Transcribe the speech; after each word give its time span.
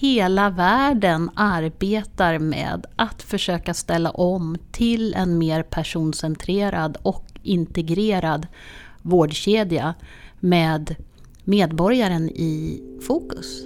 hela 0.00 0.50
världen 0.50 1.30
arbetar 1.34 2.38
med 2.38 2.86
att 2.96 3.22
försöka 3.22 3.74
ställa 3.74 4.10
om 4.10 4.56
till 4.72 5.14
en 5.14 5.38
mer 5.38 5.62
personcentrerad 5.62 6.96
och 7.02 7.24
integrerad 7.42 8.46
vårdkedja 9.02 9.94
med 10.40 10.94
medborgaren 11.44 12.28
i 12.28 12.82
fokus. 13.06 13.64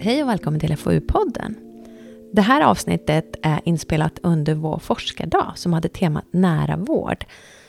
Hej 0.00 0.22
och 0.22 0.28
välkommen 0.28 0.60
till 0.60 0.76
FoU-podden. 0.76 1.71
Det 2.34 2.42
här 2.42 2.60
avsnittet 2.60 3.36
är 3.42 3.60
inspelat 3.64 4.18
under 4.22 4.54
vår 4.54 4.78
forskardag 4.78 5.52
som 5.54 5.72
hade 5.72 5.88
temat 5.88 6.24
nära 6.30 6.76
vård 6.76 7.24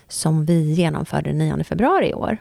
som 0.08 0.46
vi 0.46 0.74
genomförde 0.74 1.30
den 1.30 1.38
9 1.38 1.64
februari 1.64 2.10
i 2.10 2.14
år. 2.14 2.38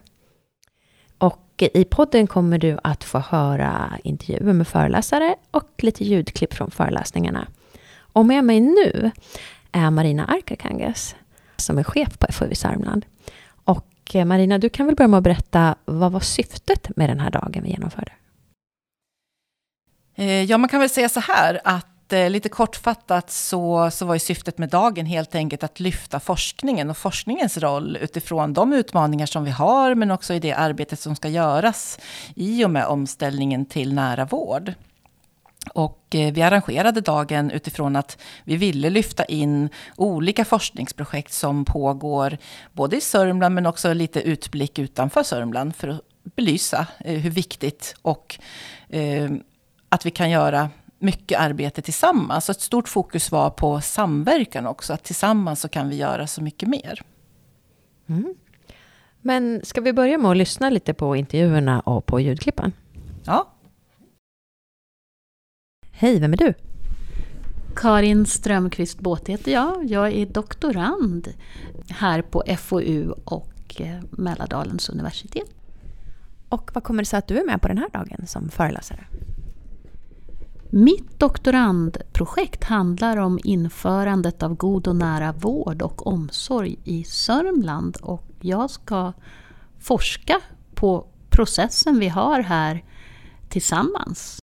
Och 1.18 1.62
i 1.74 1.84
podden 1.84 2.26
kommer 2.26 2.58
du 2.58 2.78
att 2.82 3.04
få 3.04 3.18
höra 3.18 3.98
intervjuer 4.04 4.52
med 4.52 4.68
föreläsare 4.68 5.34
och 5.50 5.70
lite 5.78 6.04
ljudklipp 6.04 6.54
från 6.54 6.70
föreläsningarna. 6.70 7.46
Och 8.12 8.26
med 8.26 8.44
mig 8.44 8.60
nu 8.60 9.10
är 9.72 9.90
Marina 9.90 10.24
Arkakangas 10.24 11.16
som 11.56 11.78
är 11.78 11.84
chef 11.84 12.18
på 12.18 12.32
FoU 12.32 12.54
Sörmland. 12.54 13.06
Och 13.64 14.14
eh, 14.14 14.24
Marina, 14.24 14.58
du 14.58 14.68
kan 14.68 14.86
väl 14.86 14.94
börja 14.94 15.08
med 15.08 15.18
att 15.18 15.24
berätta 15.24 15.74
vad 15.84 16.12
var 16.12 16.20
syftet 16.20 16.96
med 16.96 17.10
den 17.10 17.20
här 17.20 17.30
dagen 17.30 17.62
vi 17.62 17.70
genomförde? 17.70 18.12
Eh, 20.14 20.42
ja, 20.42 20.58
man 20.58 20.68
kan 20.68 20.80
väl 20.80 20.88
säga 20.88 21.08
så 21.08 21.20
här 21.20 21.60
att 21.64 21.91
eh, 22.12 22.30
lite 22.30 22.48
kortfattat 22.48 23.30
så, 23.30 23.90
så 23.90 24.06
var 24.06 24.14
ju 24.14 24.18
syftet 24.18 24.58
med 24.58 24.68
dagen 24.68 25.06
helt 25.06 25.34
enkelt 25.34 25.62
att 25.62 25.80
lyfta 25.80 26.20
forskningen 26.20 26.90
och 26.90 26.96
forskningens 26.96 27.58
roll 27.58 27.96
utifrån 27.96 28.52
de 28.52 28.72
utmaningar 28.72 29.26
som 29.26 29.44
vi 29.44 29.50
har, 29.50 29.94
men 29.94 30.10
också 30.10 30.34
i 30.34 30.38
det 30.38 30.52
arbetet 30.52 31.00
som 31.00 31.16
ska 31.16 31.28
göras 31.28 31.98
i 32.34 32.64
och 32.64 32.70
med 32.70 32.86
omställningen 32.86 33.66
till 33.66 33.94
nära 33.94 34.24
vård. 34.24 34.72
Och 35.74 36.14
eh, 36.14 36.32
vi 36.32 36.42
arrangerade 36.42 37.00
dagen 37.00 37.50
utifrån 37.50 37.96
att 37.96 38.18
vi 38.44 38.56
ville 38.56 38.90
lyfta 38.90 39.24
in 39.24 39.68
olika 39.96 40.44
forskningsprojekt 40.44 41.32
som 41.32 41.64
pågår 41.64 42.38
både 42.72 42.96
i 42.96 43.00
Sörmland 43.00 43.54
men 43.54 43.66
också 43.66 43.92
lite 43.92 44.20
utblick 44.20 44.78
utanför 44.78 45.22
Sörmland 45.22 45.76
för 45.76 45.88
att 45.88 46.00
belysa 46.36 46.86
eh, 47.00 47.18
hur 47.18 47.30
viktigt 47.30 47.94
och 48.02 48.38
eh, 48.88 49.30
att 49.88 50.06
vi 50.06 50.10
kan 50.10 50.30
göra 50.30 50.70
mycket 51.02 51.40
arbete 51.40 51.82
tillsammans. 51.82 52.44
Så 52.44 52.52
ett 52.52 52.60
stort 52.60 52.88
fokus 52.88 53.32
var 53.32 53.50
på 53.50 53.80
samverkan 53.80 54.66
också, 54.66 54.92
att 54.92 55.04
tillsammans 55.04 55.60
så 55.60 55.68
kan 55.68 55.88
vi 55.88 55.96
göra 55.96 56.26
så 56.26 56.42
mycket 56.42 56.68
mer. 56.68 57.02
Mm. 58.06 58.34
Men 59.20 59.60
ska 59.64 59.80
vi 59.80 59.92
börja 59.92 60.18
med 60.18 60.30
att 60.30 60.36
lyssna 60.36 60.70
lite 60.70 60.94
på 60.94 61.16
intervjuerna 61.16 61.80
och 61.80 62.06
på 62.06 62.20
ljudklippen? 62.20 62.72
Ja. 63.24 63.48
Hej, 65.90 66.20
vem 66.20 66.32
är 66.32 66.36
du? 66.36 66.54
Karin 67.76 68.26
Strömqvist 68.26 69.00
Båt 69.00 69.28
heter 69.28 69.52
jag. 69.52 69.84
Jag 69.84 70.12
är 70.12 70.26
doktorand 70.26 71.28
här 71.88 72.22
på 72.22 72.42
FoU 72.58 73.10
och 73.24 73.80
eh, 73.80 74.00
Mälardalens 74.10 74.88
universitet. 74.88 75.48
Och 76.48 76.70
vad 76.74 76.84
kommer 76.84 77.02
det 77.02 77.06
sig 77.06 77.18
att 77.18 77.28
du 77.28 77.38
är 77.38 77.46
med 77.46 77.62
på 77.62 77.68
den 77.68 77.78
här 77.78 77.88
dagen 77.88 78.26
som 78.26 78.48
föreläsare? 78.48 79.06
Mitt 80.74 81.18
doktorandprojekt 81.18 82.64
handlar 82.64 83.16
om 83.16 83.38
införandet 83.44 84.42
av 84.42 84.54
god 84.54 84.88
och 84.88 84.96
nära 84.96 85.32
vård 85.32 85.82
och 85.82 86.06
omsorg 86.06 86.78
i 86.84 87.04
Sörmland 87.04 87.96
och 88.02 88.24
jag 88.40 88.70
ska 88.70 89.12
forska 89.80 90.40
på 90.74 91.06
processen 91.30 91.98
vi 91.98 92.08
har 92.08 92.40
här 92.40 92.84
tillsammans. 93.48 94.38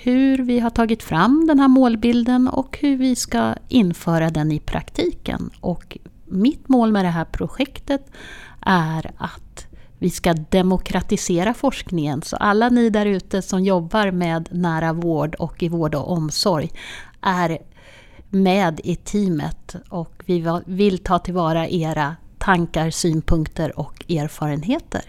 Hur 0.00 0.38
vi 0.38 0.60
har 0.60 0.70
tagit 0.70 1.02
fram 1.02 1.46
den 1.46 1.60
här 1.60 1.68
målbilden 1.68 2.48
och 2.48 2.78
hur 2.80 2.96
vi 2.96 3.16
ska 3.16 3.54
införa 3.68 4.30
den 4.30 4.52
i 4.52 4.60
praktiken. 4.60 5.50
Och 5.60 5.98
mitt 6.24 6.68
mål 6.68 6.92
med 6.92 7.04
det 7.04 7.08
här 7.08 7.24
projektet 7.24 8.10
är 8.60 9.10
att 9.16 9.47
vi 9.98 10.10
ska 10.10 10.34
demokratisera 10.34 11.54
forskningen. 11.54 12.22
Så 12.22 12.36
alla 12.36 12.68
ni 12.68 12.90
där 12.90 13.06
ute 13.06 13.42
som 13.42 13.64
jobbar 13.64 14.10
med 14.10 14.48
nära 14.52 14.92
vård 14.92 15.34
och 15.34 15.62
i 15.62 15.68
vård 15.68 15.94
och 15.94 16.12
omsorg 16.12 16.70
är 17.20 17.58
med 18.28 18.80
i 18.84 18.96
teamet 18.96 19.76
och 19.88 20.22
vi 20.26 20.62
vill 20.66 20.98
ta 20.98 21.18
tillvara 21.18 21.68
era 21.68 22.16
tankar, 22.38 22.90
synpunkter 22.90 23.78
och 23.78 24.10
erfarenheter. 24.10 25.02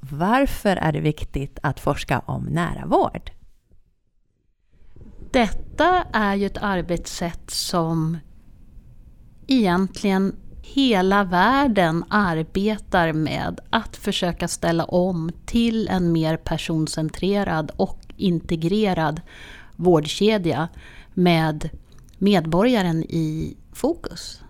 Varför 0.00 0.76
är 0.76 0.92
det 0.92 1.00
viktigt 1.00 1.58
att 1.62 1.80
forska 1.80 2.18
om 2.18 2.44
nära 2.44 2.86
vård? 2.86 3.30
Detta 5.30 6.04
är 6.12 6.34
ju 6.34 6.46
ett 6.46 6.62
arbetssätt 6.62 7.50
som 7.50 8.18
egentligen 9.46 10.36
hela 10.62 11.24
världen 11.24 12.04
arbetar 12.08 13.12
med 13.12 13.60
att 13.70 13.96
försöka 13.96 14.48
ställa 14.48 14.84
om 14.84 15.30
till 15.46 15.88
en 15.88 16.12
mer 16.12 16.36
personcentrerad 16.36 17.70
och 17.76 17.98
integrerad 18.16 19.20
vårdkedja 19.76 20.68
med 21.14 21.70
medborgaren 22.18 23.02
i 23.02 23.56
fokus. 23.72 24.40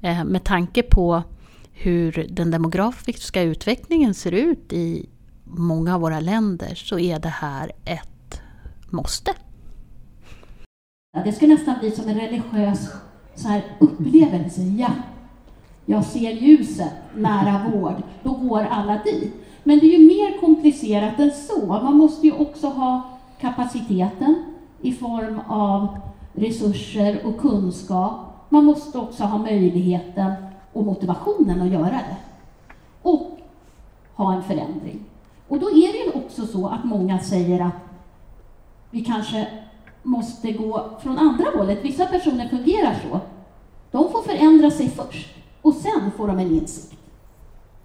Eh, 0.00 0.24
med 0.24 0.44
tanke 0.44 0.82
på 0.82 1.22
hur 1.72 2.26
den 2.30 2.50
demografiska 2.50 3.42
utvecklingen 3.42 4.14
ser 4.14 4.32
ut 4.32 4.72
i 4.72 5.08
många 5.44 5.94
av 5.94 6.00
våra 6.00 6.20
länder 6.20 6.74
så 6.74 6.98
är 6.98 7.18
det 7.18 7.28
här 7.28 7.72
ett 7.84 8.40
måste. 8.90 9.32
Det 11.24 11.32
ska 11.32 11.46
nästan 11.46 11.78
bli 11.80 11.90
som 11.90 12.08
en 12.08 12.20
religiös 12.20 12.88
så 13.34 13.48
här 13.48 13.64
upplevelse. 13.80 14.62
Ja, 14.62 14.90
jag 15.86 16.04
ser 16.04 16.30
ljuset, 16.30 16.92
nära 17.14 17.70
vård, 17.70 18.02
då 18.22 18.32
går 18.32 18.66
alla 18.70 18.98
dit. 19.04 19.34
Men 19.64 19.78
det 19.78 19.86
är 19.86 19.98
ju 19.98 20.06
mer 20.06 20.40
komplicerat 20.40 21.18
än 21.18 21.30
så. 21.30 21.66
Man 21.66 21.96
måste 21.96 22.26
ju 22.26 22.32
också 22.32 22.66
ha 22.66 23.02
kapaciteten 23.40 24.44
i 24.80 24.92
form 24.92 25.40
av 25.48 25.98
resurser 26.32 27.26
och 27.26 27.38
kunskap. 27.38 28.12
Man 28.48 28.64
måste 28.64 28.98
också 28.98 29.24
ha 29.24 29.38
möjligheten 29.38 30.32
och 30.72 30.84
motivationen 30.84 31.60
att 31.60 31.72
göra 31.72 31.90
det. 31.90 32.16
Och 33.02 33.38
ha 34.14 34.34
en 34.34 34.42
förändring. 34.42 35.00
Och 35.48 35.58
då 35.58 35.70
är 35.70 35.92
det 35.92 35.98
ju 35.98 36.24
också 36.24 36.46
så 36.46 36.66
att 36.66 36.84
många 36.84 37.18
säger 37.18 37.60
att 37.60 37.76
vi 38.90 39.04
kanske 39.04 39.48
måste 40.02 40.52
gå 40.52 40.90
från 41.02 41.18
andra 41.18 41.44
hållet. 41.56 41.78
Vissa 41.84 42.06
personer 42.06 42.48
fungerar 42.48 42.94
så. 43.10 43.20
De 43.90 44.12
får 44.12 44.22
förändra 44.22 44.70
sig 44.70 44.88
först 44.88 45.35
sen 46.00 46.10
får 46.10 46.26
de 46.26 46.38
en 46.38 46.50
insikt. 46.50 47.00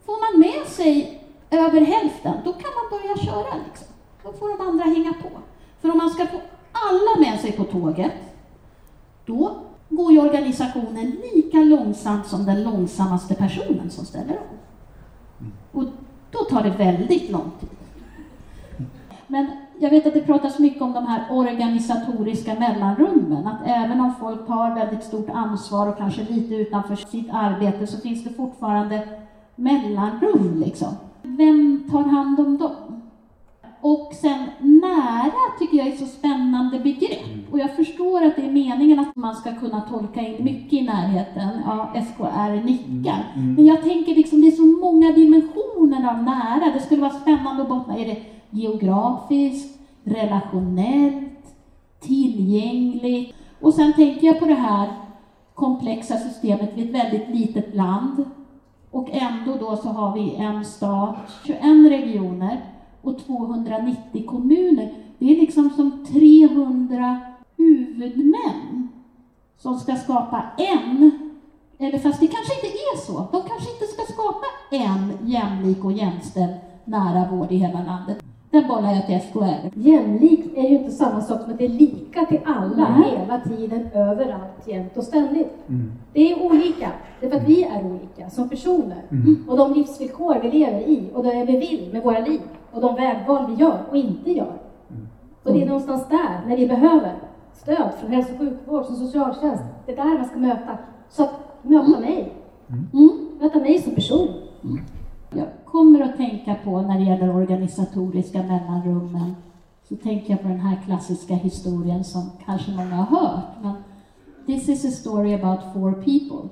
Får 0.06 0.34
man 0.34 0.40
med 0.40 0.68
sig 0.68 1.24
över 1.50 1.82
hälften, 1.82 2.34
då 2.46 2.54
kan 2.54 2.72
man 2.82 3.00
börja 3.00 3.18
köra. 3.18 3.56
Liksom. 3.68 3.88
Då 4.24 4.34
får 4.34 4.58
de 4.58 4.68
andra 4.68 4.84
hänga 4.84 5.14
på. 5.14 5.30
För 5.82 5.92
om 5.92 5.98
man 5.98 6.10
ska 6.10 6.28
få 6.28 6.42
alla 6.72 7.20
med 7.20 7.40
sig 7.40 7.52
på 7.52 7.64
tåget, 7.64 8.12
då 9.26 9.56
går 9.90 10.12
ju 10.12 10.20
organisationen 10.20 11.22
lika 11.34 11.58
långsamt 11.58 12.28
som 12.28 12.46
den 12.46 12.64
långsammaste 12.64 13.36
personen 13.36 13.90
som 13.90 14.06
ställer 14.06 14.38
om. 14.38 14.58
Och 15.72 15.90
då 16.32 16.40
tar 16.40 16.64
det 16.64 16.70
väldigt 16.70 17.30
lång 17.30 17.52
tid. 17.60 17.70
Men 19.28 19.48
jag 19.82 19.90
vet 19.90 20.08
att 20.08 20.14
det 20.14 20.22
pratas 20.22 20.60
mycket 20.60 20.82
om 20.82 20.94
de 20.94 21.06
här 21.06 21.26
organisatoriska 21.30 22.56
mellanrummen, 22.60 23.48
att 23.48 23.60
även 23.66 24.02
om 24.02 24.14
folk 24.20 24.48
tar 24.48 24.76
väldigt 24.76 25.04
stort 25.04 25.30
ansvar 25.30 25.88
och 25.88 25.98
kanske 25.98 26.24
lite 26.24 26.56
utanför 26.56 26.96
sitt 26.96 27.30
arbete 27.32 27.88
så 27.88 27.98
finns 27.98 28.24
det 28.24 28.30
fortfarande 28.30 29.08
mellanrum 29.56 30.64
liksom. 30.66 30.88
Vem 31.22 31.84
tar 31.92 32.04
hand 32.04 32.40
om 32.40 32.58
dem? 32.58 33.02
Och 33.82 34.14
sen 34.22 34.40
nära 34.60 35.32
tycker 35.60 35.78
jag 35.78 35.88
är 35.88 35.92
ett 35.92 36.00
så 36.00 36.06
spännande 36.06 36.80
begrepp. 36.80 37.52
Och 37.52 37.60
jag 37.60 37.76
förstår 37.76 38.26
att 38.26 38.36
det 38.36 38.46
är 38.46 38.52
meningen 38.52 39.00
att 39.00 39.16
man 39.16 39.36
ska 39.36 39.56
kunna 39.56 39.82
tolka 39.82 40.22
in 40.22 40.44
mycket 40.44 40.74
i 40.74 40.82
närheten. 40.82 41.50
Ja, 41.66 41.94
SKR 41.96 42.66
nickar. 42.66 43.34
Men 43.36 43.66
jag 43.66 43.84
tänker 43.84 44.16
liksom, 44.16 44.42
det 44.42 44.48
är 44.48 44.52
så 44.52 44.66
många 44.66 45.12
dimensioner 45.12 46.10
av 46.10 46.24
nära. 46.24 46.74
Det 46.74 46.80
skulle 46.80 47.02
vara 47.02 47.14
spännande 47.14 47.62
att 47.62 47.70
bottna. 47.70 47.98
Är 47.98 48.06
det 48.06 48.22
geografiskt, 48.50 49.81
relationellt, 50.04 51.56
tillgängligt. 52.00 53.36
Och 53.60 53.74
sen 53.74 53.94
tänker 53.94 54.28
jag 54.28 54.40
på 54.40 54.46
det 54.46 54.54
här 54.54 54.90
komplexa 55.54 56.18
systemet. 56.18 56.72
Vi 56.76 56.82
är 56.82 56.86
ett 56.86 56.94
väldigt 56.94 57.30
litet 57.30 57.76
land 57.76 58.26
och 58.92 59.10
ändå 59.12 59.56
då 59.60 59.78
så 59.78 59.90
har 59.90 60.14
vi 60.14 60.36
en 60.36 60.66
stat, 60.66 61.16
21 61.46 61.62
regioner 61.90 62.62
och 63.02 63.26
290 63.26 64.26
kommuner. 64.28 64.94
Det 65.20 65.32
är 65.32 65.42
liksom 65.42 65.70
som 65.70 66.06
300 66.06 67.20
huvudmän 67.58 68.90
som 69.58 69.80
ska 69.80 69.96
skapa 69.96 70.44
en 70.58 71.12
Eller 71.78 72.00
fast 72.00 72.20
det 72.20 72.28
kanske 72.28 72.56
inte 72.56 72.68
är 72.68 72.98
så. 72.98 73.14
De 73.14 73.42
kanske 73.42 73.72
inte 73.74 73.86
ska 73.86 74.14
skapa 74.14 74.46
en 74.72 75.30
jämlik 75.30 75.86
och 75.86 75.92
jämställd 75.92 76.54
nära 76.86 77.32
vård 77.32 77.52
i 77.52 77.56
hela 77.56 77.84
landet. 77.84 78.24
Den 78.52 78.68
bollar 78.68 78.94
jag 78.94 79.06
till 79.06 79.20
SKL. 79.20 79.80
Jämlikt 79.80 80.58
är 80.58 80.62
ju 80.62 80.78
inte 80.78 80.92
samma 80.92 81.22
sak 81.22 81.42
som 81.42 81.52
att 81.52 81.58
det 81.58 81.66
är 81.66 81.70
lika 81.70 82.26
till 82.26 82.40
alla 82.46 82.88
mm. 82.88 83.04
hela 83.04 83.40
tiden, 83.40 83.90
överallt, 83.94 84.68
jämt 84.68 84.98
och 84.98 85.04
ständigt. 85.04 85.54
Mm. 85.68 85.92
Det 86.14 86.32
är 86.32 86.44
olika, 86.44 86.92
det 87.20 87.26
är 87.26 87.30
för 87.30 87.38
att 87.38 87.48
vi 87.48 87.64
är 87.64 87.86
olika 87.86 88.30
som 88.30 88.50
personer. 88.50 89.02
Mm. 89.12 89.46
Och 89.50 89.58
de 89.58 89.74
livsvillkor 89.74 90.40
vi 90.42 90.52
lever 90.52 90.80
i 90.80 91.10
och 91.14 91.24
det 91.24 91.46
vi 91.46 91.58
vill 91.58 91.90
med 91.94 92.04
våra 92.04 92.20
liv 92.20 92.42
och 92.72 92.82
de 92.82 92.96
vägval 92.96 93.46
vi 93.48 93.64
gör 93.64 93.80
och 93.90 93.98
inte 93.98 94.32
gör. 94.32 94.54
Mm. 94.90 95.08
Och 95.44 95.54
det 95.54 95.62
är 95.62 95.66
någonstans 95.66 96.08
där, 96.10 96.42
när 96.48 96.58
vi 96.58 96.68
behöver 96.68 97.14
stöd 97.54 97.90
från 98.00 98.12
hälso 98.12 98.34
och 98.34 98.40
sjukvård, 98.40 98.86
som 98.86 98.96
socialtjänst. 98.96 99.64
Det 99.86 99.92
är 99.92 99.96
där 99.96 100.18
man 100.18 100.26
ska 100.26 100.38
möta. 100.38 100.78
Så 101.10 101.24
att 101.24 101.32
möta 101.62 102.00
mig. 102.00 102.34
Mm. 102.94 103.30
Möta 103.40 103.60
mig 103.60 103.80
som 103.80 103.96
person. 103.96 104.28
Jag 105.36 105.48
kommer 105.66 106.02
att 106.02 106.18
tänka 106.18 106.56
på 106.56 106.82
när 106.82 107.00
det 107.00 107.06
gäller 107.06 107.36
organisatoriska 107.36 108.44
mellanrummen 108.44 109.36
så 109.90 109.96
tänker 109.96 110.32
jag 110.32 110.42
på 110.42 110.48
den 110.48 110.60
här 110.60 110.82
klassiska 110.86 111.36
historien 111.36 112.04
som 112.04 112.30
kanske 112.46 112.72
många 112.72 112.96
har 112.96 113.20
hört. 113.20 113.46
Men 113.62 113.74
this 114.46 114.70
is 114.70 114.86
a 114.86 114.92
story 114.92 115.34
about 115.34 115.74
four 115.74 115.92
people. 115.92 116.50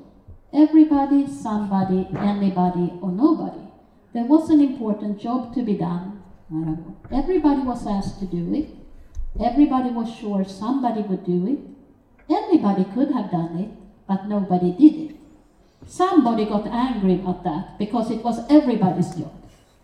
Everybody, 0.52 1.28
somebody, 1.28 2.06
anybody 2.18 2.90
or 3.02 3.12
nobody. 3.12 3.62
There 4.14 4.28
was 4.28 4.50
an 4.50 4.62
important 4.62 5.24
job 5.24 5.54
to 5.54 5.62
be 5.62 5.74
done. 5.74 6.12
Everybody 7.12 7.62
was 7.62 7.88
asked 7.88 8.20
to 8.20 8.26
do 8.26 8.54
it. 8.54 8.68
Everybody 9.40 9.90
was 9.92 10.10
sure 10.10 10.46
somebody 10.46 11.02
would 11.02 11.26
do 11.26 11.48
it. 11.48 11.60
Anybody 12.30 12.86
could 12.94 13.12
have 13.12 13.32
done 13.32 13.60
it, 13.60 13.70
but 14.08 14.28
nobody 14.28 14.72
did 14.72 14.96
it. 14.96 15.19
Somebody 15.90 16.46
got 16.46 16.68
angry 16.68 17.20
at 17.28 17.44
that 17.44 17.80
because 17.80 18.12
it 18.12 18.24
was 18.24 18.40
everybody's 18.48 19.10
job. 19.16 19.32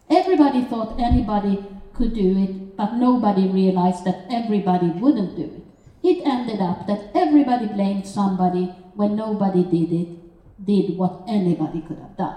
Everybody 0.08 0.62
thought 0.66 1.00
anybody 1.00 1.66
could 1.94 2.14
do 2.14 2.38
it, 2.38 2.78
but 2.78 2.94
nobody 2.94 3.48
realized 3.48 4.06
that 4.06 4.18
everybody 4.30 4.88
wouldn't 5.02 5.36
do 5.36 5.44
it. 5.44 5.66
It 6.04 6.22
ended 6.24 6.62
up 6.62 6.86
that 6.86 7.10
everybody 7.16 7.66
blamed 7.66 8.06
somebody 8.06 8.66
when 8.94 9.16
nobody 9.16 9.64
did 9.64 9.92
it, 9.92 10.10
did 10.64 10.96
what 10.96 11.24
anybody 11.28 11.82
could 11.82 11.98
have 11.98 12.16
done. 12.16 12.36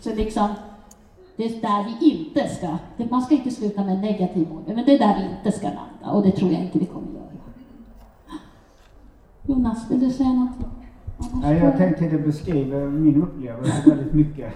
Så 0.00 0.14
liksom, 0.14 0.48
det 1.36 1.44
är 1.44 1.60
där 1.60 1.84
vi 1.84 2.10
inte 2.10 2.48
ska, 2.48 2.78
man 3.10 3.22
ska 3.22 3.34
inte 3.34 3.50
sluta 3.50 3.84
med 3.84 4.00
negativ 4.00 4.52
ord, 4.52 4.62
men 4.66 4.84
det 4.84 4.94
är 4.94 4.98
där 4.98 5.18
vi 5.18 5.36
inte 5.36 5.58
ska 5.58 5.66
landa 5.66 6.16
och 6.16 6.22
det 6.22 6.30
tror 6.30 6.52
jag 6.52 6.62
inte 6.62 6.78
vi 6.78 6.86
kommer 6.86 7.12
göra. 7.12 7.26
Jonas, 9.46 9.90
vill 9.90 10.00
du 10.00 10.10
säga 10.10 10.28
någonting? 10.32 10.79
Nej, 11.42 11.58
jag 11.58 11.76
tänkte 11.76 12.04
att 12.04 12.10
det 12.10 12.18
beskriver 12.18 12.86
min 12.86 13.22
upplevelse 13.22 13.90
väldigt 13.90 14.12
mycket. 14.12 14.52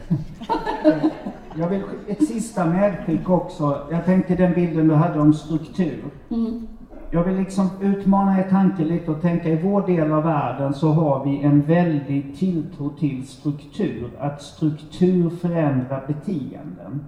jag 1.54 1.68
vill 1.68 1.82
ett 2.08 2.26
sista 2.26 2.66
medskick 2.66 3.30
också. 3.30 3.78
Jag 3.90 4.04
tänkte 4.04 4.34
den 4.34 4.54
bilden 4.54 4.88
du 4.88 4.94
hade 4.94 5.20
om 5.20 5.34
struktur. 5.34 6.04
Mm. 6.30 6.66
Jag 7.10 7.24
vill 7.24 7.36
liksom 7.36 7.70
utmana 7.80 8.38
er 8.38 8.50
tanke 8.50 8.84
lite 8.84 9.10
och 9.10 9.22
tänka 9.22 9.48
i 9.48 9.62
vår 9.62 9.86
del 9.86 10.12
av 10.12 10.22
världen 10.22 10.74
så 10.74 10.88
har 10.88 11.24
vi 11.24 11.42
en 11.42 11.62
väldig 11.62 12.36
tilltro 12.38 12.90
till 12.90 13.26
struktur. 13.26 14.10
Att 14.18 14.42
struktur 14.42 15.30
förändrar 15.30 16.04
beteenden. 16.06 17.06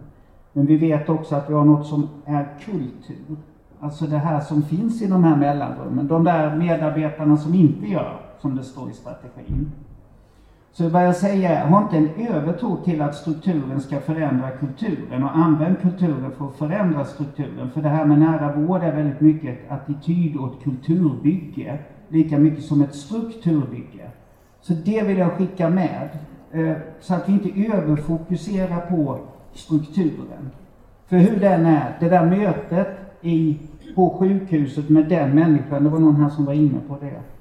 Men 0.52 0.66
vi 0.66 0.76
vet 0.76 1.08
också 1.08 1.34
att 1.34 1.50
vi 1.50 1.54
har 1.54 1.64
något 1.64 1.86
som 1.86 2.08
är 2.24 2.48
kultur. 2.64 3.36
Alltså 3.80 4.04
det 4.04 4.18
här 4.18 4.40
som 4.40 4.62
finns 4.62 5.02
i 5.02 5.06
de 5.06 5.24
här 5.24 5.36
mellanrummen. 5.36 6.06
De 6.06 6.24
där 6.24 6.56
medarbetarna 6.56 7.36
som 7.36 7.54
inte 7.54 7.86
gör 7.86 8.25
som 8.46 8.56
det 8.56 8.64
står 8.64 8.90
i 8.90 8.92
strategin. 8.92 9.72
Så 10.72 10.88
vad 10.88 11.06
jag 11.06 11.16
säger 11.16 11.50
är, 11.50 11.66
ha 11.66 11.82
inte 11.82 11.96
en 11.96 12.28
övertro 12.28 12.76
till 12.84 13.02
att 13.02 13.14
strukturen 13.14 13.80
ska 13.80 14.00
förändra 14.00 14.50
kulturen 14.50 15.24
och 15.24 15.36
använd 15.36 15.80
kulturen 15.80 16.30
för 16.38 16.46
att 16.46 16.56
förändra 16.56 17.04
strukturen. 17.04 17.70
För 17.70 17.82
det 17.82 17.88
här 17.88 18.04
med 18.04 18.18
nära 18.18 18.52
vård 18.52 18.82
är 18.82 18.96
väldigt 18.96 19.20
mycket 19.20 19.58
ett 19.58 19.70
attityd 19.70 20.36
och 20.36 20.52
ett 20.52 20.64
kulturbygge, 20.64 21.78
lika 22.08 22.38
mycket 22.38 22.64
som 22.64 22.82
ett 22.82 22.94
strukturbygge. 22.94 24.10
Så 24.60 24.72
det 24.72 25.02
vill 25.02 25.18
jag 25.18 25.32
skicka 25.32 25.70
med, 25.70 26.08
eh, 26.52 26.76
så 27.00 27.14
att 27.14 27.28
vi 27.28 27.32
inte 27.32 27.76
överfokuserar 27.76 28.80
på 28.80 29.18
strukturen. 29.52 30.50
För 31.06 31.16
hur 31.16 31.40
den 31.40 31.66
är, 31.66 31.96
det 32.00 32.08
där 32.08 32.26
mötet 32.26 32.88
i, 33.20 33.58
på 33.94 34.10
sjukhuset 34.10 34.88
med 34.88 35.08
den 35.08 35.30
människan, 35.30 35.84
det 35.84 35.90
var 35.90 35.98
någon 35.98 36.16
här 36.16 36.28
som 36.28 36.44
var 36.44 36.52
inne 36.52 36.80
på 36.88 36.96
det 37.00 37.35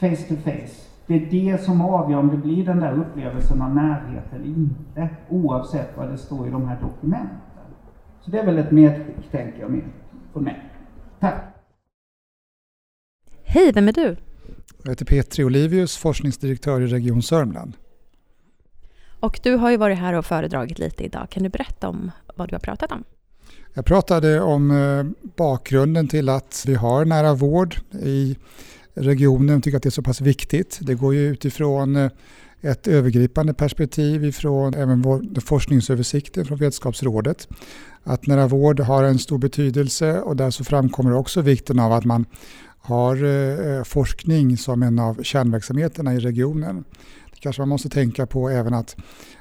face 0.00 0.28
to 0.28 0.34
face. 0.44 0.88
Det 1.06 1.14
är 1.14 1.26
det 1.30 1.64
som 1.64 1.80
avgör 1.80 2.18
om 2.18 2.30
det 2.30 2.36
blir 2.36 2.64
den 2.64 2.80
där 2.80 2.92
upplevelsen 2.92 3.62
av 3.62 3.74
närhet 3.74 4.24
eller 4.34 4.46
inte, 4.46 5.08
oavsett 5.28 5.96
vad 5.96 6.10
det 6.10 6.18
står 6.18 6.48
i 6.48 6.50
de 6.50 6.68
här 6.68 6.80
dokumenten. 6.80 7.38
Så 8.20 8.30
det 8.30 8.38
är 8.38 8.46
väl 8.46 8.58
ett 8.58 8.70
medskick, 8.70 9.30
tänker 9.30 9.60
jag, 9.60 9.70
med 9.70 9.82
från 10.32 10.44
mig. 10.44 10.70
Tack! 11.20 11.34
Hej, 13.44 13.72
vem 13.72 13.88
är 13.88 13.92
du? 13.92 14.16
Jag 14.82 14.90
heter 14.90 15.04
Petri 15.04 15.44
Olivius, 15.44 15.96
forskningsdirektör 15.96 16.80
i 16.80 16.86
Region 16.86 17.22
Sörmland. 17.22 17.76
Och 19.20 19.40
du 19.42 19.54
har 19.54 19.70
ju 19.70 19.76
varit 19.76 19.98
här 19.98 20.12
och 20.12 20.26
föredragit 20.26 20.78
lite 20.78 21.04
idag. 21.04 21.30
Kan 21.30 21.42
du 21.42 21.48
berätta 21.48 21.88
om 21.88 22.10
vad 22.36 22.48
du 22.48 22.54
har 22.54 22.60
pratat 22.60 22.92
om? 22.92 23.04
Jag 23.74 23.84
pratade 23.84 24.40
om 24.40 24.70
eh, 24.70 25.28
bakgrunden 25.36 26.08
till 26.08 26.28
att 26.28 26.64
vi 26.66 26.74
har 26.74 27.04
nära 27.04 27.34
vård 27.34 27.76
i 28.02 28.36
regionen 28.94 29.62
tycker 29.62 29.76
att 29.76 29.82
det 29.82 29.88
är 29.88 29.90
så 29.90 30.02
pass 30.02 30.20
viktigt. 30.20 30.78
Det 30.82 30.94
går 30.94 31.14
ju 31.14 31.28
utifrån 31.28 31.96
eh, 31.96 32.10
ett 32.60 32.88
övergripande 32.88 33.54
perspektiv 33.54 34.24
ifrån 34.24 34.74
även 34.74 35.02
vår 35.02 35.40
forskningsöversikten 35.40 36.44
från 36.44 36.58
Vetenskapsrådet. 36.58 37.48
Att 38.04 38.26
nära 38.26 38.46
vård 38.46 38.80
har 38.80 39.04
en 39.04 39.18
stor 39.18 39.38
betydelse 39.38 40.20
och 40.20 40.36
där 40.36 40.50
så 40.50 40.64
framkommer 40.64 41.14
också 41.14 41.40
vikten 41.40 41.78
av 41.78 41.92
att 41.92 42.04
man 42.04 42.26
har 42.78 43.24
eh, 43.24 43.84
forskning 43.84 44.56
som 44.56 44.82
en 44.82 44.98
av 44.98 45.22
kärnverksamheterna 45.22 46.14
i 46.14 46.18
regionen. 46.18 46.84
Det 47.32 47.40
kanske 47.40 47.62
man 47.62 47.68
måste 47.68 47.88
tänka 47.88 48.26
på 48.26 48.48
även 48.48 48.74
att, 48.74 48.96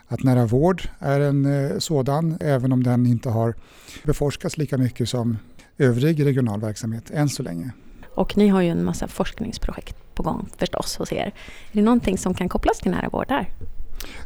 att 0.07 0.23
nära 0.23 0.45
vård 0.45 0.81
är 0.99 1.19
en 1.19 1.45
eh, 1.45 1.77
sådan, 1.77 2.37
även 2.39 2.71
om 2.71 2.83
den 2.83 3.05
inte 3.05 3.29
har 3.29 3.55
beforskats 4.03 4.57
lika 4.57 4.77
mycket 4.77 5.09
som 5.09 5.37
övrig 5.77 6.25
regional 6.25 6.61
verksamhet 6.61 7.11
än 7.11 7.29
så 7.29 7.43
länge. 7.43 7.71
Och 8.15 8.37
ni 8.37 8.47
har 8.47 8.61
ju 8.61 8.69
en 8.69 8.83
massa 8.83 9.07
forskningsprojekt 9.07 9.95
på 10.15 10.23
gång 10.23 10.49
förstås 10.57 10.97
hos 10.97 11.11
er. 11.11 11.25
Är 11.25 11.33
det 11.71 11.81
någonting 11.81 12.17
som 12.17 12.33
kan 12.33 12.49
kopplas 12.49 12.79
till 12.79 12.91
nära 12.91 13.09
vård 13.09 13.27
där? 13.27 13.49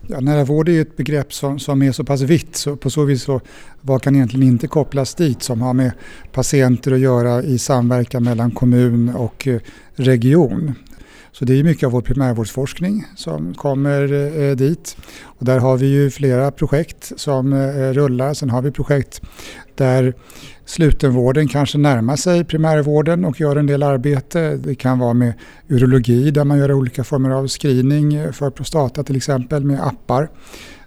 Ja, 0.07 0.19
nära 0.19 0.43
vård 0.43 0.69
är 0.69 0.81
ett 0.81 0.97
begrepp 0.97 1.33
som, 1.33 1.59
som 1.59 1.81
är 1.81 1.91
så 1.91 2.03
pass 2.03 2.21
vitt 2.21 2.55
så 2.55 2.75
på 2.75 2.89
så 2.89 3.03
vis 3.03 3.23
så 3.23 3.41
vad 3.81 4.01
kan 4.01 4.15
egentligen 4.15 4.47
inte 4.47 4.67
kopplas 4.67 5.15
dit 5.15 5.43
som 5.43 5.61
har 5.61 5.73
med 5.73 5.91
patienter 6.31 6.91
att 6.91 6.99
göra 6.99 7.43
i 7.43 7.57
samverkan 7.59 8.23
mellan 8.23 8.51
kommun 8.51 9.09
och 9.15 9.47
eh, 9.47 9.59
region. 9.95 10.73
Så 11.39 11.45
det 11.45 11.59
är 11.59 11.63
mycket 11.63 11.85
av 11.85 11.91
vår 11.91 12.01
primärvårdsforskning 12.01 13.05
som 13.15 13.53
kommer 13.53 14.13
eh, 14.13 14.55
dit. 14.55 14.97
Och 15.23 15.45
där 15.45 15.59
har 15.59 15.77
vi 15.77 15.85
ju 15.85 16.09
flera 16.09 16.51
projekt 16.51 17.11
som 17.15 17.53
eh, 17.53 17.93
rullar. 17.93 18.33
Sen 18.33 18.49
har 18.49 18.61
vi 18.61 18.71
projekt 18.71 19.21
där 19.75 20.13
slutenvården 20.65 21.47
kanske 21.47 21.77
närmar 21.77 22.15
sig 22.15 22.45
primärvården 22.45 23.25
och 23.25 23.39
gör 23.39 23.55
en 23.55 23.65
del 23.65 23.83
arbete. 23.83 24.55
Det 24.55 24.75
kan 24.75 24.99
vara 24.99 25.13
med 25.13 25.33
urologi 25.67 26.31
där 26.31 26.43
man 26.43 26.57
gör 26.57 26.71
olika 26.71 27.03
former 27.03 27.29
av 27.29 27.47
screening 27.47 28.33
för 28.33 28.49
prostata 28.49 29.03
till 29.03 29.15
exempel 29.15 29.65
med 29.65 29.87
appar 29.87 30.29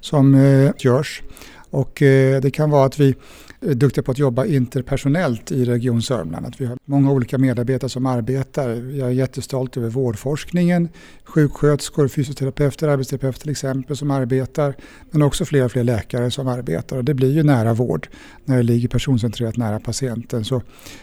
som 0.01 0.35
eh, 0.35 0.71
görs. 0.79 1.23
Och 1.71 1.97
det 2.43 2.55
kan 2.55 2.71
vara 2.71 2.87
att 2.87 3.01
vi 3.01 3.15
Eh, 3.61 3.71
duktiga 3.71 4.05
på 4.05 4.11
att 4.11 4.19
jobba 4.19 4.45
interpersonellt 4.45 5.53
i 5.53 5.65
Region 5.65 6.03
Sörmland. 6.03 6.47
Att 6.47 6.61
vi 6.61 6.67
har 6.67 6.79
många 6.85 7.13
olika 7.13 7.39
medarbetare 7.39 7.91
som 7.91 8.07
arbetar. 8.07 8.69
Jag 8.71 9.09
är 9.09 9.13
jättestolt 9.13 9.77
över 9.77 9.89
vårdforskningen, 9.89 10.89
sjuksköterskor, 11.25 12.09
fysioterapeuter, 12.09 12.89
arbetsterapeuter 12.89 13.41
till 13.41 13.51
exempel 13.51 13.97
som 13.97 14.11
arbetar. 14.11 14.75
Men 15.11 15.23
också 15.23 15.45
fler 15.45 15.65
och 15.65 15.73
fler 15.73 15.85
läkare 15.85 16.31
som 16.31 16.49
arbetar. 16.49 16.97
Och 16.97 17.05
det 17.05 17.15
blir 17.15 17.33
ju 17.33 17.43
nära 17.43 17.75
vård 17.75 18.09
när 18.45 18.57
det 18.57 18.63
ligger 18.63 18.89
personcentrerat 18.89 19.57
nära 19.57 19.81
patienten. 19.81 20.45
Så 20.45 20.63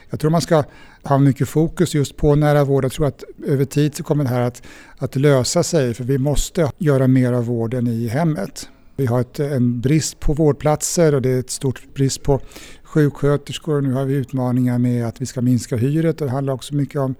jag 0.09 0.19
tror 0.19 0.31
man 0.31 0.41
ska 0.41 0.63
ha 1.03 1.17
mycket 1.17 1.49
fokus 1.49 1.95
just 1.95 2.17
på 2.17 2.35
nära 2.35 2.63
vård. 2.63 2.83
Jag 2.83 2.91
tror 2.91 3.07
att 3.07 3.23
över 3.45 3.65
tid 3.65 3.95
så 3.95 4.03
kommer 4.03 4.23
det 4.23 4.29
här 4.29 4.41
att, 4.41 4.63
att 4.97 5.15
lösa 5.15 5.63
sig 5.63 5.93
för 5.93 6.03
vi 6.03 6.17
måste 6.17 6.71
göra 6.77 7.07
mer 7.07 7.33
av 7.33 7.45
vården 7.45 7.87
i 7.87 8.07
hemmet. 8.07 8.69
Vi 8.95 9.05
har 9.05 9.21
ett, 9.21 9.39
en 9.39 9.81
brist 9.81 10.19
på 10.19 10.33
vårdplatser 10.33 11.15
och 11.15 11.21
det 11.21 11.29
är 11.29 11.39
ett 11.39 11.49
stort 11.49 11.93
brist 11.93 12.23
på 12.23 12.39
sjuksköterskor. 12.83 13.81
Nu 13.81 13.93
har 13.93 14.05
vi 14.05 14.13
utmaningar 14.13 14.77
med 14.77 15.07
att 15.07 15.21
vi 15.21 15.25
ska 15.25 15.41
minska 15.41 15.75
hyret 15.75 16.21
och 16.21 16.27
det 16.27 16.33
handlar 16.33 16.53
också 16.53 16.75
mycket 16.75 17.01
om 17.01 17.15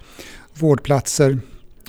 vårdplatser. 0.54 1.40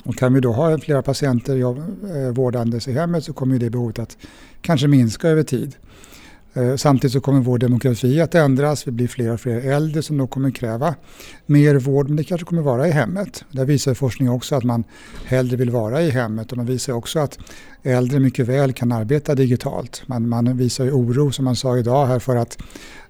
Och 0.03 0.15
kan 0.15 0.33
vi 0.33 0.39
då 0.39 0.51
ha 0.51 0.77
flera 0.77 1.01
patienter 1.01 1.61
eh, 1.61 2.31
vårdandes 2.33 2.87
i 2.87 2.93
hemmet 2.93 3.23
så 3.23 3.33
kommer 3.33 3.59
det 3.59 3.69
behovet 3.69 3.99
att 3.99 4.17
kanske 4.61 4.87
minska 4.87 5.27
över 5.27 5.43
tid. 5.43 5.75
Eh, 6.57 6.75
samtidigt 6.75 7.13
så 7.13 7.21
kommer 7.21 7.41
vår 7.41 7.57
demografi 7.57 8.21
att 8.21 8.35
ändras. 8.35 8.87
Vi 8.87 8.91
blir 8.91 9.07
fler 9.07 9.33
och 9.33 9.39
fler 9.39 9.71
äldre 9.71 10.01
som 10.03 10.17
då 10.17 10.27
kommer 10.27 10.51
kräva 10.51 10.95
mer 11.45 11.75
vård, 11.75 12.07
men 12.07 12.17
det 12.17 12.23
kanske 12.23 12.45
kommer 12.45 12.61
vara 12.61 12.87
i 12.87 12.91
hemmet. 12.91 13.45
Där 13.51 13.65
visar 13.65 13.93
forskning 13.93 14.29
också 14.29 14.55
att 14.55 14.63
man 14.63 14.83
hellre 15.25 15.55
vill 15.55 15.69
vara 15.69 16.01
i 16.01 16.09
hemmet 16.09 16.51
och 16.51 16.57
man 16.57 16.65
visar 16.65 16.93
också 16.93 17.19
att 17.19 17.39
äldre 17.83 18.19
mycket 18.19 18.47
väl 18.47 18.73
kan 18.73 18.91
arbeta 18.91 19.35
digitalt. 19.35 20.03
Man, 20.05 20.29
man 20.29 20.57
visar 20.57 20.85
ju 20.85 20.91
oro, 20.91 21.31
som 21.31 21.45
man 21.45 21.55
sa 21.55 21.77
idag 21.77 22.05
här, 22.05 22.19
för 22.19 22.35
att 22.35 22.57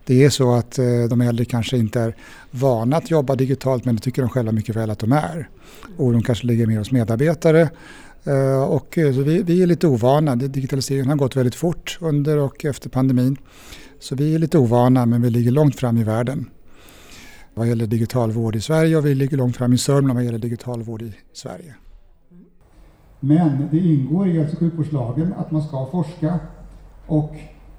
det 0.05 0.23
är 0.23 0.29
så 0.29 0.53
att 0.53 0.79
eh, 0.79 0.85
de 1.09 1.21
äldre 1.21 1.45
kanske 1.45 1.77
inte 1.77 2.01
är 2.01 2.15
vana 2.51 2.97
att 2.97 3.11
jobba 3.11 3.35
digitalt 3.35 3.85
men 3.85 3.95
det 3.95 4.01
tycker 4.01 4.21
de 4.21 4.29
själva 4.29 4.51
mycket 4.51 4.75
väl 4.75 4.89
att 4.89 4.99
de 4.99 5.11
är. 5.11 5.49
Oron 5.97 6.23
kanske 6.23 6.47
ligger 6.47 6.67
mer 6.67 6.77
hos 6.77 6.91
medarbetare 6.91 7.69
Eh, 8.27 8.63
och 8.63 8.97
eh, 8.97 9.07
vi, 9.07 9.43
vi, 9.43 9.63
är 9.63 9.67
lite 9.67 9.87
ovana. 9.87 10.35
Digitaliseringen 10.35 11.09
har 11.09 11.15
gått 11.15 11.35
väldigt 11.35 11.55
fort 11.55 11.97
under 12.01 12.37
och 12.37 12.65
efter 12.65 12.89
pandemin. 12.89 13.37
Så 13.99 14.15
vi 14.15 14.35
är 14.35 14.39
lite 14.39 14.57
ovana 14.57 15.05
men 15.05 15.21
vi 15.21 15.29
ligger 15.29 15.51
långt 15.51 15.75
fram 15.75 15.97
i 15.97 16.03
världen 16.03 16.49
vad 17.53 17.67
gäller 17.67 17.87
digital 17.87 18.31
vård 18.31 18.55
i 18.55 18.61
Sverige 18.61 18.97
och 18.97 19.05
vi 19.05 19.15
ligger 19.15 19.37
långt 19.37 19.57
fram 19.57 19.73
i 19.73 19.77
Sörmland 19.77 20.13
vad 20.13 20.25
gäller 20.25 20.39
digital 20.39 20.83
vård 20.83 21.01
i 21.01 21.13
Sverige. 21.33 21.75
Men 23.19 23.67
det 23.71 23.77
ingår 23.77 24.27
i 24.27 24.39
hälso 24.39 24.53
och 24.53 24.59
sjukvårdslagen 24.59 25.33
att 25.37 25.51
man 25.51 25.63
ska 25.63 25.85
forska 25.91 26.39
och 27.07 27.35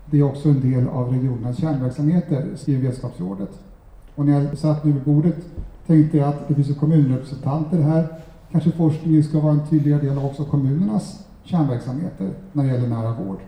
det 0.06 0.18
är 0.18 0.22
också 0.22 0.48
en 0.48 0.72
del 0.72 0.88
av 0.88 1.12
regionernas 1.12 1.60
kärnverksamheter, 1.60 2.46
skriver 2.56 2.82
Vetenskapsrådet. 2.82 3.50
Och 4.14 4.26
när 4.26 4.40
jag 4.40 4.58
satt 4.58 4.84
nu 4.84 4.92
vid 4.92 5.02
bordet 5.02 5.36
tänkte 5.86 6.16
jag 6.16 6.28
att 6.28 6.48
det 6.48 6.54
finns 6.54 6.78
kommunrepresentanter 6.78 7.82
här 7.82 8.08
kanske 8.52 8.70
forskningen 8.70 9.24
ska 9.24 9.40
vara 9.40 9.52
en 9.52 9.68
tydligare 9.70 10.00
del 10.00 10.18
av 10.18 10.26
också 10.26 10.44
kommunernas 10.44 11.26
kärnverksamheter 11.44 12.30
när 12.52 12.64
det 12.64 12.70
gäller 12.70 12.88
nära 12.88 13.12
vård. 13.12 13.38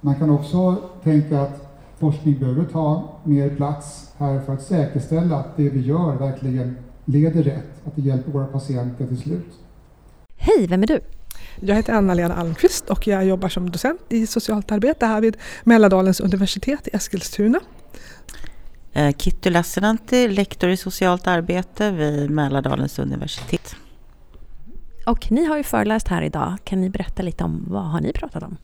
Man 0.00 0.14
kan 0.14 0.30
också 0.30 0.76
tänka 1.04 1.40
att 1.40 1.68
forskning 1.98 2.38
behöver 2.38 2.64
ta 2.64 3.16
mer 3.24 3.56
plats 3.56 4.12
här 4.18 4.40
för 4.40 4.52
att 4.52 4.62
säkerställa 4.62 5.36
att 5.36 5.56
det 5.56 5.68
vi 5.68 5.80
gör 5.80 6.16
verkligen 6.16 6.76
leder 7.04 7.42
rätt, 7.42 7.86
att 7.86 7.96
det 7.96 8.02
hjälper 8.02 8.32
våra 8.32 8.46
patienter 8.46 9.06
till 9.06 9.18
slut. 9.18 9.52
Hej, 10.36 10.66
vem 10.66 10.82
är 10.82 10.86
du? 10.86 11.00
Jag 11.60 11.76
heter 11.76 11.92
Anna-Lena 11.92 12.34
Almqvist 12.34 12.90
och 12.90 13.06
jag 13.06 13.24
jobbar 13.24 13.48
som 13.48 13.70
docent 13.70 14.00
i 14.08 14.26
socialt 14.26 14.72
arbete 14.72 15.06
här 15.06 15.20
vid 15.20 15.36
Mälardalens 15.64 16.20
universitet 16.20 16.88
i 16.88 16.90
Eskilstuna. 16.92 17.60
Eh, 18.92 19.16
Kitty 19.16 19.50
Lassinantti, 19.50 20.28
lektor 20.28 20.70
i 20.70 20.76
socialt 20.76 21.26
arbete 21.26 21.90
vid 21.90 22.30
Mälardalens 22.30 22.98
universitet. 22.98 23.76
Och 25.08 25.32
ni 25.32 25.44
har 25.44 25.56
ju 25.56 25.62
föreläst 25.62 26.08
här 26.08 26.22
idag. 26.22 26.56
Kan 26.64 26.80
ni 26.80 26.90
berätta 26.90 27.22
lite 27.22 27.44
om 27.44 27.64
vad 27.68 27.82
har 27.82 28.00
ni 28.00 28.12
pratat 28.12 28.42
om? 28.42 28.56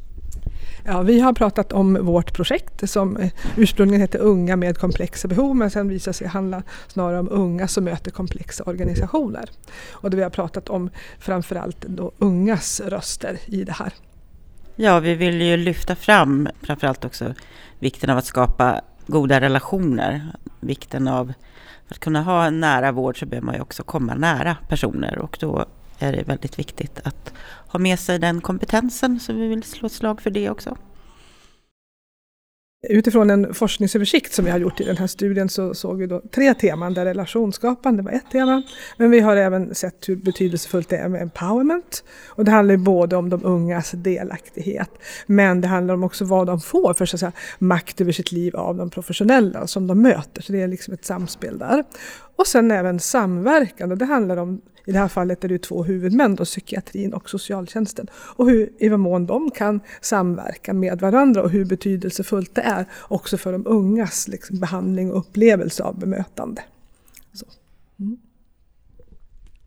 Ja, 0.85 1.03
vi 1.03 1.21
har 1.21 1.33
pratat 1.33 1.73
om 1.73 1.99
vårt 2.07 2.33
projekt 2.33 2.91
som 2.91 3.17
eh, 3.17 3.31
ursprungligen 3.57 4.01
hette 4.01 4.19
Unga 4.19 4.57
med 4.57 4.79
komplexa 4.79 5.29
behov 5.29 5.57
men 5.57 5.71
sen 5.71 5.89
visar 5.89 6.13
sig 6.13 6.27
handla 6.27 6.63
snarare 6.89 7.19
om 7.19 7.29
unga 7.31 7.69
som 7.69 7.85
möter 7.85 8.11
komplexa 8.11 8.65
organisationer. 8.65 9.51
Och 9.91 10.11
det 10.11 10.17
vi 10.17 10.23
har 10.23 10.31
pratat 10.31 10.69
om 10.69 10.91
framförallt 11.19 11.81
då 11.81 12.13
ungas 12.19 12.81
röster 12.81 13.39
i 13.47 13.65
det 13.65 13.73
här. 13.73 13.93
Ja, 14.77 15.01
vi 15.01 15.15
vill 15.15 15.43
ju 15.43 15.57
lyfta 15.57 15.97
fram 15.97 16.49
framförallt 16.63 17.05
också 17.05 17.35
vikten 17.79 18.11
av 18.11 18.19
att 18.19 18.27
skapa 18.27 18.81
goda 19.07 19.41
relationer. 19.41 20.23
Vikten 20.61 21.09
av 21.09 21.33
att 21.89 21.99
kunna 21.99 22.23
ha 22.23 22.47
en 22.47 22.61
nära 22.61 22.93
vård 22.93 23.19
så 23.19 23.27
behöver 23.27 23.47
man 23.47 23.55
ju 23.55 23.61
också 23.61 23.83
komma 23.83 24.15
nära 24.15 24.57
personer 24.69 25.19
och 25.19 25.37
då 25.41 25.67
är 25.99 26.13
det 26.13 26.23
väldigt 26.23 26.59
viktigt 26.59 27.01
att 27.05 27.33
ha 27.69 27.79
med 27.79 27.99
sig 27.99 28.19
den 28.19 28.41
kompetensen, 28.41 29.21
så 29.21 29.33
vi 29.33 29.49
vill 29.49 29.63
slå 29.63 29.87
ett 29.87 29.93
slag 29.93 30.23
för 30.23 30.31
det 30.31 30.51
också. 30.51 30.77
Utifrån 32.89 33.31
en 33.31 33.55
forskningsöversikt 33.55 34.33
som 34.33 34.45
vi 34.45 34.51
har 34.51 34.59
gjort 34.59 34.81
i 34.81 34.85
den 34.85 34.97
här 34.97 35.07
studien 35.07 35.49
så 35.49 35.75
såg 35.75 35.99
vi 35.99 36.07
då 36.07 36.23
tre 36.35 36.55
teman 36.55 36.95
där 36.95 37.05
relationsskapande 37.05 38.03
var 38.03 38.13
ett 38.13 38.31
tema. 38.33 38.63
Men 38.97 39.11
vi 39.11 39.21
har 39.21 39.37
även 39.37 39.75
sett 39.75 40.09
hur 40.09 40.17
betydelsefullt 40.17 40.89
det 40.89 40.97
är 40.97 41.09
med 41.09 41.23
empowerment. 41.23 42.05
Och 42.29 42.45
det 42.45 42.51
handlar 42.51 42.77
både 42.77 43.17
om 43.17 43.31
de 43.31 43.45
ungas 43.45 43.91
delaktighet 43.91 44.91
men 45.27 45.61
det 45.61 45.69
handlar 45.69 45.95
om 45.95 46.05
också 46.05 46.25
vad 46.25 46.47
de 46.47 46.61
får 46.61 46.95
för 46.95 47.07
så 47.07 47.17
att 47.17 47.21
säga, 47.21 47.33
makt 47.59 48.01
över 48.01 48.13
sitt 48.13 48.33
liv 48.33 48.57
av 48.57 48.77
de 48.77 48.91
professionella 48.91 49.67
som 49.67 49.87
de 49.87 50.03
möter. 50.03 50.43
Så 50.43 50.53
det 50.53 50.63
är 50.63 50.69
liksom 50.69 50.95
ett 50.95 51.05
samspel 51.05 51.59
där. 51.59 51.85
Och 52.37 52.47
sen 52.47 52.71
även 52.71 53.01
samverkan 53.01 53.93
och 53.93 53.99
det 53.99 54.05
handlar 54.05 54.37
om 54.37 54.61
i 54.85 54.93
det 54.93 54.99
här 54.99 55.09
fallet 55.09 55.45
är 55.45 55.49
det 55.49 55.59
två 55.59 55.83
huvudmän, 55.83 56.35
då, 56.35 56.45
psykiatrin 56.45 57.15
och 57.15 57.31
socialtjänsten. 57.31 58.07
Och 58.15 58.51
hur, 58.51 58.73
i 58.79 58.89
vad 58.89 59.01
mån 59.01 59.27
de 59.27 59.51
kan 59.51 59.81
samverka 60.01 60.75
med 60.75 61.01
varandra 61.01 61.43
och 61.43 61.51
hur 61.51 61.65
betydelsefullt 61.65 62.55
det 62.55 62.63
är 62.63 62.87
också 63.03 63.37
för 63.37 63.53
de 63.53 63.67
ungas 63.67 64.29
liksom, 64.29 64.61
behandling 64.61 65.13
och 65.13 65.19
upplevelse 65.19 65.83
av 65.83 65.99
bemötande. 65.99 66.63
Mm. 67.99 68.17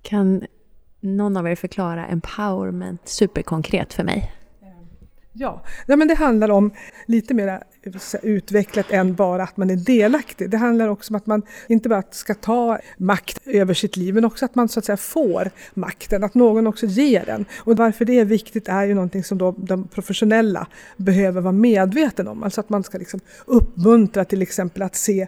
Kan 0.01 0.45
någon 0.99 1.37
av 1.37 1.47
er 1.47 1.55
förklara 1.55 2.07
empowerment 2.07 3.01
superkonkret 3.05 3.93
för 3.93 4.03
mig? 4.03 4.31
Ja, 5.39 5.63
ja 5.87 5.95
men 5.95 6.07
det 6.07 6.15
handlar 6.15 6.49
om 6.49 6.71
lite 7.05 7.33
mer 7.33 7.63
utvecklat 8.21 8.91
än 8.91 9.15
bara 9.15 9.43
att 9.43 9.57
man 9.57 9.69
är 9.69 9.75
delaktig. 9.75 10.49
Det 10.49 10.57
handlar 10.57 10.87
också 10.87 11.13
om 11.13 11.15
att 11.15 11.25
man 11.25 11.41
inte 11.67 11.89
bara 11.89 12.03
ska 12.11 12.33
ta 12.33 12.79
makt 12.97 13.47
över 13.47 13.73
sitt 13.73 13.97
liv, 13.97 14.13
men 14.13 14.25
också 14.25 14.45
att 14.45 14.55
man 14.55 14.69
så 14.69 14.79
att 14.79 14.85
säga 14.85 14.97
får 14.97 15.51
makten, 15.73 16.23
att 16.23 16.33
någon 16.33 16.67
också 16.67 16.85
ger 16.85 17.25
den. 17.25 17.45
Och 17.57 17.77
varför 17.77 18.05
det 18.05 18.19
är 18.19 18.25
viktigt 18.25 18.67
är 18.67 18.85
ju 18.85 18.93
någonting 18.93 19.23
som 19.23 19.37
då 19.37 19.51
de 19.57 19.87
professionella 19.87 20.67
behöver 20.97 21.41
vara 21.41 21.51
medveten 21.51 22.27
om. 22.27 22.43
Alltså 22.43 22.61
att 22.61 22.69
man 22.69 22.83
ska 22.83 22.97
liksom 22.97 23.19
uppmuntra 23.45 24.25
till 24.25 24.41
exempel 24.41 24.81
att 24.81 24.95
se 24.95 25.27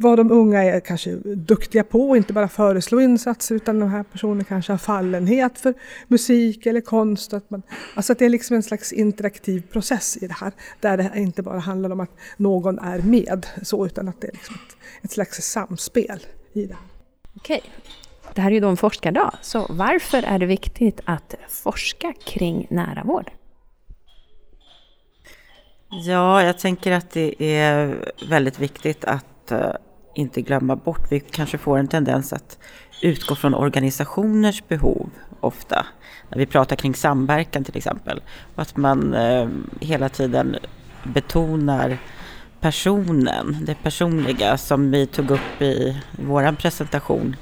vad 0.00 0.18
de 0.18 0.32
unga 0.32 0.62
är 0.62 0.80
kanske 0.80 1.10
duktiga 1.24 1.84
på, 1.84 2.16
inte 2.16 2.32
bara 2.32 2.48
föreslå 2.48 3.00
insatser 3.00 3.54
utan 3.54 3.80
de 3.80 3.88
här 3.88 4.02
personerna 4.02 4.44
kanske 4.44 4.72
har 4.72 4.78
fallenhet 4.78 5.58
för 5.58 5.74
musik 6.08 6.66
eller 6.66 6.80
konst. 6.80 7.32
Att 7.32 7.50
man, 7.50 7.62
alltså 7.94 8.12
att 8.12 8.18
det 8.18 8.24
är 8.24 8.28
liksom 8.28 8.56
en 8.56 8.62
slags 8.62 8.92
interaktiv 8.92 9.62
process 9.72 10.16
i 10.16 10.26
det 10.26 10.34
här, 10.34 10.52
där 10.80 10.96
det 10.96 11.12
inte 11.14 11.42
bara 11.42 11.58
handlar 11.58 11.90
om 11.90 12.00
att 12.00 12.10
någon 12.36 12.78
är 12.78 12.98
med, 12.98 13.46
så, 13.62 13.86
utan 13.86 14.08
att 14.08 14.20
det 14.20 14.26
är 14.28 14.32
liksom 14.32 14.54
ett, 14.54 14.76
ett 15.04 15.10
slags 15.10 15.36
samspel 15.36 16.20
i 16.52 16.66
det. 16.66 16.76
Okej. 17.36 17.62
Det 18.34 18.40
här 18.40 18.50
är 18.50 18.54
ju 18.54 18.60
då 18.60 18.68
en 18.68 18.76
forskardag, 18.76 19.34
så 19.42 19.66
varför 19.70 20.22
är 20.22 20.38
det 20.38 20.46
viktigt 20.46 21.00
att 21.04 21.34
forska 21.48 22.14
kring 22.24 22.66
nära 22.70 23.04
vård? 23.04 23.30
Ja, 25.90 26.42
jag 26.42 26.58
tänker 26.58 26.92
att 26.92 27.10
det 27.10 27.54
är 27.56 28.08
väldigt 28.28 28.58
viktigt 28.58 29.04
att 29.04 29.52
eh, 29.52 29.72
inte 30.14 30.42
glömma 30.42 30.76
bort. 30.76 31.12
Vi 31.12 31.20
kanske 31.20 31.58
får 31.58 31.78
en 31.78 31.88
tendens 31.88 32.32
att 32.32 32.58
utgå 33.02 33.34
från 33.34 33.54
organisationers 33.54 34.62
behov 34.68 35.10
ofta. 35.40 35.86
När 36.28 36.38
vi 36.38 36.46
pratar 36.46 36.76
kring 36.76 36.94
samverkan 36.94 37.64
till 37.64 37.76
exempel. 37.76 38.20
Och 38.54 38.62
att 38.62 38.76
man 38.76 39.14
eh, 39.14 39.48
hela 39.80 40.08
tiden 40.08 40.56
betonar 41.02 41.98
personen, 42.60 43.56
det 43.62 43.74
personliga 43.82 44.58
som 44.58 44.90
vi 44.90 45.06
tog 45.06 45.30
upp 45.30 45.62
i 45.62 46.02
vår 46.12 46.52
presentation 46.52 47.36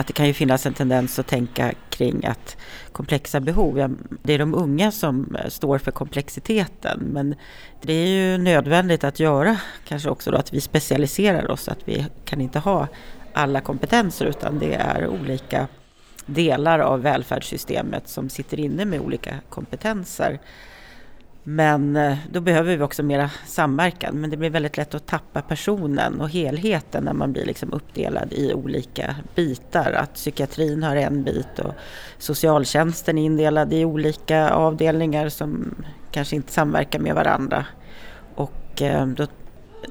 att 0.00 0.06
det 0.06 0.12
kan 0.12 0.26
ju 0.26 0.32
finnas 0.32 0.66
en 0.66 0.74
tendens 0.74 1.18
att 1.18 1.26
tänka 1.26 1.72
kring 1.90 2.24
att 2.24 2.56
komplexa 2.92 3.40
behov, 3.40 3.96
det 4.22 4.32
är 4.32 4.38
de 4.38 4.54
unga 4.54 4.92
som 4.92 5.36
eh, 5.36 5.48
står 5.48 5.78
för 5.78 5.90
komplexiteten. 5.90 7.00
Men 7.00 7.34
det 7.82 7.92
är 7.92 8.06
ju 8.06 8.38
nödvändigt 8.38 9.04
att 9.04 9.20
göra 9.20 9.60
kanske 9.88 10.10
också 10.10 10.30
då 10.30 10.36
att 10.36 10.52
vi 10.52 10.60
specialiserar 10.60 11.50
oss, 11.50 11.68
att 11.68 11.88
vi 11.88 12.06
kan 12.24 12.40
inte 12.40 12.58
ha 12.58 12.88
alla 13.32 13.60
kompetenser 13.60 14.26
utan 14.26 14.58
det 14.58 14.74
är 14.74 15.06
olika 15.06 15.68
delar 16.26 16.78
av 16.78 17.02
välfärdssystemet 17.02 18.08
som 18.08 18.28
sitter 18.28 18.60
inne 18.60 18.84
med 18.84 19.00
olika 19.00 19.34
kompetenser. 19.48 20.40
Men 21.44 21.96
eh, 21.96 22.18
då 22.32 22.40
behöver 22.40 22.76
vi 22.76 22.82
också 22.82 23.02
mera 23.02 23.30
samverkan. 23.46 24.20
Men 24.20 24.30
det 24.30 24.36
blir 24.36 24.50
väldigt 24.50 24.76
lätt 24.76 24.94
att 24.94 25.06
tappa 25.06 25.42
personen 25.42 26.20
och 26.20 26.30
helheten 26.30 27.04
när 27.04 27.12
man 27.12 27.32
blir 27.32 27.44
liksom 27.44 27.72
uppdelad 27.72 28.32
i 28.32 28.54
olika 28.54 29.16
bitar. 29.34 29.92
Att 29.92 30.14
psykiatrin 30.14 30.82
har 30.82 30.96
en 30.96 31.22
bit 31.22 31.58
och 31.58 31.74
socialtjänsten 32.18 33.18
är 33.18 33.24
indelad 33.24 33.72
i 33.72 33.84
olika 33.84 34.50
avdelningar 34.50 35.28
som 35.28 35.74
kanske 36.10 36.36
inte 36.36 36.52
samverkar 36.52 36.98
med 36.98 37.14
varandra. 37.14 37.66
Och 38.34 38.82
eh, 38.82 39.06
då 39.06 39.26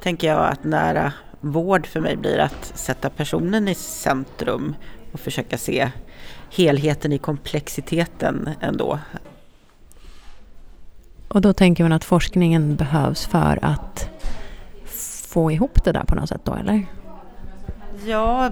tänker 0.01 0.27
jag 0.27 0.49
att 0.49 0.63
nära 0.63 1.13
vård 1.41 1.87
för 1.87 1.99
mig 1.99 2.15
blir 2.17 2.37
att 2.37 2.71
sätta 2.75 3.09
personen 3.09 3.67
i 3.67 3.75
centrum 3.75 4.75
och 5.11 5.19
försöka 5.19 5.57
se 5.57 5.91
helheten 6.49 7.13
i 7.13 7.17
komplexiteten 7.17 8.49
ändå. 8.61 8.99
Och 11.29 11.41
då 11.41 11.53
tänker 11.53 11.83
man 11.83 11.91
att 11.91 12.03
forskningen 12.03 12.75
behövs 12.75 13.27
för 13.27 13.59
att 13.61 14.09
få 15.27 15.51
ihop 15.51 15.83
det 15.83 15.91
där 15.91 16.03
på 16.03 16.15
något 16.15 16.29
sätt 16.29 16.41
då, 16.43 16.53
eller? 16.53 16.85
Ja, 18.05 18.51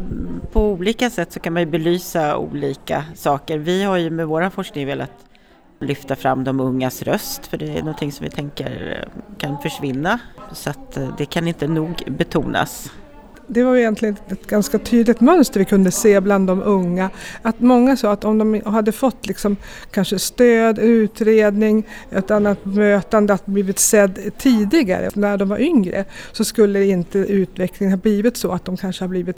på 0.51 0.71
olika 0.71 1.09
sätt 1.09 1.31
så 1.31 1.39
kan 1.39 1.53
man 1.53 1.61
ju 1.61 1.65
belysa 1.65 2.37
olika 2.37 3.05
saker. 3.15 3.57
Vi 3.57 3.83
har 3.83 3.97
ju 3.97 4.09
med 4.09 4.27
vår 4.27 4.49
forskning 4.49 4.87
velat 4.87 5.11
lyfta 5.79 6.15
fram 6.15 6.43
de 6.43 6.59
ungas 6.59 7.03
röst 7.03 7.47
för 7.47 7.57
det 7.57 7.77
är 7.77 7.79
någonting 7.79 8.11
som 8.11 8.23
vi 8.23 8.29
tänker 8.29 9.05
kan 9.37 9.61
försvinna. 9.61 10.19
Så 10.51 10.69
att 10.69 10.97
eh, 10.97 11.09
det 11.17 11.25
kan 11.25 11.47
inte 11.47 11.67
nog 11.67 12.03
betonas 12.07 12.91
det 13.47 13.63
var 13.63 13.75
egentligen 13.75 14.15
ett 14.27 14.47
ganska 14.47 14.79
tydligt 14.79 15.21
mönster 15.21 15.59
vi 15.59 15.65
kunde 15.65 15.91
se 15.91 16.21
bland 16.21 16.47
de 16.47 16.63
unga. 16.63 17.09
Att 17.41 17.59
många 17.59 17.97
sa 17.97 18.11
att 18.11 18.25
om 18.25 18.37
de 18.37 18.61
hade 18.65 18.91
fått 18.91 19.27
liksom 19.27 19.55
kanske 19.91 20.19
stöd, 20.19 20.79
utredning, 20.79 21.87
ett 22.11 22.31
annat 22.31 22.65
mötande, 22.65 23.33
att 23.33 23.45
blivit 23.45 23.79
sedd 23.79 24.19
tidigare 24.37 25.09
när 25.13 25.37
de 25.37 25.49
var 25.49 25.59
yngre 25.59 26.05
så 26.31 26.45
skulle 26.45 26.85
inte 26.85 27.19
utvecklingen 27.19 27.91
ha 27.93 27.97
blivit 27.97 28.37
så 28.37 28.51
att 28.51 28.65
de 28.65 28.77
kanske 28.77 29.03
har 29.03 29.09
blivit 29.09 29.37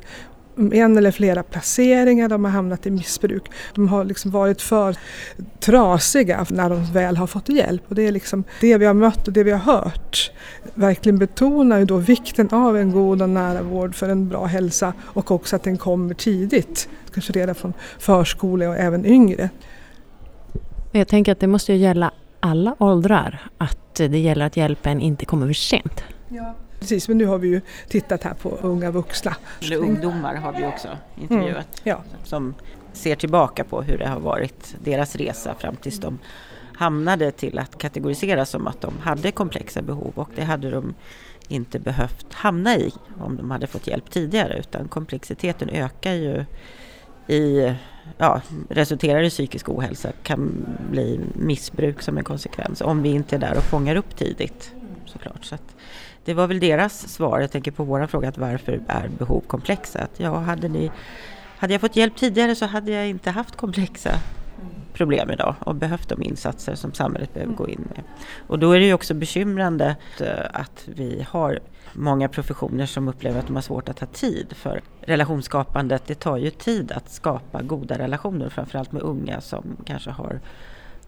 en 0.59 0.97
eller 0.97 1.11
flera 1.11 1.43
placeringar, 1.43 2.29
de 2.29 2.45
har 2.45 2.51
hamnat 2.51 2.85
i 2.85 2.91
missbruk. 2.91 3.43
De 3.75 3.87
har 3.87 4.05
liksom 4.05 4.31
varit 4.31 4.61
för 4.61 4.95
trasiga 5.59 6.45
när 6.49 6.69
de 6.69 6.93
väl 6.93 7.17
har 7.17 7.27
fått 7.27 7.49
hjälp. 7.49 7.83
Och 7.87 7.95
det 7.95 8.07
är 8.07 8.11
liksom 8.11 8.43
det 8.61 8.77
vi 8.77 8.85
har 8.85 8.93
mött 8.93 9.27
och 9.27 9.33
det 9.33 9.43
vi 9.43 9.51
har 9.51 9.73
hört. 9.73 10.31
Verkligen 10.73 11.19
betonar 11.19 11.79
ju 11.79 11.85
då 11.85 11.97
vikten 11.97 12.49
av 12.51 12.77
en 12.77 12.91
god 12.91 13.21
och 13.21 13.29
nära 13.29 13.61
vård 13.61 13.95
för 13.95 14.09
en 14.09 14.29
bra 14.29 14.45
hälsa 14.45 14.93
och 14.99 15.31
också 15.31 15.55
att 15.55 15.63
den 15.63 15.77
kommer 15.77 16.13
tidigt. 16.13 16.89
Kanske 17.13 17.33
redan 17.33 17.55
från 17.55 17.73
förskola 17.99 18.69
och 18.69 18.75
även 18.75 19.05
yngre. 19.05 19.49
Jag 20.91 21.07
tänker 21.07 21.31
att 21.31 21.39
det 21.39 21.47
måste 21.47 21.73
ju 21.73 21.79
gälla 21.79 22.11
alla 22.39 22.75
åldrar, 22.79 23.41
att 23.57 23.95
det 23.95 24.19
gäller 24.19 24.45
att 24.45 24.57
hjälpen 24.57 25.01
inte 25.01 25.25
kommer 25.25 25.47
för 25.47 25.53
sent. 25.53 26.03
Ja. 26.29 26.55
Precis, 26.79 27.07
men 27.07 27.17
nu 27.17 27.25
har 27.25 27.37
vi 27.37 27.47
ju 27.47 27.61
tittat 27.87 28.23
här 28.23 28.33
på 28.33 28.49
unga 28.49 28.91
vuxna. 28.91 29.35
Eller 29.61 29.77
ungdomar 29.77 30.35
har 30.35 30.53
vi 30.53 30.65
också 30.65 30.87
intervjuat. 31.21 31.81
Mm, 31.83 31.83
ja. 31.83 32.03
Som 32.23 32.55
ser 32.93 33.15
tillbaka 33.15 33.63
på 33.63 33.81
hur 33.81 33.97
det 33.97 34.07
har 34.07 34.19
varit 34.19 34.75
deras 34.83 35.15
resa 35.15 35.55
fram 35.55 35.75
tills 35.75 35.99
de 35.99 36.19
hamnade 36.73 37.31
till 37.31 37.59
att 37.59 37.77
kategoriseras 37.77 38.49
som 38.49 38.67
att 38.67 38.81
de 38.81 38.93
hade 39.01 39.31
komplexa 39.31 39.81
behov 39.81 40.11
och 40.15 40.29
det 40.35 40.43
hade 40.43 40.69
de 40.69 40.93
inte 41.47 41.79
behövt 41.79 42.33
hamna 42.33 42.77
i 42.77 42.93
om 43.19 43.37
de 43.37 43.51
hade 43.51 43.67
fått 43.67 43.87
hjälp 43.87 44.11
tidigare 44.11 44.59
utan 44.59 44.87
komplexiteten 44.87 45.69
ökar 45.69 46.13
ju 46.13 46.45
i, 47.27 47.73
ja, 48.17 48.41
resulterar 48.69 49.23
i 49.23 49.29
psykisk 49.29 49.69
ohälsa, 49.69 50.11
kan 50.23 50.65
bli 50.91 51.19
missbruk 51.33 52.01
som 52.01 52.17
en 52.17 52.23
konsekvens 52.23 52.81
om 52.81 53.01
vi 53.01 53.09
inte 53.09 53.35
är 53.35 53.39
där 53.39 53.57
och 53.57 53.63
fångar 53.63 53.95
upp 53.95 54.15
tidigt 54.17 54.71
såklart. 55.05 55.45
Så 55.45 55.57
det 56.25 56.33
var 56.33 56.47
väl 56.47 56.59
deras 56.59 57.07
svar, 57.07 57.39
jag 57.39 57.51
tänker 57.51 57.71
på 57.71 57.83
våra 57.83 58.07
fråga, 58.07 58.29
att 58.29 58.37
varför 58.37 58.81
är 58.87 59.07
behov 59.07 59.41
komplexa? 59.47 59.99
Att 59.99 60.19
ja, 60.19 60.37
hade, 60.37 60.67
ni, 60.67 60.91
hade 61.57 61.73
jag 61.73 61.81
fått 61.81 61.95
hjälp 61.95 62.15
tidigare 62.15 62.55
så 62.55 62.65
hade 62.65 62.91
jag 62.91 63.07
inte 63.07 63.31
haft 63.31 63.55
komplexa 63.55 64.11
problem 64.93 65.31
idag 65.31 65.55
och 65.59 65.75
behövt 65.75 66.09
de 66.09 66.23
insatser 66.23 66.75
som 66.75 66.93
samhället 66.93 67.33
behöver 67.33 67.53
gå 67.53 67.67
in 67.67 67.87
med. 67.95 68.03
Och 68.47 68.59
då 68.59 68.71
är 68.71 68.79
det 68.79 68.85
ju 68.85 68.93
också 68.93 69.13
bekymrande 69.13 69.95
att 70.51 70.83
vi 70.85 71.25
har 71.29 71.59
många 71.93 72.29
professioner 72.29 72.85
som 72.85 73.07
upplever 73.07 73.39
att 73.39 73.47
de 73.47 73.55
har 73.55 73.61
svårt 73.61 73.89
att 73.89 73.99
ha 73.99 74.07
tid 74.07 74.53
för 74.55 74.81
relationsskapandet. 75.01 76.03
Det 76.07 76.15
tar 76.15 76.37
ju 76.37 76.49
tid 76.49 76.91
att 76.91 77.09
skapa 77.09 77.61
goda 77.61 77.97
relationer, 77.97 78.49
framförallt 78.49 78.91
med 78.91 79.01
unga 79.01 79.41
som 79.41 79.77
kanske 79.85 80.11
har 80.11 80.39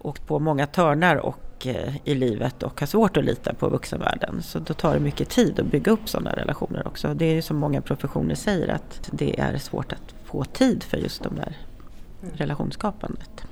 åkt 0.04 0.28
på 0.28 0.40
många 0.40 0.68
törnar 0.68 1.16
och, 1.16 1.68
eh, 1.68 1.94
i 2.04 2.16
livet 2.16 2.64
och 2.64 2.80
har 2.80 2.88
svårt 2.88 3.18
att 3.18 3.26
lita 3.26 3.54
på 3.54 3.70
vuxenvärlden. 3.70 4.42
Så 4.42 4.60
då 4.60 4.74
tar 4.74 4.94
det 4.94 5.00
mycket 5.00 5.30
tid 5.30 5.60
att 5.60 5.66
bygga 5.66 5.92
upp 5.92 6.10
sådana 6.10 6.32
relationer 6.32 6.88
också. 6.88 7.14
Det 7.14 7.26
är 7.26 7.34
ju 7.34 7.42
som 7.42 7.58
många 7.58 7.82
professioner 7.82 8.36
säger 8.36 8.68
att 8.68 9.10
det 9.12 9.40
är 9.40 9.58
svårt 9.58 9.94
att 9.94 10.16
få 10.26 10.44
tid 10.44 10.84
för 10.84 10.98
just 10.98 11.24
de 11.24 11.36
där 11.36 11.58
relationsskapandet. 12.34 13.46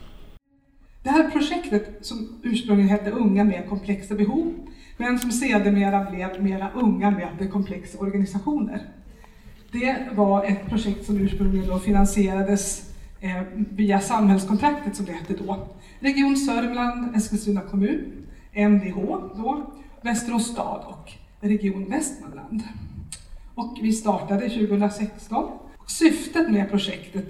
Det 1.04 1.10
här 1.10 1.30
projektet 1.30 2.06
som 2.06 2.42
ursprungligen 2.44 2.90
hette 2.90 3.12
Unga 3.12 3.44
med 3.44 3.70
komplexa 3.70 4.16
behov 4.16 4.54
men 4.98 5.20
som 5.20 5.32
sedermera 5.32 6.12
blev 6.12 6.44
mera 6.44 6.72
Unga 6.76 7.12
med 7.12 7.52
komplexa 7.52 7.98
organisationer. 7.98 8.82
Det 9.72 10.08
var 10.12 10.46
ett 10.46 10.70
projekt 10.70 11.06
som 11.06 11.18
ursprungligen 11.18 11.68
då 11.68 11.80
finansierades 11.80 12.94
eh, 13.20 13.42
via 13.54 14.00
Samhällskontraktet 14.00 14.96
som 14.96 15.06
det 15.06 15.12
hette 15.12 15.34
då. 15.34 15.68
Region 16.02 16.38
Sörmland, 16.38 17.16
Eskilstuna 17.16 17.62
kommun, 17.62 18.28
MDH 18.54 18.96
då, 19.36 19.74
Västerås 20.02 20.48
stad 20.48 20.84
och 20.86 21.12
Region 21.40 21.90
Västmanland. 21.90 22.64
Och 23.56 23.78
vi 23.82 23.94
startade 23.94 24.50
2016. 24.50 25.60
Syftet 25.88 26.52
med 26.52 26.70
projektet 26.70 27.26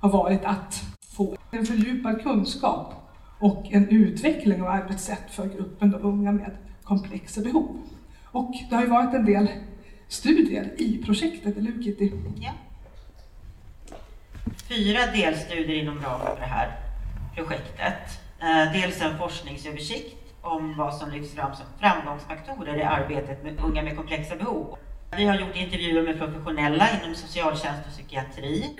har 0.00 0.10
varit 0.10 0.44
att 0.44 0.82
få 1.16 1.36
en 1.50 1.66
fördjupad 1.66 2.22
kunskap 2.22 2.94
och 3.38 3.66
en 3.70 3.88
utveckling 3.88 4.62
av 4.62 4.68
arbetssätt 4.68 5.30
för 5.30 5.46
gruppen 5.46 5.90
då 5.90 5.98
unga 5.98 6.32
med 6.32 6.50
komplexa 6.82 7.40
behov. 7.40 7.76
Och 8.24 8.54
det 8.70 8.74
har 8.74 8.82
ju 8.82 8.88
varit 8.88 9.14
en 9.14 9.24
del 9.24 9.48
studier 10.08 10.72
i 10.78 11.02
projektet, 11.04 11.56
eller 11.56 11.72
hur 11.72 11.82
Kitty? 11.82 12.12
Ja. 12.40 12.52
Fyra 14.68 15.06
delstudier 15.14 15.82
inom 15.82 15.94
ramen 15.94 16.26
för 16.26 16.40
det 16.40 16.46
här 16.46 16.83
projektet. 17.34 18.20
Eh, 18.40 18.72
dels 18.72 19.02
en 19.02 19.18
forskningsöversikt 19.18 20.34
om 20.42 20.76
vad 20.76 20.94
som 20.94 21.10
lyfts 21.10 21.34
fram 21.34 21.54
som 21.54 21.66
framgångsfaktorer 21.80 22.76
i 22.76 22.82
arbetet 22.82 23.44
med 23.44 23.60
unga 23.64 23.82
med 23.82 23.96
komplexa 23.96 24.36
behov. 24.36 24.78
Vi 25.16 25.24
har 25.24 25.34
gjort 25.34 25.56
intervjuer 25.56 26.02
med 26.02 26.18
professionella 26.18 26.88
inom 26.90 27.14
socialtjänst 27.14 27.86
och 27.86 27.92
psykiatri. 27.92 28.76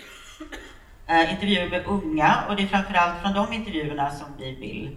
Eh, 1.06 1.32
intervjuer 1.32 1.70
med 1.70 1.86
unga 1.86 2.44
och 2.48 2.56
det 2.56 2.62
är 2.62 2.66
framförallt 2.66 3.22
från 3.22 3.34
de 3.34 3.52
intervjuerna 3.52 4.10
som 4.10 4.26
vi 4.38 4.54
vill 4.54 4.96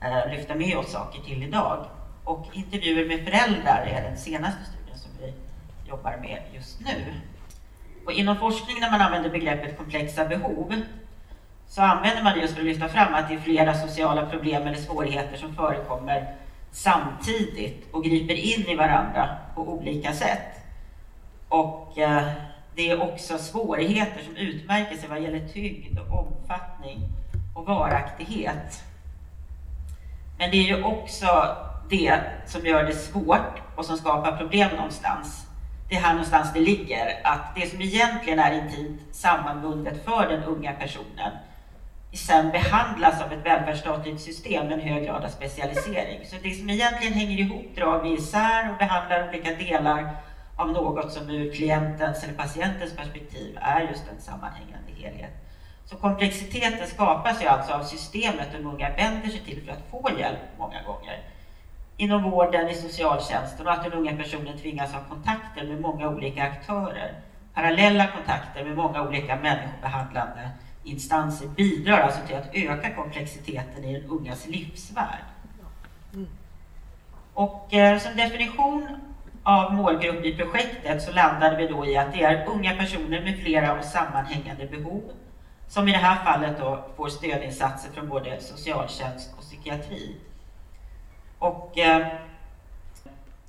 eh, 0.00 0.30
lyfta 0.32 0.54
med 0.54 0.76
oss 0.76 0.92
saker 0.92 1.20
till 1.22 1.42
idag. 1.42 1.86
Och 2.24 2.46
intervjuer 2.52 3.08
med 3.08 3.24
föräldrar 3.24 3.86
är 3.86 4.02
den 4.02 4.16
senaste 4.16 4.64
studien 4.64 4.98
som 4.98 5.10
vi 5.20 5.34
jobbar 5.88 6.16
med 6.20 6.42
just 6.54 6.80
nu. 6.80 7.14
Och 8.04 8.12
inom 8.12 8.36
forskning 8.36 8.80
när 8.80 8.90
man 8.90 9.00
använder 9.00 9.30
begreppet 9.30 9.78
komplexa 9.78 10.24
behov 10.24 10.74
så 11.68 11.82
använder 11.82 12.22
man 12.22 12.34
det 12.34 12.40
just 12.40 12.54
för 12.54 12.60
att 12.60 12.66
lyfta 12.66 12.88
fram 12.88 13.14
att 13.14 13.28
det 13.28 13.34
är 13.34 13.40
flera 13.40 13.74
sociala 13.74 14.26
problem 14.26 14.66
eller 14.66 14.78
svårigheter 14.78 15.36
som 15.36 15.54
förekommer 15.54 16.34
samtidigt 16.70 17.94
och 17.94 18.04
griper 18.04 18.34
in 18.34 18.66
i 18.66 18.74
varandra 18.74 19.28
på 19.54 19.68
olika 19.68 20.12
sätt. 20.12 20.60
Och 21.48 21.98
eh, 21.98 22.22
det 22.74 22.90
är 22.90 23.02
också 23.02 23.38
svårigheter 23.38 24.22
som 24.24 24.36
utmärker 24.36 24.96
sig 24.96 25.08
vad 25.08 25.20
gäller 25.20 25.48
tyngd, 25.48 25.98
och 25.98 26.18
omfattning 26.18 27.00
och 27.54 27.66
varaktighet. 27.66 28.84
Men 30.38 30.50
det 30.50 30.56
är 30.56 30.76
ju 30.76 30.84
också 30.84 31.56
det 31.90 32.20
som 32.46 32.66
gör 32.66 32.84
det 32.84 32.94
svårt 32.94 33.62
och 33.76 33.84
som 33.84 33.96
skapar 33.96 34.36
problem 34.36 34.76
någonstans. 34.76 35.46
Det 35.88 35.96
är 35.96 36.00
här 36.00 36.12
någonstans 36.12 36.52
det 36.54 36.60
ligger, 36.60 37.20
att 37.24 37.54
det 37.54 37.70
som 37.70 37.82
egentligen 37.82 38.38
är 38.38 38.52
intimt 38.52 39.00
sammanbundet 39.12 40.04
för 40.04 40.28
den 40.28 40.42
unga 40.42 40.72
personen 40.72 41.32
sen 42.16 42.50
behandlas 42.50 43.22
av 43.22 43.32
ett 43.32 43.46
välfärdsstatligt 43.46 44.20
system 44.20 44.66
med 44.66 44.78
en 44.78 44.88
hög 44.88 45.04
grad 45.04 45.24
av 45.24 45.28
specialisering. 45.28 46.26
Så 46.26 46.36
det 46.42 46.50
som 46.50 46.70
egentligen 46.70 47.14
hänger 47.14 47.38
ihop 47.38 47.76
drar 47.76 48.02
vi 48.02 48.14
isär 48.14 48.70
och 48.70 48.78
behandlar 48.78 49.28
olika 49.28 49.54
delar 49.54 50.16
av 50.56 50.72
något 50.72 51.12
som 51.12 51.30
ur 51.30 51.52
klientens 51.54 52.24
eller 52.24 52.34
patientens 52.34 52.96
perspektiv 52.96 53.58
är 53.60 53.80
just 53.80 54.04
en 54.08 54.20
sammanhängande 54.20 54.92
helhet. 54.96 55.30
Så 55.84 55.96
komplexiteten 55.96 56.86
skapas 56.86 57.42
ju 57.42 57.46
alltså 57.46 57.72
av 57.72 57.82
systemet 57.82 58.48
de 58.52 58.66
unga 58.66 58.90
vänder 58.90 59.28
sig 59.28 59.40
till 59.40 59.62
för 59.64 59.72
att 59.72 59.90
få 59.90 60.10
hjälp 60.18 60.58
många 60.58 60.82
gånger. 60.82 61.20
Inom 61.96 62.22
vården, 62.22 62.68
i 62.68 62.74
socialtjänsten 62.74 63.66
och 63.66 63.72
att 63.72 63.82
den 63.82 63.92
unga 63.92 64.16
personen 64.16 64.58
tvingas 64.58 64.92
ha 64.92 65.00
kontakter 65.08 65.64
med 65.64 65.80
många 65.80 66.08
olika 66.08 66.42
aktörer. 66.42 67.12
Parallella 67.54 68.06
kontakter 68.06 68.64
med 68.64 68.76
många 68.76 69.02
olika 69.02 69.36
människobehandlande 69.36 70.50
instanser 70.86 71.48
bidrar 71.48 71.98
alltså 71.98 72.20
till 72.26 72.36
att 72.36 72.54
öka 72.54 72.94
komplexiteten 72.94 73.84
i 73.84 74.00
den 74.00 74.10
ungas 74.10 74.46
livsvärld. 74.46 75.24
Och 77.34 77.74
eh, 77.74 77.98
som 77.98 78.16
definition 78.16 78.88
av 79.42 79.74
målgrupp 79.74 80.24
i 80.24 80.36
projektet 80.36 81.02
så 81.02 81.12
landade 81.12 81.56
vi 81.56 81.66
då 81.66 81.86
i 81.86 81.96
att 81.96 82.12
det 82.12 82.22
är 82.22 82.48
unga 82.48 82.76
personer 82.76 83.22
med 83.22 83.38
flera 83.38 83.78
och 83.78 83.84
sammanhängande 83.84 84.66
behov 84.66 85.02
som 85.68 85.88
i 85.88 85.92
det 85.92 85.98
här 85.98 86.24
fallet 86.24 86.58
då 86.58 86.84
får 86.96 87.08
stödinsatser 87.08 87.90
från 87.92 88.08
både 88.08 88.40
socialtjänst 88.40 89.34
och 89.36 89.42
psykiatri. 89.42 90.16
Och 91.38 91.78
eh, 91.78 92.06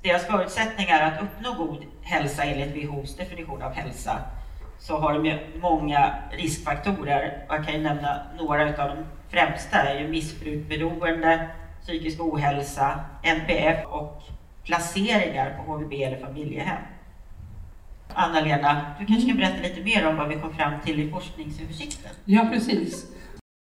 deras 0.01 0.25
förutsättningar 0.25 1.01
att 1.01 1.21
uppnå 1.21 1.53
god 1.53 1.85
hälsa 2.01 2.43
enligt 2.43 2.89
WHOs 2.89 3.15
definition 3.15 3.61
av 3.61 3.71
hälsa 3.71 4.19
så 4.79 4.97
har 4.97 5.13
de 5.13 5.25
ju 5.25 5.37
många 5.61 6.13
riskfaktorer. 6.31 7.45
Jag 7.49 7.65
kan 7.65 7.73
ju 7.73 7.81
nämna 7.81 8.21
några 8.37 8.83
av 8.83 8.89
de 8.89 8.97
främsta 9.29 9.77
är 9.77 9.99
ju 9.99 10.07
missbruk, 10.07 10.69
beroende, 10.69 11.49
psykisk 11.81 12.19
ohälsa, 12.21 12.99
NPF 13.23 13.85
och 13.85 14.23
placeringar 14.63 15.57
på 15.57 15.71
HVB 15.71 15.93
eller 15.93 16.17
familjehem. 16.17 16.81
Anna-Lena, 18.13 18.81
du 18.99 19.05
kanske 19.05 19.27
kan 19.27 19.37
berätta 19.37 19.61
lite 19.61 19.81
mer 19.81 20.07
om 20.07 20.17
vad 20.17 20.27
vi 20.27 20.35
kom 20.35 20.53
fram 20.53 20.73
till 20.85 20.99
i 20.99 21.11
forskningsöversikten? 21.11 22.11
Ja, 22.25 22.47
precis. 22.51 23.05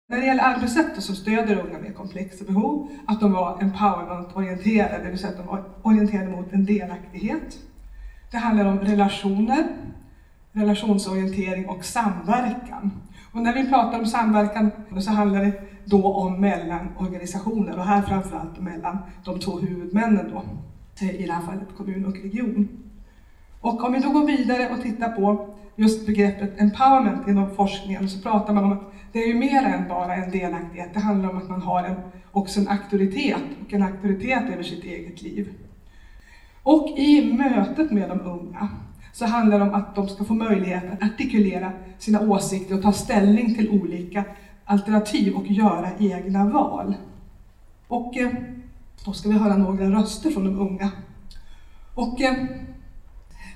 När 0.10 0.18
det 0.18 0.26
gäller 0.26 0.44
arbetssätt 0.44 1.04
så 1.04 1.16
stöder 1.16 1.60
unga 1.60 1.80
med 1.80 1.96
komplexa 1.96 2.46
behov 2.46 2.90
att 3.08 3.20
de 3.20 3.34
var 3.34 3.62
empowerment-orienterade, 3.62 5.04
det 5.04 5.10
vill 5.10 5.20
säga 5.20 5.32
att 5.32 5.38
de 5.38 5.48
var 5.48 5.64
orienterade 5.82 6.30
mot 6.30 6.54
en 6.54 6.66
delaktighet. 6.66 7.58
Det 8.32 8.38
handlar 8.38 8.66
om 8.66 8.80
relationer, 8.80 9.68
relationsorientering 10.54 11.70
och 11.70 11.86
samverkan. 11.86 12.92
Och 13.32 13.42
när 13.42 13.54
vi 13.54 13.70
pratar 13.70 14.00
om 14.00 14.06
samverkan 14.06 14.72
så 15.00 15.12
handlar 15.12 15.42
det 15.42 15.54
då 15.86 16.14
om 16.14 16.42
mellan 16.42 16.90
organisationer 16.98 17.78
och 17.78 17.86
här 17.86 18.02
framförallt 18.02 18.60
mellan 18.60 18.98
de 19.26 19.40
två 19.40 19.60
huvudmännen 19.60 20.32
då, 20.32 20.44
i 21.06 21.26
det 21.26 21.34
här 21.34 21.42
fallet 21.42 21.68
kommun 21.78 22.06
och 22.06 22.18
region. 22.18 22.68
Och 23.62 23.84
om 23.84 23.94
vi 23.94 24.00
då 24.00 24.10
går 24.10 24.28
vidare 24.28 24.70
och 24.70 24.82
tittar 24.82 25.10
på 25.10 25.56
just 25.76 26.06
begreppet 26.06 26.62
empowerment 26.62 27.28
inom 27.28 27.56
forskningen 27.56 28.10
så 28.10 28.22
pratar 28.22 28.54
man 28.54 28.64
om 28.64 28.72
att 28.72 28.94
det 29.12 29.20
är 29.20 29.28
ju 29.28 29.34
mer 29.34 29.64
än 29.64 29.88
bara 29.88 30.16
en 30.16 30.32
delaktighet. 30.32 30.90
Det 30.94 31.00
handlar 31.00 31.30
om 31.30 31.38
att 31.38 31.50
man 31.50 31.62
har 31.62 31.84
en, 31.84 31.96
också 32.32 32.60
en 32.60 32.68
auktoritet 32.68 33.44
och 33.66 33.74
en 33.74 33.84
auktoritet 33.84 34.44
över 34.54 34.64
sitt 34.64 34.84
eget 34.84 35.22
liv. 35.22 35.54
Och 36.64 36.90
i 36.98 37.34
mötet 37.34 37.92
med 37.92 38.10
de 38.10 38.22
unga 38.22 38.70
så 39.14 39.26
handlar 39.26 39.60
det 39.60 39.66
om 39.66 39.74
att 39.74 39.96
de 39.96 40.10
ska 40.10 40.24
få 40.24 40.34
möjlighet 40.34 40.84
att 40.94 41.04
artikulera 41.04 41.72
sina 42.00 42.20
åsikter 42.20 42.76
och 42.76 42.82
ta 42.82 42.92
ställning 42.92 43.56
till 43.56 43.70
olika 43.70 44.24
alternativ 44.66 45.36
och 45.36 45.48
göra 45.48 45.90
egna 46.00 46.46
val. 46.46 46.96
Och 47.88 48.18
eh, 48.18 48.32
då 49.06 49.14
ska 49.14 49.30
vi 49.30 49.38
höra 49.38 49.58
några 49.58 49.90
röster 49.90 50.32
från 50.32 50.46
de 50.46 50.60
unga. 50.60 50.92
Och 51.96 52.22
eh, 52.22 52.34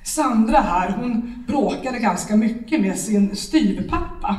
Sandra 0.04 0.58
här, 0.58 0.98
hon 1.02 1.43
bråkade 1.48 2.00
ganska 2.00 2.36
mycket 2.36 2.82
med 2.82 2.98
sin 2.98 3.36
styvpappa. 3.36 4.38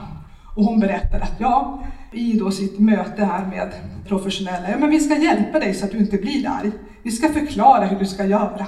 Och 0.57 0.64
hon 0.64 0.81
berättade 0.81 1.22
att 1.22 1.40
ja, 1.40 1.83
i 2.12 2.33
då 2.33 2.50
sitt 2.50 2.78
möte 2.78 3.24
här 3.24 3.46
med 3.46 3.72
professionella, 4.07 4.70
ja 4.70 4.78
men 4.78 4.90
vi 4.90 5.00
ska 5.00 5.16
hjälpa 5.16 5.59
dig 5.59 5.74
så 5.74 5.85
att 5.85 5.90
du 5.90 5.98
inte 5.98 6.16
blir 6.16 6.48
arg. 6.48 6.70
Vi 7.02 7.11
ska 7.11 7.28
förklara 7.28 7.87
hur 7.87 7.98
du 7.98 8.07
ska 8.07 8.24
göra. 8.24 8.66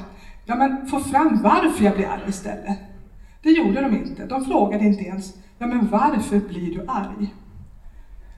Ja 0.51 0.57
men 0.57 0.87
få 0.87 1.01
fram 1.01 1.43
varför 1.43 1.85
jag 1.85 1.95
blir 1.95 2.07
arg 2.07 2.29
istället. 2.29 2.79
Det 3.43 3.51
gjorde 3.51 3.81
de 3.81 3.97
inte. 3.97 4.27
De 4.27 4.45
frågade 4.45 4.85
inte 4.85 5.05
ens, 5.05 5.35
ja 5.59 5.67
men 5.67 5.89
varför 5.89 6.39
blir 6.39 6.75
du 6.75 6.85
arg? 6.89 7.35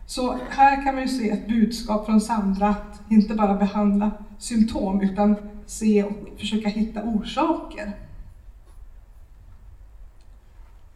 Så 0.07 0.38
här 0.51 0.85
kan 0.85 0.94
man 0.94 1.03
ju 1.03 1.09
se 1.09 1.31
ett 1.31 1.48
budskap 1.48 2.07
från 2.07 2.20
Sandra 2.20 2.68
att 2.68 3.01
inte 3.11 3.35
bara 3.35 3.55
behandla 3.55 4.11
symptom 4.38 5.01
utan 5.01 5.37
se 5.66 6.03
och 6.03 6.12
försöka 6.38 6.68
hitta 6.68 7.03
orsaker. 7.03 7.92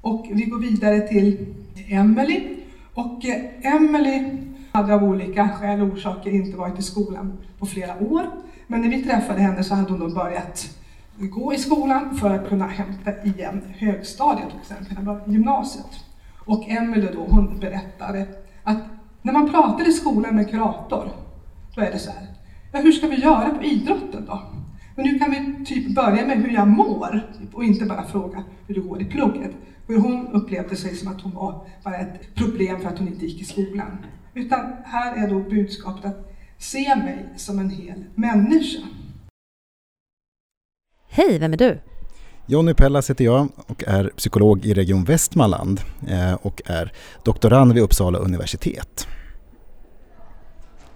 Och 0.01 0.27
vi 0.31 0.45
går 0.45 0.59
vidare 0.59 1.01
till 1.01 1.55
Emily. 1.89 2.57
Och 2.95 3.25
eh, 3.25 3.75
Emily 3.75 4.39
hade 4.73 4.95
av 4.95 5.05
olika 5.05 5.49
skäl 5.49 5.81
och 5.81 5.89
orsaker 5.89 6.31
inte 6.31 6.57
varit 6.57 6.79
i 6.79 6.83
skolan 6.83 7.39
på 7.59 7.67
flera 7.67 7.99
år. 7.99 8.27
Men 8.67 8.81
när 8.81 8.89
vi 8.89 9.05
träffade 9.05 9.41
henne 9.41 9.65
så 9.65 9.75
hade 9.75 9.93
hon 9.93 10.01
då 10.01 10.15
börjat 10.15 10.77
gå 11.19 11.55
i 11.55 11.59
skolan 11.59 12.17
för 12.17 12.31
att 12.31 12.49
kunna 12.49 12.67
hämta 12.67 13.23
igen 13.25 13.63
högstadiet 13.79 14.49
och 14.61 14.67
sen 14.67 14.85
kunna 14.85 15.03
börja 15.03 15.27
gymnasiet. 15.27 16.05
Och 16.47 16.69
Emelie 16.69 17.13
då, 17.13 17.27
hon 17.29 17.59
berättade 17.61 18.27
att 18.63 18.79
när 19.23 19.33
man 19.33 19.51
pratar 19.51 19.89
i 19.89 19.93
skolan 19.93 20.37
med 20.37 20.51
kurator, 20.51 21.09
då 21.75 21.81
är 21.81 21.91
det 21.91 21.99
så 21.99 22.11
här, 22.11 22.27
ja 22.73 22.81
hur 22.81 22.93
ska 22.93 23.09
vi 23.09 23.21
göra 23.21 23.51
på 23.51 23.65
idrotten 23.65 24.25
då? 24.27 24.43
Men 24.97 25.05
nu 25.05 25.19
kan 25.19 25.31
vi 25.31 25.65
typ 25.65 25.95
börja 25.95 26.27
med 26.27 26.37
hur 26.37 26.51
jag 26.51 26.69
mår 26.69 27.31
typ, 27.39 27.55
och 27.55 27.65
inte 27.65 27.85
bara 27.85 28.05
fråga 28.05 28.45
hur 28.67 28.75
det 28.75 28.81
går 28.81 29.03
i 29.03 29.05
plugget. 29.05 29.53
För 29.87 29.97
hon 29.97 30.29
upplevde 30.29 30.77
sig 30.77 30.97
som 30.97 31.09
att 31.09 31.21
hon 31.21 31.35
var 31.35 31.67
bara 31.85 31.97
ett 31.97 32.35
problem 32.35 32.81
för 32.81 32.89
att 32.89 32.99
hon 32.99 33.09
inte 33.09 33.27
gick 33.27 33.41
i 33.41 33.45
skolan. 33.45 33.99
Utan 34.35 34.61
här 34.85 35.25
är 35.25 35.31
då 35.31 35.41
budskapet 35.41 36.05
att 36.05 36.33
se 36.59 36.97
mig 36.97 37.29
som 37.37 37.59
en 37.59 37.71
hel 37.71 38.05
människa. 38.15 38.83
Hej, 41.17 41.39
vem 41.39 41.53
är 41.53 41.57
du? 41.57 41.79
Jonny 42.47 42.75
Pellas 42.75 43.11
heter 43.11 43.25
jag 43.25 43.49
och 43.67 43.85
är 43.87 44.11
psykolog 44.17 44.65
i 44.65 44.75
Region 44.75 45.05
Västmanland 45.05 45.81
eh, 46.09 46.35
och 46.35 46.63
är 46.65 46.93
doktorand 47.25 47.73
vid 47.73 47.83
Uppsala 47.83 48.19
universitet. 48.19 49.09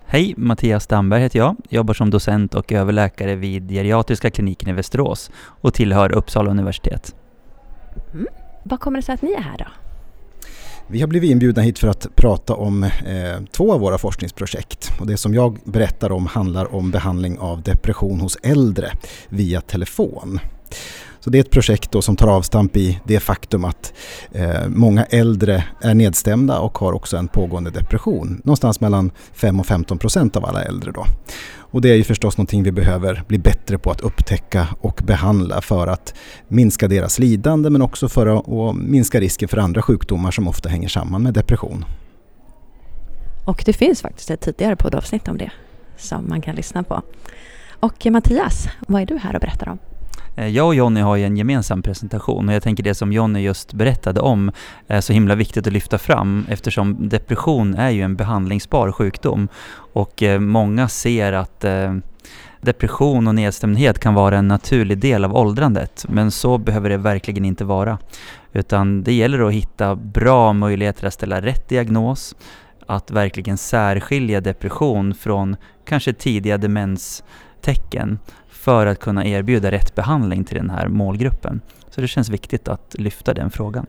Hej, 0.07 0.35
Mattias 0.37 0.87
Damberg 0.87 1.23
heter 1.23 1.39
jag. 1.39 1.57
Jobbar 1.69 1.95
som 1.95 2.11
docent 2.11 2.55
och 2.55 2.73
överläkare 2.73 3.37
vid 3.37 3.71
geriatriska 3.71 4.31
kliniken 4.31 4.69
i 4.69 4.73
Västerås 4.73 5.31
och 5.37 5.75
tillhör 5.75 6.13
Uppsala 6.13 6.51
universitet. 6.51 7.15
Mm. 8.13 8.27
Vad 8.63 8.81
kommer 8.81 8.99
det 8.99 9.03
sig 9.03 9.15
att 9.15 9.23
ni 9.23 9.33
är 9.33 9.41
här 9.41 9.59
då? 9.59 9.90
Vi 10.93 11.01
har 11.01 11.09
blivit 11.09 11.31
inbjudna 11.31 11.63
hit 11.63 11.79
för 11.79 11.89
att 11.89 12.17
prata 12.17 12.55
om 12.55 12.83
eh, 12.85 12.91
två 13.53 13.73
av 13.73 13.81
våra 13.81 13.99
forskningsprojekt. 13.99 14.91
Och 15.01 15.07
det 15.07 15.17
som 15.17 15.35
jag 15.35 15.59
berättar 15.65 16.13
om 16.13 16.27
handlar 16.27 16.75
om 16.75 16.91
behandling 16.91 17.39
av 17.39 17.63
depression 17.63 18.21
hos 18.21 18.37
äldre 18.43 18.93
via 19.29 19.61
telefon. 19.61 20.41
Så 21.21 21.31
det 21.31 21.39
är 21.39 21.41
ett 21.41 21.51
projekt 21.51 21.93
då 21.93 22.03
som 22.03 22.17
tar 22.17 22.29
avstamp 22.29 22.77
i 22.77 23.01
det 23.05 23.21
faktum 23.21 23.65
att 23.65 23.93
eh, 24.33 24.69
många 24.69 25.05
äldre 25.05 25.65
är 25.81 25.95
nedstämda 25.95 26.59
och 26.59 26.79
har 26.79 26.93
också 26.93 27.17
en 27.17 27.29
pågående 27.29 27.71
depression. 27.71 28.41
Någonstans 28.45 28.81
mellan 28.81 29.11
5 29.33 29.61
och 29.61 29.67
15 29.67 29.99
procent 29.99 30.37
av 30.37 30.45
alla 30.45 30.63
äldre 30.63 30.93
då. 30.93 31.05
Och 31.73 31.81
det 31.81 31.91
är 31.91 31.95
ju 31.95 32.05
förstås 32.05 32.37
någonting 32.37 32.63
vi 32.63 32.73
behöver 32.73 33.25
bli 33.29 33.39
bättre 33.39 33.79
på 33.79 33.91
att 33.91 34.01
upptäcka 34.01 34.69
och 34.81 35.01
behandla 35.05 35.61
för 35.61 35.87
att 35.87 36.15
minska 36.49 36.89
deras 36.89 37.19
lidande 37.19 37.71
men 37.71 37.83
också 37.83 38.09
för 38.09 38.27
att 38.27 38.77
minska 38.77 39.21
risken 39.21 39.49
för 39.49 39.57
andra 39.57 39.83
sjukdomar 39.83 40.31
som 40.31 40.49
ofta 40.49 40.69
hänger 40.69 40.89
samman 40.89 41.23
med 41.23 41.35
depression. 41.35 41.85
Och 43.45 43.63
det 43.67 43.73
finns 43.73 44.03
faktiskt 44.03 44.31
ett 44.31 44.41
tidigare 44.41 44.77
poddavsnitt 44.77 45.29
om 45.29 45.39
det 45.39 45.51
som 45.97 46.29
man 46.29 46.41
kan 46.41 46.55
lyssna 46.55 46.83
på. 46.83 47.03
Och 47.81 48.07
Mattias, 48.07 48.69
vad 48.89 49.03
är 49.03 49.07
du 49.07 49.17
här 49.17 49.35
och 49.35 49.41
berättar 49.41 49.69
om? 49.69 49.79
Eh, 50.37 50.49
jag 50.49 50.67
och 50.67 50.75
Jonny 50.75 51.01
har 51.01 51.17
ju 51.17 51.25
en 51.25 51.37
gemensam 51.37 51.83
presentation 51.83 52.49
och 52.49 52.55
jag 52.55 52.63
tänker 52.63 52.83
det 52.83 52.95
som 52.95 53.13
Jonny 53.13 53.41
just 53.41 53.73
berättade 53.73 54.21
om 54.21 54.53
är 54.87 55.01
så 55.01 55.13
himla 55.13 55.35
viktigt 55.35 55.67
att 55.67 55.73
lyfta 55.73 55.99
fram 55.99 56.47
eftersom 56.49 57.09
depression 57.09 57.75
är 57.75 57.91
ju 57.91 58.03
en 58.03 58.17
behandlingsbar 58.17 58.93
sjukdom 58.93 59.49
och 59.93 60.23
eh, 60.23 60.41
många 60.41 60.89
ser 60.89 61.33
att 61.33 61.65
eh, 61.65 61.95
depression 62.61 63.29
och 63.29 63.35
nedstämdhet 63.35 63.99
kan 63.99 64.15
vara 64.15 64.39
en 64.39 64.49
naturlig 64.49 64.99
del 64.99 65.25
av 65.25 65.37
åldrandet 65.37 66.07
men 66.09 66.31
så 66.31 66.59
behöver 66.59 66.91
det 66.91 66.97
verkligen 66.97 67.45
inte 67.45 67.65
vara. 67.65 67.99
Utan 68.53 69.03
det 69.03 69.13
gäller 69.13 69.49
att 69.49 69.53
hitta 69.53 69.97
bra 69.97 70.53
möjligheter 70.53 71.07
att 71.07 71.15
ställa 71.15 71.41
rätt 71.41 71.69
diagnos, 71.69 72.37
att 72.87 73.11
verkligen 73.11 73.59
särskilja 73.59 74.41
depression 74.41 75.15
från 75.15 75.57
kanske 75.85 76.13
tidiga 76.13 76.59
demenstecken 76.59 78.19
för 78.61 78.87
att 78.87 79.01
kunna 79.01 79.27
erbjuda 79.27 79.71
rätt 79.71 79.95
behandling 79.95 80.45
till 80.45 80.57
den 80.57 80.71
här 80.71 80.89
målgruppen. 80.89 81.61
Så 81.91 82.01
det 82.01 82.09
känns 82.09 82.29
viktigt 82.29 82.69
att 82.69 82.95
lyfta 82.99 83.35
den 83.35 83.51
frågan. 83.51 83.87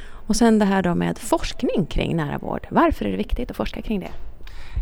Och 0.00 0.36
sen 0.36 0.58
det 0.58 0.64
här 0.64 0.82
då 0.82 0.94
med 0.94 1.18
forskning 1.18 1.86
kring 1.86 2.16
nära 2.16 2.38
vård. 2.38 2.66
Varför 2.70 3.04
är 3.04 3.10
det 3.10 3.16
viktigt 3.16 3.50
att 3.50 3.56
forska 3.56 3.82
kring 3.82 4.00
det? 4.00 4.10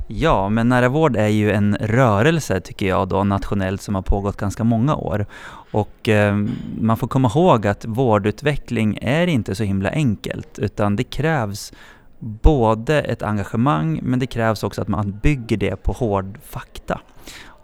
Ja, 0.08 0.48
men 0.48 0.68
nära 0.68 0.88
vård 0.88 1.16
är 1.16 1.28
ju 1.28 1.52
en 1.52 1.76
rörelse 1.80 2.60
tycker 2.60 2.86
jag 2.86 3.08
då 3.08 3.24
nationellt 3.24 3.82
som 3.82 3.94
har 3.94 4.02
pågått 4.02 4.36
ganska 4.36 4.64
många 4.64 4.96
år. 4.96 5.26
Och 5.70 6.08
eh, 6.08 6.36
man 6.80 6.96
får 6.96 7.08
komma 7.08 7.30
ihåg 7.34 7.66
att 7.66 7.84
vårdutveckling 7.84 8.98
är 9.02 9.26
inte 9.26 9.54
så 9.54 9.64
himla 9.64 9.90
enkelt 9.90 10.58
utan 10.58 10.96
det 10.96 11.04
krävs 11.04 11.72
både 12.18 13.02
ett 13.02 13.22
engagemang 13.22 14.00
men 14.02 14.18
det 14.18 14.26
krävs 14.26 14.62
också 14.62 14.82
att 14.82 14.88
man 14.88 15.18
bygger 15.22 15.56
det 15.56 15.82
på 15.82 15.92
hård 15.92 16.38
fakta 16.42 17.00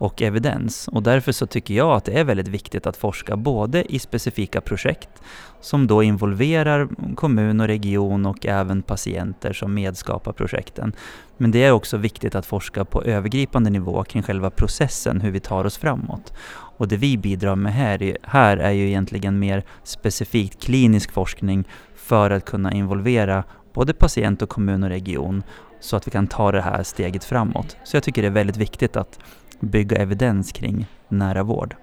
och 0.02 0.22
evidens. 0.22 0.88
Och 0.88 1.02
därför 1.02 1.32
så 1.32 1.46
tycker 1.46 1.74
jag 1.74 1.96
att 1.96 2.04
det 2.04 2.12
är 2.12 2.24
väldigt 2.24 2.48
viktigt 2.48 2.86
att 2.86 2.96
forska 2.96 3.36
både 3.36 3.94
i 3.94 3.98
specifika 3.98 4.60
projekt 4.60 5.08
som 5.60 5.86
då 5.86 6.02
involverar 6.02 6.88
kommun 7.14 7.60
och 7.60 7.66
region 7.66 8.26
och 8.26 8.46
även 8.46 8.82
patienter 8.82 9.52
som 9.52 9.74
medskapar 9.74 10.32
projekten. 10.32 10.92
Men 11.36 11.50
det 11.50 11.64
är 11.64 11.72
också 11.72 11.96
viktigt 11.96 12.34
att 12.34 12.46
forska 12.46 12.84
på 12.84 13.02
övergripande 13.02 13.70
nivå 13.70 14.04
kring 14.04 14.22
själva 14.22 14.50
processen, 14.50 15.20
hur 15.20 15.30
vi 15.30 15.40
tar 15.40 15.64
oss 15.64 15.78
framåt. 15.78 16.32
Och 16.52 16.88
det 16.88 16.96
vi 16.96 17.18
bidrar 17.18 17.56
med 17.56 17.72
här, 17.72 18.16
här 18.22 18.56
är 18.56 18.70
ju 18.70 18.86
egentligen 18.88 19.38
mer 19.38 19.64
specifikt 19.82 20.62
klinisk 20.64 21.12
forskning 21.12 21.64
för 21.96 22.30
att 22.30 22.44
kunna 22.44 22.72
involvera 22.72 23.44
både 23.74 23.92
patient 23.92 24.42
och 24.42 24.48
kommun 24.48 24.82
och 24.82 24.88
region 24.88 25.42
så 25.80 25.96
att 25.96 26.06
vi 26.06 26.10
kan 26.10 26.26
ta 26.26 26.52
det 26.52 26.60
här 26.60 26.82
steget 26.82 27.24
framåt. 27.24 27.76
Så 27.84 27.96
jag 27.96 28.02
tycker 28.02 28.22
det 28.22 28.28
är 28.28 28.32
väldigt 28.32 28.56
viktigt 28.56 28.96
att 28.96 29.18
bygga 29.62 29.96
evidens 29.96 30.52
kring 30.52 30.86
nära 31.08 31.42
vård 31.42 31.76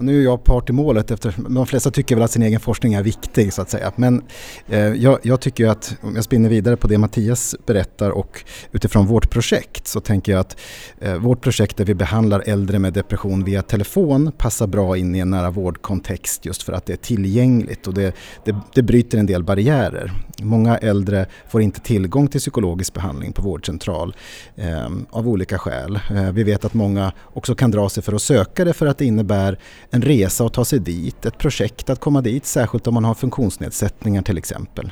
nu 0.00 0.20
är 0.20 0.24
jag 0.24 0.44
part 0.44 0.70
i 0.70 0.72
målet 0.72 1.10
eftersom 1.10 1.54
de 1.54 1.66
flesta 1.66 1.90
tycker 1.90 2.14
väl 2.14 2.24
att 2.24 2.30
sin 2.30 2.42
egen 2.42 2.60
forskning 2.60 2.94
är 2.94 3.02
viktig 3.02 3.52
så 3.52 3.62
att 3.62 3.70
säga. 3.70 3.92
Men 3.96 4.22
eh, 4.68 4.78
jag, 4.78 5.18
jag, 5.22 5.40
tycker 5.40 5.66
att 5.66 5.96
om 6.00 6.14
jag 6.14 6.24
spinner 6.24 6.48
vidare 6.48 6.76
på 6.76 6.88
det 6.88 6.98
Mattias 6.98 7.56
berättar 7.66 8.10
och 8.10 8.44
utifrån 8.72 9.06
vårt 9.06 9.30
projekt 9.30 9.86
så 9.86 10.00
tänker 10.00 10.32
jag 10.32 10.40
att 10.40 10.56
eh, 11.00 11.14
vårt 11.14 11.40
projekt 11.40 11.76
där 11.76 11.84
vi 11.84 11.94
behandlar 11.94 12.42
äldre 12.46 12.78
med 12.78 12.92
depression 12.92 13.44
via 13.44 13.62
telefon 13.62 14.32
passar 14.38 14.66
bra 14.66 14.96
in 14.96 15.14
i 15.14 15.18
en 15.18 15.30
nära 15.30 15.50
vårdkontext 15.50 16.46
just 16.46 16.62
för 16.62 16.72
att 16.72 16.86
det 16.86 16.92
är 16.92 16.96
tillgängligt 16.96 17.86
och 17.86 17.94
det, 17.94 18.14
det, 18.44 18.56
det 18.74 18.82
bryter 18.82 19.18
en 19.18 19.26
del 19.26 19.44
barriärer. 19.44 20.12
Många 20.42 20.78
äldre 20.78 21.26
får 21.48 21.62
inte 21.62 21.80
tillgång 21.80 22.28
till 22.28 22.40
psykologisk 22.40 22.94
behandling 22.94 23.32
på 23.32 23.42
vårdcentral 23.42 24.16
eh, 24.56 24.88
av 25.10 25.28
olika 25.28 25.58
skäl. 25.58 26.00
Eh, 26.10 26.32
vi 26.32 26.44
vet 26.44 26.64
att 26.64 26.74
många 26.74 27.12
också 27.24 27.54
kan 27.54 27.70
dra 27.70 27.88
sig 27.88 28.02
för 28.02 28.12
att 28.12 28.22
söka 28.22 28.64
det 28.64 28.72
för 28.72 28.86
att 28.86 28.98
det 28.98 29.04
innebär 29.04 29.58
en 29.90 30.02
resa 30.02 30.44
att 30.44 30.52
ta 30.52 30.64
sig 30.64 30.78
dit, 30.78 31.26
ett 31.26 31.38
projekt 31.38 31.90
att 31.90 32.00
komma 32.00 32.20
dit, 32.20 32.46
särskilt 32.46 32.86
om 32.86 32.94
man 32.94 33.04
har 33.04 33.14
funktionsnedsättningar 33.14 34.22
till 34.22 34.38
exempel. 34.38 34.90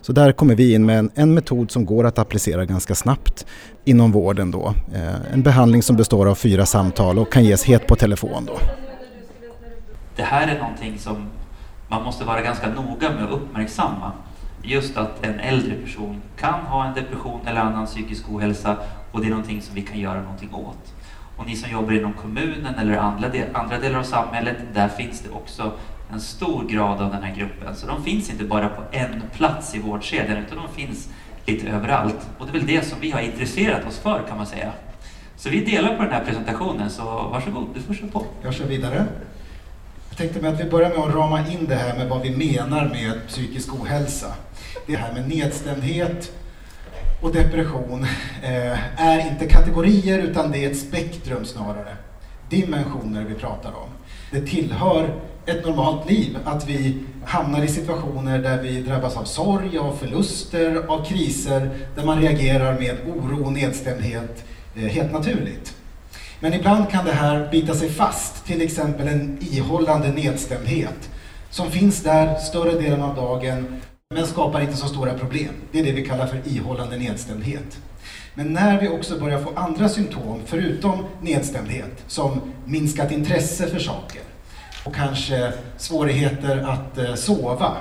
Så 0.00 0.12
där 0.12 0.32
kommer 0.32 0.54
vi 0.54 0.74
in 0.74 0.86
med 0.86 0.98
en, 0.98 1.10
en 1.14 1.34
metod 1.34 1.70
som 1.70 1.84
går 1.84 2.06
att 2.06 2.18
applicera 2.18 2.64
ganska 2.64 2.94
snabbt 2.94 3.46
inom 3.84 4.12
vården 4.12 4.50
då. 4.50 4.74
Eh, 4.94 5.32
en 5.32 5.42
behandling 5.42 5.82
som 5.82 5.96
består 5.96 6.26
av 6.26 6.34
fyra 6.34 6.66
samtal 6.66 7.18
och 7.18 7.32
kan 7.32 7.44
ges 7.44 7.64
helt 7.64 7.86
på 7.86 7.96
telefon 7.96 8.44
då. 8.46 8.58
Det 10.16 10.22
här 10.22 10.48
är 10.48 10.58
någonting 10.58 10.98
som 10.98 11.16
man 11.88 12.02
måste 12.02 12.24
vara 12.24 12.42
ganska 12.42 12.68
noga 12.68 13.10
med 13.10 13.24
att 13.24 13.30
uppmärksamma. 13.30 14.12
Just 14.62 14.96
att 14.96 15.26
en 15.26 15.40
äldre 15.40 15.74
person 15.74 16.22
kan 16.36 16.54
ha 16.60 16.86
en 16.86 16.94
depression 16.94 17.40
eller 17.46 17.60
annan 17.60 17.86
psykisk 17.86 18.30
ohälsa 18.30 18.76
och 19.12 19.20
det 19.20 19.26
är 19.26 19.30
någonting 19.30 19.62
som 19.62 19.74
vi 19.74 19.82
kan 19.82 19.98
göra 20.00 20.22
någonting 20.22 20.54
åt. 20.54 20.94
Och 21.38 21.46
ni 21.46 21.56
som 21.56 21.70
jobbar 21.70 21.92
inom 21.92 22.12
kommunen 22.12 22.74
eller 22.74 22.96
andra, 22.96 23.28
del, 23.28 23.56
andra 23.56 23.78
delar 23.78 23.98
av 23.98 24.02
samhället, 24.02 24.56
där 24.74 24.88
finns 24.88 25.20
det 25.20 25.30
också 25.30 25.72
en 26.12 26.20
stor 26.20 26.64
grad 26.68 27.00
av 27.00 27.10
den 27.10 27.22
här 27.22 27.34
gruppen. 27.34 27.76
Så 27.76 27.86
de 27.86 28.04
finns 28.04 28.30
inte 28.30 28.44
bara 28.44 28.68
på 28.68 28.82
en 28.90 29.22
plats 29.32 29.74
i 29.74 29.78
vårdkedjan, 29.78 30.36
utan 30.36 30.58
de 30.58 30.82
finns 30.82 31.08
lite 31.46 31.68
överallt. 31.68 32.30
Och 32.38 32.46
det 32.46 32.50
är 32.50 32.58
väl 32.58 32.66
det 32.66 32.84
som 32.84 33.00
vi 33.00 33.10
har 33.10 33.20
intresserat 33.20 33.86
oss 33.86 33.98
för 33.98 34.22
kan 34.28 34.36
man 34.36 34.46
säga. 34.46 34.72
Så 35.36 35.50
vi 35.50 35.64
delar 35.64 35.96
på 35.96 36.02
den 36.02 36.12
här 36.12 36.24
presentationen, 36.24 36.90
så 36.90 37.04
varsågod, 37.04 37.66
du 37.74 37.80
får 37.80 37.94
köra 37.94 38.08
på. 38.08 38.26
Jag 38.42 38.54
kör 38.54 38.66
vidare. 38.66 39.06
Jag 40.08 40.18
tänkte 40.18 40.40
mig 40.40 40.52
att 40.52 40.60
vi 40.60 40.70
börjar 40.70 40.88
med 40.88 40.98
att 40.98 41.14
rama 41.14 41.48
in 41.48 41.66
det 41.68 41.74
här 41.74 41.96
med 41.98 42.08
vad 42.08 42.22
vi 42.22 42.30
menar 42.30 42.88
med 42.88 43.26
psykisk 43.28 43.74
ohälsa. 43.74 44.34
Det 44.86 44.96
här 44.96 45.12
med 45.12 45.28
nedstämdhet, 45.28 46.32
och 47.20 47.32
depression 47.32 48.06
eh, 48.42 49.02
är 49.02 49.30
inte 49.30 49.46
kategorier 49.46 50.18
utan 50.18 50.50
det 50.50 50.64
är 50.64 50.70
ett 50.70 50.78
spektrum 50.78 51.44
snarare. 51.44 51.96
Dimensioner 52.48 53.24
vi 53.24 53.34
pratar 53.34 53.70
om. 53.70 53.88
Det 54.30 54.46
tillhör 54.46 55.14
ett 55.46 55.66
normalt 55.66 56.10
liv 56.10 56.38
att 56.44 56.68
vi 56.68 57.02
hamnar 57.24 57.64
i 57.64 57.68
situationer 57.68 58.38
där 58.38 58.62
vi 58.62 58.82
drabbas 58.82 59.16
av 59.16 59.24
sorg, 59.24 59.78
av 59.78 59.96
förluster, 59.96 60.82
av 60.88 61.04
kriser, 61.04 61.70
där 61.94 62.04
man 62.04 62.20
reagerar 62.20 62.78
med 62.78 62.96
oro 63.06 63.44
och 63.44 63.52
nedstämdhet 63.52 64.44
eh, 64.76 64.82
helt 64.82 65.12
naturligt. 65.12 65.74
Men 66.40 66.54
ibland 66.54 66.90
kan 66.90 67.04
det 67.04 67.12
här 67.12 67.48
bita 67.50 67.74
sig 67.74 67.88
fast, 67.88 68.46
till 68.46 68.62
exempel 68.62 69.08
en 69.08 69.38
ihållande 69.40 70.08
nedstämdhet 70.08 71.10
som 71.50 71.70
finns 71.70 72.02
där 72.02 72.34
större 72.34 72.80
delen 72.80 73.02
av 73.02 73.16
dagen 73.16 73.80
men 74.14 74.26
skapar 74.26 74.60
inte 74.60 74.76
så 74.76 74.86
stora 74.86 75.14
problem. 75.14 75.54
Det 75.72 75.80
är 75.80 75.84
det 75.84 75.92
vi 75.92 76.04
kallar 76.04 76.26
för 76.26 76.48
ihållande 76.48 76.96
nedstämdhet. 76.96 77.78
Men 78.34 78.52
när 78.52 78.80
vi 78.80 78.88
också 78.88 79.18
börjar 79.20 79.38
få 79.38 79.52
andra 79.54 79.88
symptom, 79.88 80.40
förutom 80.46 81.04
nedstämdhet, 81.20 82.04
som 82.06 82.40
minskat 82.64 83.12
intresse 83.12 83.66
för 83.66 83.78
saker 83.78 84.20
och 84.84 84.94
kanske 84.94 85.52
svårigheter 85.76 86.58
att 86.58 86.98
eh, 86.98 87.14
sova, 87.14 87.76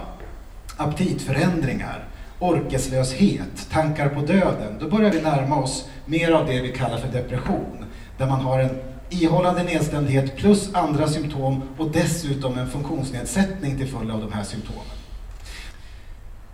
aptitförändringar, 0.78 2.08
orkeslöshet, 2.40 3.70
tankar 3.72 4.10
på 4.10 4.22
döden, 4.22 4.78
då 4.80 4.90
börjar 4.90 5.12
vi 5.12 5.22
närma 5.22 5.56
oss 5.56 5.90
mer 6.06 6.32
av 6.32 6.46
det 6.48 6.62
vi 6.62 6.72
kallar 6.72 6.98
för 6.98 7.08
depression, 7.08 7.86
där 8.18 8.28
man 8.28 8.42
har 8.42 8.60
en 8.60 8.80
ihållande 9.10 9.64
nedstämdhet 9.64 10.36
plus 10.36 10.74
andra 10.74 11.08
symptom 11.08 11.62
och 11.78 11.92
dessutom 11.92 12.58
en 12.58 12.70
funktionsnedsättning 12.70 13.78
till 13.78 13.88
följd 13.88 14.12
av 14.12 14.22
de 14.22 14.32
här 14.32 14.44
symptomen. 14.44 14.97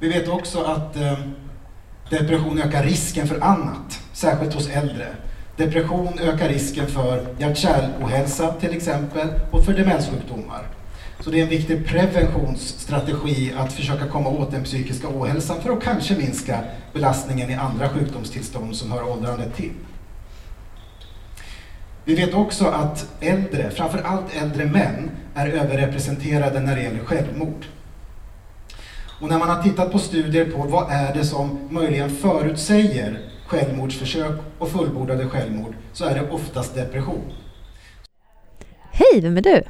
Vi 0.03 0.09
vet 0.09 0.27
också 0.27 0.63
att 0.63 0.95
eh, 0.95 1.19
depression 2.09 2.61
ökar 2.61 2.83
risken 2.83 3.27
för 3.27 3.43
annat, 3.43 3.99
särskilt 4.13 4.53
hos 4.53 4.69
äldre. 4.69 5.07
Depression 5.57 6.19
ökar 6.19 6.49
risken 6.49 6.87
för 6.87 7.27
hjärt-kärlohälsa 7.37 8.53
till 8.53 8.73
exempel 8.73 9.27
och 9.51 9.65
för 9.65 9.73
demenssjukdomar. 9.73 10.67
Så 11.19 11.29
det 11.29 11.39
är 11.39 11.43
en 11.43 11.49
viktig 11.49 11.87
preventionsstrategi 11.87 13.53
att 13.57 13.73
försöka 13.73 14.07
komma 14.07 14.29
åt 14.29 14.51
den 14.51 14.63
psykiska 14.63 15.07
ohälsan 15.07 15.61
för 15.61 15.69
att 15.73 15.83
kanske 15.83 16.15
minska 16.15 16.59
belastningen 16.93 17.49
i 17.49 17.55
andra 17.55 17.89
sjukdomstillstånd 17.89 18.75
som 18.75 18.91
hör 18.91 19.09
åldrandet 19.09 19.55
till. 19.55 19.73
Vi 22.05 22.15
vet 22.15 22.33
också 22.33 22.65
att 22.65 23.07
äldre, 23.19 23.71
framförallt 23.71 24.35
äldre 24.41 24.65
män, 24.65 25.11
är 25.35 25.47
överrepresenterade 25.47 26.59
när 26.59 26.75
det 26.75 26.81
gäller 26.81 27.05
självmord. 27.05 27.65
Och 29.23 29.29
när 29.29 29.39
man 29.39 29.49
har 29.49 29.63
tittat 29.63 29.91
på 29.91 29.99
studier 29.99 30.51
på 30.51 30.57
vad 30.57 30.91
är 30.91 31.13
det 31.13 31.25
som 31.25 31.59
möjligen 31.69 32.09
förutsäger 32.09 33.19
självmordsförsök 33.47 34.39
och 34.59 34.69
fullbordade 34.69 35.29
självmord 35.29 35.75
så 35.93 36.05
är 36.05 36.15
det 36.15 36.29
oftast 36.31 36.75
depression. 36.75 37.31
Hej, 38.91 39.21
vem 39.21 39.37
är 39.37 39.41
du? 39.41 39.63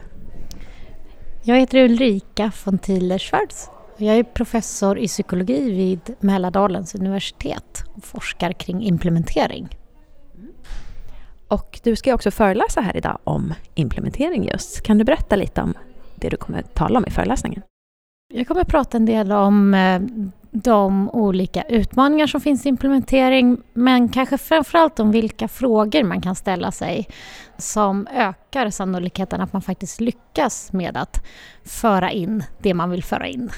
Jag 1.44 1.60
heter 1.60 1.78
Ulrika 1.78 2.52
von 2.66 2.80
Thiele-Schwarz. 2.80 3.70
Jag 3.98 4.16
är 4.16 4.24
professor 4.24 5.00
i 5.00 5.08
psykologi 5.08 5.72
vid 5.72 6.16
Mälardalens 6.20 6.96
universitet 6.96 7.84
och 7.94 8.04
forskar 8.04 8.52
kring 8.52 8.84
implementering. 8.84 9.78
Och 11.48 11.80
du 11.84 11.96
ska 11.96 12.13
också 12.13 12.32
föreläsa 12.32 12.82
här 12.82 12.98
idag 12.98 13.18
om 13.24 13.54
implementering 13.76 14.48
just. 14.48 14.82
Kan 14.82 14.98
du 14.98 15.04
berätta 15.04 15.36
lite 15.36 15.62
om 15.62 15.74
det 16.16 16.30
du 16.30 16.38
kommer 16.38 16.62
tala 16.62 17.00
om 17.00 17.06
i 17.08 17.12
föreläsningen? 17.12 17.62
Jag 18.36 18.48
kommer 18.48 18.62
att 18.62 18.67
prata 18.67 18.98
en 18.98 19.06
del 19.06 19.32
om 19.32 19.74
eh, 19.74 20.02
de 20.52 21.10
olika 21.10 21.63
utmaningar 21.63 22.28
som 22.28 22.41
finns 22.41 22.65
i 22.65 22.69
implementering 22.69 23.62
men 23.74 24.10
kanske 24.10 24.38
framförallt 24.38 25.00
om 25.00 25.12
vilka 25.12 25.48
frågor 25.48 26.04
man 26.04 26.22
kan 26.22 26.36
ställa 26.36 26.72
sig 26.72 27.08
som 27.58 28.08
ökar 28.08 28.69
sannolikheten 28.69 29.41
att 29.41 29.54
man 29.54 29.62
faktiskt 29.62 30.02
lyckas 30.02 30.74
med 30.74 30.98
att 30.98 31.26
föra 31.63 32.12
in 32.12 32.43
det 32.60 32.74
man 32.74 32.89
vill 32.89 33.04
föra 33.04 33.28
in. 33.28 33.50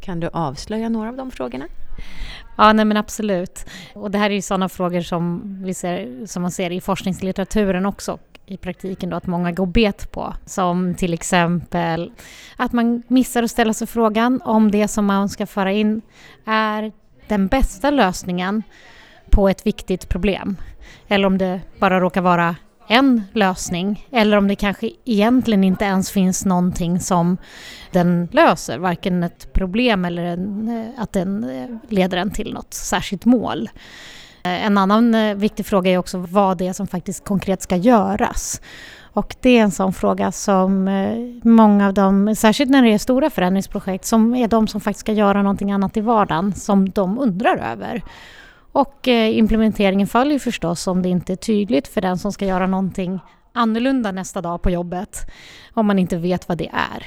Kan 0.00 0.20
du 0.20 0.28
avslöja 0.32 0.88
några 0.88 1.08
av 1.08 1.16
de 1.16 1.30
frågorna? 1.30 1.66
Ja, 2.56 2.72
nej 2.72 2.84
men 2.84 2.96
absolut. 2.96 3.66
Och 3.94 4.10
det 4.10 4.18
här 4.18 4.30
är 4.30 4.34
ju 4.34 4.42
sådana 4.42 4.68
frågor 4.68 5.00
som, 5.00 5.42
vi 5.64 5.74
ser, 5.74 6.26
som 6.26 6.42
man 6.42 6.50
ser 6.50 6.70
i 6.72 6.80
forskningslitteraturen 6.80 7.86
också 7.86 8.18
i 8.50 8.56
praktiken 8.56 9.10
då 9.10 9.16
att 9.16 9.26
många 9.26 9.52
går 9.52 9.66
bet 9.66 10.12
på. 10.12 10.34
Som 10.46 10.94
till 10.94 11.14
exempel 11.14 12.12
att 12.56 12.72
man 12.72 13.02
missar 13.08 13.42
att 13.42 13.50
ställa 13.50 13.74
sig 13.74 13.86
frågan 13.86 14.42
om 14.44 14.70
det 14.70 14.88
som 14.88 15.06
man 15.06 15.28
ska 15.28 15.46
föra 15.46 15.72
in 15.72 16.02
är 16.44 16.92
den 17.28 17.46
bästa 17.46 17.90
lösningen 17.90 18.62
på 19.30 19.48
ett 19.48 19.66
viktigt 19.66 20.08
problem. 20.08 20.56
Eller 21.08 21.26
om 21.26 21.38
det 21.38 21.60
bara 21.78 22.00
råkar 22.00 22.20
vara 22.20 22.56
en 22.88 23.22
lösning 23.32 24.06
eller 24.12 24.36
om 24.36 24.48
det 24.48 24.56
kanske 24.56 24.90
egentligen 25.04 25.64
inte 25.64 25.84
ens 25.84 26.10
finns 26.10 26.44
någonting 26.44 27.00
som 27.00 27.36
den 27.90 28.28
löser, 28.32 28.78
varken 28.78 29.22
ett 29.22 29.52
problem 29.52 30.04
eller 30.04 30.24
en, 30.24 30.68
eh, 30.68 31.02
att 31.02 31.12
den 31.12 31.44
eh, 31.44 31.68
leder 31.88 32.18
en 32.18 32.30
till 32.30 32.54
något 32.54 32.74
särskilt 32.74 33.24
mål. 33.24 33.68
Eh, 34.42 34.66
en 34.66 34.78
annan 34.78 35.14
eh, 35.14 35.34
viktig 35.34 35.66
fråga 35.66 35.90
är 35.90 35.98
också 35.98 36.18
vad 36.18 36.58
det 36.58 36.66
är 36.66 36.72
som 36.72 36.86
faktiskt 36.86 37.24
konkret 37.24 37.62
ska 37.62 37.76
göras. 37.76 38.60
Och 39.12 39.36
det 39.40 39.58
är 39.58 39.62
en 39.62 39.70
sån 39.70 39.92
fråga 39.92 40.32
som 40.32 40.88
eh, 40.88 41.16
många 41.42 41.86
av 41.86 41.94
dem, 41.94 42.34
särskilt 42.36 42.70
när 42.70 42.82
det 42.82 42.92
är 42.92 42.98
stora 42.98 43.30
förändringsprojekt, 43.30 44.04
som 44.04 44.34
är 44.34 44.48
de 44.48 44.66
som 44.66 44.80
faktiskt 44.80 45.00
ska 45.00 45.12
göra 45.12 45.42
någonting 45.42 45.72
annat 45.72 45.96
i 45.96 46.00
vardagen, 46.00 46.52
som 46.54 46.90
de 46.90 47.18
undrar 47.18 47.56
över. 47.56 48.02
Och 48.72 49.08
implementeringen 49.08 50.06
följer 50.06 50.38
förstås 50.38 50.86
om 50.86 51.02
det 51.02 51.08
inte 51.08 51.32
är 51.32 51.36
tydligt 51.36 51.88
för 51.88 52.00
den 52.00 52.18
som 52.18 52.32
ska 52.32 52.46
göra 52.46 52.66
någonting 52.66 53.20
annorlunda 53.52 54.12
nästa 54.12 54.40
dag 54.40 54.62
på 54.62 54.70
jobbet, 54.70 55.30
om 55.74 55.86
man 55.86 55.98
inte 55.98 56.16
vet 56.16 56.48
vad 56.48 56.58
det 56.58 56.68
är. 56.68 57.06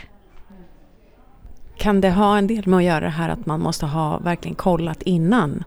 Kan 1.78 2.02
det 2.02 2.12
ha 2.12 2.38
en 2.38 2.48
del 2.48 2.68
med 2.68 2.78
att 2.78 2.84
göra 2.84 3.00
det 3.00 3.10
här 3.10 3.30
att 3.30 3.46
man 3.46 3.60
måste 3.62 3.86
ha 3.86 4.18
verkligen 4.18 4.56
kollat 4.56 5.02
innan 5.02 5.64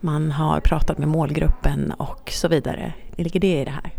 man 0.00 0.32
har 0.32 0.60
pratat 0.60 0.98
med 0.98 1.08
målgruppen 1.08 1.92
och 1.92 2.30
så 2.30 2.48
vidare. 2.48 2.92
Ligger 3.16 3.40
det 3.40 3.60
i 3.60 3.64
det 3.64 3.70
här? 3.70 3.92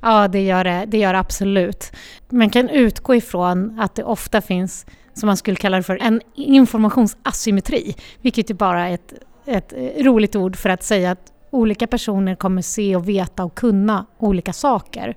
Ja, 0.00 0.28
det 0.28 0.42
gör 0.42 0.64
det. 0.64 0.84
Det 0.88 0.98
gör 0.98 1.12
det 1.12 1.18
absolut. 1.18 1.92
Man 2.28 2.50
kan 2.50 2.68
utgå 2.68 3.14
ifrån 3.14 3.80
att 3.80 3.94
det 3.94 4.04
ofta 4.04 4.40
finns, 4.40 4.86
som 5.14 5.26
man 5.26 5.36
skulle 5.36 5.56
kalla 5.56 5.76
det 5.76 5.82
för, 5.82 5.98
en 6.02 6.20
informationsasymmetri, 6.34 7.94
vilket 8.20 8.50
är 8.50 8.54
bara 8.54 8.88
ett, 8.88 9.14
ett 9.46 9.72
roligt 9.98 10.36
ord 10.36 10.56
för 10.56 10.68
att 10.68 10.82
säga 10.82 11.10
att 11.10 11.32
olika 11.52 11.86
personer 11.86 12.34
kommer 12.34 12.62
se 12.62 12.96
och 12.96 13.08
veta 13.08 13.44
och 13.44 13.54
kunna 13.54 14.06
olika 14.18 14.52
saker. 14.52 15.16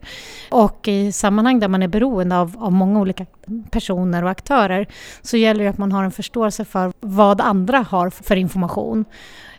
Och 0.52 0.88
i 0.88 1.12
sammanhang 1.12 1.60
där 1.60 1.68
man 1.68 1.84
är 1.84 1.88
beroende 1.88 2.38
av, 2.38 2.56
av 2.60 2.72
många 2.72 3.00
olika 3.00 3.26
personer 3.72 4.24
och 4.24 4.30
aktörer 4.30 4.88
så 5.22 5.38
gäller 5.38 5.64
det 5.64 5.70
att 5.70 5.78
man 5.78 5.92
har 5.92 6.04
en 6.04 6.12
förståelse 6.12 6.66
för 6.66 6.94
vad 7.00 7.42
andra 7.42 7.86
har 7.90 8.10
för 8.10 8.36
information. 8.36 9.06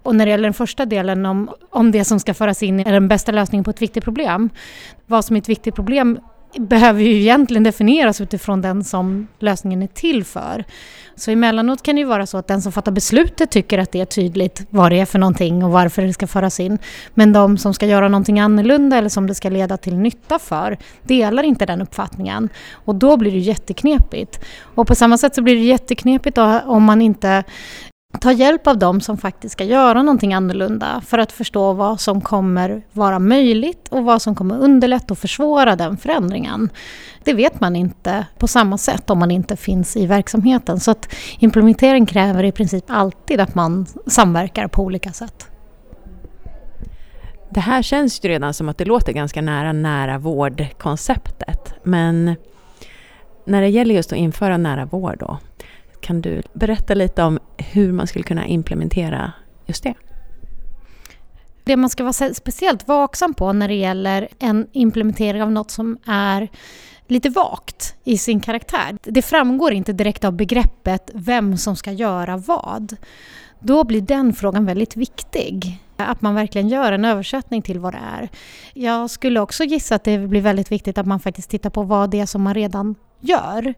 Och 0.06 0.16
när 0.16 0.26
det 0.26 0.30
gäller 0.30 0.44
den 0.44 0.54
första 0.54 0.86
delen 0.86 1.26
om, 1.26 1.50
om 1.70 1.90
det 1.90 2.04
som 2.04 2.20
ska 2.20 2.34
föras 2.34 2.62
in 2.62 2.80
är 2.80 2.92
den 2.92 3.08
bästa 3.08 3.32
lösningen 3.32 3.64
på 3.64 3.70
ett 3.70 3.82
viktigt 3.82 4.04
problem. 4.04 4.50
Vad 5.06 5.24
som 5.24 5.36
är 5.36 5.40
ett 5.40 5.48
viktigt 5.48 5.74
problem 5.74 6.18
behöver 6.58 7.02
ju 7.02 7.20
egentligen 7.20 7.62
definieras 7.62 8.20
utifrån 8.20 8.60
den 8.60 8.84
som 8.84 9.26
lösningen 9.38 9.82
är 9.82 9.86
till 9.86 10.24
för. 10.24 10.64
Så 11.16 11.30
emellanåt 11.30 11.82
kan 11.82 11.94
det 11.94 12.00
ju 12.00 12.06
vara 12.06 12.26
så 12.26 12.38
att 12.38 12.46
den 12.46 12.62
som 12.62 12.72
fattar 12.72 12.92
beslutet 12.92 13.50
tycker 13.50 13.78
att 13.78 13.92
det 13.92 14.00
är 14.00 14.04
tydligt 14.04 14.66
vad 14.70 14.92
det 14.92 15.00
är 15.00 15.06
för 15.06 15.18
någonting 15.18 15.64
och 15.64 15.70
varför 15.70 16.02
det 16.02 16.12
ska 16.12 16.26
föras 16.26 16.60
in. 16.60 16.78
Men 17.14 17.32
de 17.32 17.58
som 17.58 17.74
ska 17.74 17.86
göra 17.86 18.08
någonting 18.08 18.40
annorlunda 18.40 18.96
eller 18.96 19.08
som 19.08 19.26
det 19.26 19.34
ska 19.34 19.48
leda 19.48 19.76
till 19.76 19.96
nytta 19.96 20.38
för 20.38 20.78
delar 21.02 21.42
inte 21.42 21.66
den 21.66 21.82
uppfattningen. 21.82 22.48
Och 22.72 22.94
då 22.94 23.16
blir 23.16 23.32
det 23.32 23.38
jätteknepigt. 23.38 24.44
Och 24.60 24.86
på 24.86 24.94
samma 24.94 25.18
sätt 25.18 25.34
så 25.34 25.42
blir 25.42 25.54
det 25.54 25.62
jätteknepigt 25.62 26.38
om 26.64 26.82
man 26.82 27.02
inte 27.02 27.44
ta 28.20 28.32
hjälp 28.32 28.66
av 28.66 28.78
dem 28.78 29.00
som 29.00 29.18
faktiskt 29.18 29.52
ska 29.52 29.64
göra 29.64 30.02
någonting 30.02 30.34
annorlunda 30.34 31.02
för 31.06 31.18
att 31.18 31.32
förstå 31.32 31.72
vad 31.72 32.00
som 32.00 32.20
kommer 32.20 32.82
vara 32.92 33.18
möjligt 33.18 33.88
och 33.88 34.04
vad 34.04 34.22
som 34.22 34.34
kommer 34.34 34.58
underlätta 34.58 35.14
och 35.14 35.18
försvåra 35.18 35.76
den 35.76 35.96
förändringen. 35.96 36.70
Det 37.24 37.34
vet 37.34 37.60
man 37.60 37.76
inte 37.76 38.26
på 38.38 38.46
samma 38.46 38.78
sätt 38.78 39.10
om 39.10 39.18
man 39.18 39.30
inte 39.30 39.56
finns 39.56 39.96
i 39.96 40.06
verksamheten. 40.06 40.80
Så 40.80 40.90
att 40.90 41.14
implementering 41.38 42.06
kräver 42.06 42.44
i 42.44 42.52
princip 42.52 42.84
alltid 42.88 43.40
att 43.40 43.54
man 43.54 43.86
samverkar 44.06 44.68
på 44.68 44.82
olika 44.82 45.12
sätt. 45.12 45.46
Det 47.50 47.60
här 47.60 47.82
känns 47.82 48.24
ju 48.24 48.28
redan 48.28 48.54
som 48.54 48.68
att 48.68 48.78
det 48.78 48.84
låter 48.84 49.12
ganska 49.12 49.42
nära 49.42 49.72
nära 49.72 50.18
vårdkonceptet. 50.18 51.74
Men 51.82 52.34
när 53.44 53.60
det 53.60 53.68
gäller 53.68 53.94
just 53.94 54.12
att 54.12 54.18
införa 54.18 54.56
nära 54.56 54.84
vård 54.84 55.16
då, 55.18 55.38
kan 56.06 56.20
du 56.20 56.42
berätta 56.52 56.94
lite 56.94 57.22
om 57.22 57.38
hur 57.56 57.92
man 57.92 58.06
skulle 58.06 58.22
kunna 58.22 58.46
implementera 58.46 59.32
just 59.66 59.82
det? 59.82 59.94
Det 61.64 61.76
man 61.76 61.90
ska 61.90 62.04
vara 62.04 62.34
speciellt 62.34 62.88
vaksam 62.88 63.34
på 63.34 63.52
när 63.52 63.68
det 63.68 63.74
gäller 63.74 64.28
en 64.38 64.66
implementering 64.72 65.42
av 65.42 65.52
något 65.52 65.70
som 65.70 65.98
är 66.06 66.48
lite 67.06 67.28
vagt 67.28 67.94
i 68.04 68.18
sin 68.18 68.40
karaktär. 68.40 68.98
Det 69.02 69.22
framgår 69.22 69.72
inte 69.72 69.92
direkt 69.92 70.24
av 70.24 70.32
begreppet 70.32 71.10
vem 71.14 71.56
som 71.56 71.76
ska 71.76 71.92
göra 71.92 72.36
vad. 72.36 72.96
Då 73.60 73.84
blir 73.84 74.00
den 74.00 74.32
frågan 74.32 74.66
väldigt 74.66 74.96
viktig. 74.96 75.82
Att 75.96 76.22
man 76.22 76.34
verkligen 76.34 76.68
gör 76.68 76.92
en 76.92 77.04
översättning 77.04 77.62
till 77.62 77.78
vad 77.78 77.94
det 77.94 78.00
är. 78.18 78.28
Jag 78.74 79.10
skulle 79.10 79.40
också 79.40 79.64
gissa 79.64 79.94
att 79.94 80.04
det 80.04 80.18
blir 80.18 80.40
väldigt 80.40 80.72
viktigt 80.72 80.98
att 80.98 81.06
man 81.06 81.20
faktiskt 81.20 81.50
tittar 81.50 81.70
på 81.70 81.82
vad 81.82 82.10
det 82.10 82.20
är 82.20 82.26
som 82.26 82.42
man 82.42 82.54
redan 82.54 82.94
gör. 83.28 83.74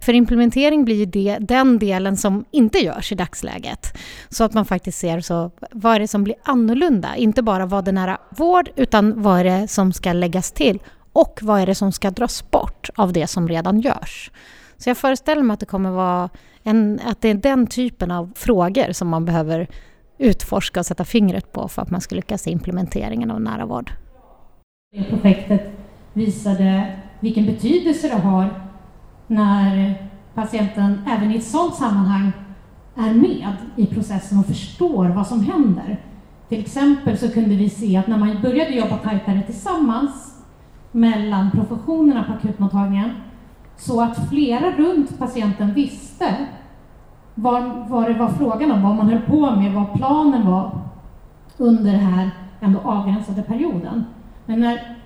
För 0.00 0.12
implementering 0.12 0.84
blir 0.84 0.96
ju 0.96 1.04
det, 1.04 1.38
den 1.40 1.78
delen 1.78 2.16
som 2.16 2.44
inte 2.50 2.78
görs 2.78 3.12
i 3.12 3.14
dagsläget. 3.14 3.98
Så 4.28 4.44
att 4.44 4.54
man 4.54 4.64
faktiskt 4.64 4.98
ser 4.98 5.20
så, 5.20 5.50
vad 5.70 5.94
är 5.94 6.00
det 6.00 6.08
som 6.08 6.24
blir 6.24 6.36
annorlunda? 6.42 7.16
Inte 7.16 7.42
bara 7.42 7.66
vad 7.66 7.84
det 7.84 7.92
nära 7.92 8.18
vård, 8.30 8.70
utan 8.76 9.22
vad 9.22 9.40
är 9.40 9.44
det 9.44 9.68
som 9.68 9.92
ska 9.92 10.12
läggas 10.12 10.52
till? 10.52 10.82
Och 11.12 11.38
vad 11.42 11.60
är 11.60 11.66
det 11.66 11.74
som 11.74 11.92
ska 11.92 12.10
dras 12.10 12.50
bort 12.50 12.90
av 12.94 13.12
det 13.12 13.26
som 13.26 13.48
redan 13.48 13.80
görs? 13.80 14.30
Så 14.76 14.90
jag 14.90 14.96
föreställer 14.96 15.42
mig 15.42 15.54
att 15.54 15.60
det 15.60 15.66
kommer 15.66 15.90
vara 15.90 16.30
en, 16.62 17.00
att 17.04 17.20
det 17.20 17.28
är 17.28 17.34
den 17.34 17.66
typen 17.66 18.10
av 18.10 18.32
frågor 18.36 18.92
som 18.92 19.08
man 19.08 19.24
behöver 19.24 19.68
utforska 20.18 20.80
och 20.80 20.86
sätta 20.86 21.04
fingret 21.04 21.52
på 21.52 21.68
för 21.68 21.82
att 21.82 21.90
man 21.90 22.00
ska 22.00 22.16
lyckas 22.16 22.46
i 22.46 22.50
implementeringen 22.50 23.30
av 23.30 23.40
nära 23.40 23.66
vård. 23.66 23.92
Projektet 25.08 25.62
visade 26.12 26.98
vilken 27.20 27.46
betydelse 27.46 28.08
det 28.08 28.14
har 28.14 28.73
när 29.26 29.94
patienten 30.34 31.02
även 31.08 31.32
i 31.32 31.36
ett 31.36 31.44
sådant 31.44 31.74
sammanhang 31.74 32.32
är 32.96 33.14
med 33.14 33.52
i 33.76 33.86
processen 33.86 34.38
och 34.38 34.46
förstår 34.46 35.08
vad 35.08 35.26
som 35.26 35.40
händer. 35.40 36.00
Till 36.48 36.60
exempel 36.60 37.18
så 37.18 37.28
kunde 37.28 37.54
vi 37.56 37.70
se 37.70 37.96
att 37.96 38.06
när 38.06 38.18
man 38.18 38.42
började 38.42 38.70
jobba 38.70 38.96
tajtare 38.96 39.42
tillsammans 39.42 40.42
mellan 40.92 41.50
professionerna 41.50 42.24
på 42.24 42.32
akutmottagningen 42.32 43.10
så 43.76 44.00
att 44.00 44.28
flera 44.28 44.70
runt 44.70 45.18
patienten 45.18 45.74
visste 45.74 46.36
vad, 47.34 47.88
vad 47.88 48.06
det 48.06 48.14
var 48.14 48.28
frågan 48.28 48.70
om, 48.70 48.82
vad 48.82 48.94
man 48.96 49.08
höll 49.08 49.22
på 49.22 49.50
med, 49.56 49.72
vad 49.72 49.92
planen 49.92 50.46
var 50.46 50.78
under 51.56 51.92
den 51.92 52.00
här 52.00 52.30
ändå 52.60 52.80
avgränsade 52.80 53.42
perioden. 53.42 54.04
Men 54.46 54.60
när 54.60 54.96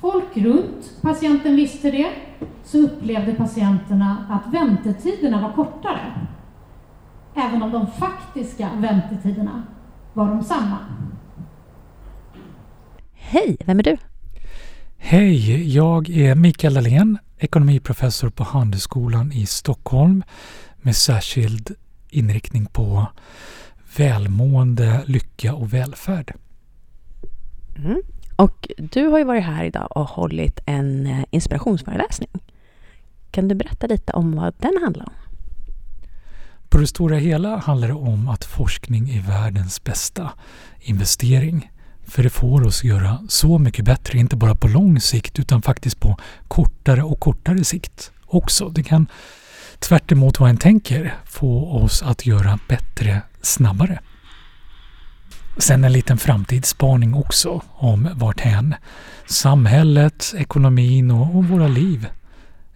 folk 0.00 0.36
runt 0.36 1.02
patienten 1.02 1.56
visste 1.56 1.90
det 1.90 2.06
så 2.64 2.78
upplevde 2.78 3.32
patienterna 3.32 4.26
att 4.30 4.54
väntetiderna 4.54 5.40
var 5.40 5.52
kortare. 5.52 6.26
Även 7.34 7.62
om 7.62 7.72
de 7.72 7.86
faktiska 7.86 8.70
väntetiderna 8.76 9.62
var 10.12 10.28
de 10.28 10.42
samma. 10.42 10.78
Hej, 13.12 13.56
vem 13.64 13.78
är 13.78 13.82
du? 13.82 13.96
Hej, 14.96 15.74
jag 15.74 16.10
är 16.10 16.34
Mikael 16.34 16.74
Dahlén, 16.74 17.18
ekonomiprofessor 17.38 18.30
på 18.30 18.44
Handelshögskolan 18.44 19.32
i 19.32 19.46
Stockholm 19.46 20.22
med 20.76 20.96
särskild 20.96 21.74
inriktning 22.10 22.66
på 22.66 23.06
välmående, 23.96 25.02
lycka 25.06 25.54
och 25.54 25.74
välfärd. 25.74 26.34
Mm. 27.78 28.02
Och 28.36 28.68
du 28.78 29.06
har 29.06 29.18
ju 29.18 29.24
varit 29.24 29.44
här 29.44 29.64
idag 29.64 29.88
och 29.90 30.08
hållit 30.08 30.60
en 30.66 31.06
eh, 31.06 31.24
inspirationsföreläsning. 31.30 32.30
Kan 33.30 33.48
du 33.48 33.54
berätta 33.54 33.86
lite 33.86 34.12
om 34.12 34.36
vad 34.36 34.54
den 34.58 34.82
handlar 34.82 35.04
om? 35.04 35.12
På 36.68 36.78
det 36.78 36.86
stora 36.86 37.16
hela 37.16 37.56
handlar 37.56 37.88
det 37.88 37.94
om 37.94 38.28
att 38.28 38.44
forskning 38.44 39.10
är 39.10 39.20
världens 39.20 39.84
bästa 39.84 40.30
investering. 40.80 41.70
För 42.06 42.22
det 42.22 42.30
får 42.30 42.66
oss 42.66 42.80
att 42.80 42.84
göra 42.84 43.18
så 43.28 43.58
mycket 43.58 43.84
bättre, 43.84 44.18
inte 44.18 44.36
bara 44.36 44.54
på 44.54 44.68
lång 44.68 45.00
sikt 45.00 45.38
utan 45.38 45.62
faktiskt 45.62 46.00
på 46.00 46.16
kortare 46.48 47.02
och 47.02 47.20
kortare 47.20 47.64
sikt 47.64 48.12
också. 48.26 48.68
Det 48.68 48.82
kan 48.82 49.06
tvärt 49.78 50.12
vad 50.12 50.50
en 50.50 50.56
tänker 50.56 51.14
få 51.24 51.70
oss 51.70 52.02
att 52.02 52.26
göra 52.26 52.58
bättre 52.68 53.22
snabbare. 53.42 54.00
Sen 55.58 55.84
en 55.84 55.92
liten 55.92 56.18
framtidsspaning 56.18 57.14
också 57.14 57.62
om 57.74 58.08
varthän 58.14 58.74
samhället, 59.26 60.34
ekonomin 60.36 61.10
och, 61.10 61.36
och 61.36 61.44
våra 61.44 61.68
liv 61.68 62.06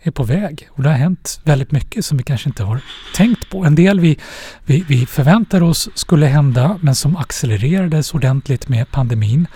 är 0.02 0.10
på 0.10 0.22
väg. 0.22 0.68
Och 0.70 0.82
det 0.82 0.88
har 0.88 0.96
hänt 0.96 1.40
väldigt 1.44 1.70
mycket 1.70 2.04
som 2.04 2.18
vi 2.18 2.24
kanske 2.24 2.48
inte 2.48 2.62
har 2.62 2.80
tänkt 3.16 3.50
på. 3.50 3.64
En 3.64 3.74
del 3.74 4.00
vi, 4.00 4.18
vi, 4.64 4.84
vi 4.88 5.06
förväntar 5.06 5.62
oss 5.62 5.88
skulle 5.94 6.26
hända 6.26 6.78
men 6.82 6.94
som 6.94 7.16
accelererades 7.16 8.14
ordentligt 8.14 8.68
med 8.68 8.90
pandemin. 8.90 9.46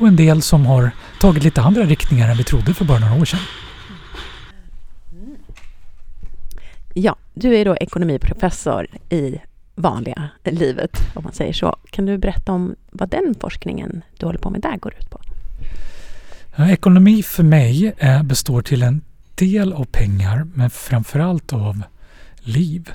Och 0.00 0.08
en 0.08 0.16
del 0.16 0.42
som 0.42 0.66
har 0.66 0.90
tagit 1.20 1.42
lite 1.42 1.62
andra 1.62 1.82
riktningar 1.82 2.28
än 2.28 2.36
vi 2.36 2.44
trodde 2.44 2.74
för 2.74 2.84
bara 2.84 2.98
några 2.98 3.20
år 3.20 3.24
sedan. 3.24 3.40
Ja, 6.94 7.16
du 7.34 7.56
är 7.56 7.64
då 7.64 7.76
ekonomiprofessor 7.76 8.86
i 9.10 9.40
vanliga 9.74 10.28
livet, 10.44 10.90
om 11.14 11.24
man 11.24 11.32
säger 11.32 11.52
så. 11.52 11.76
Kan 11.90 12.06
du 12.06 12.18
berätta 12.18 12.52
om 12.52 12.74
vad 12.90 13.08
den 13.08 13.34
forskningen 13.40 14.02
du 14.18 14.26
håller 14.26 14.38
på 14.38 14.50
med 14.50 14.60
där 14.60 14.76
går 14.76 14.94
ut 14.94 15.10
på? 15.10 15.20
Ja, 16.56 16.70
ekonomi 16.70 17.22
för 17.22 17.42
mig 17.42 17.94
består 18.24 18.62
till 18.62 18.82
en 18.82 19.00
del 19.34 19.72
av 19.72 19.84
pengar, 19.84 20.46
men 20.54 20.70
framförallt 20.70 21.52
av 21.52 21.82
liv. 22.40 22.90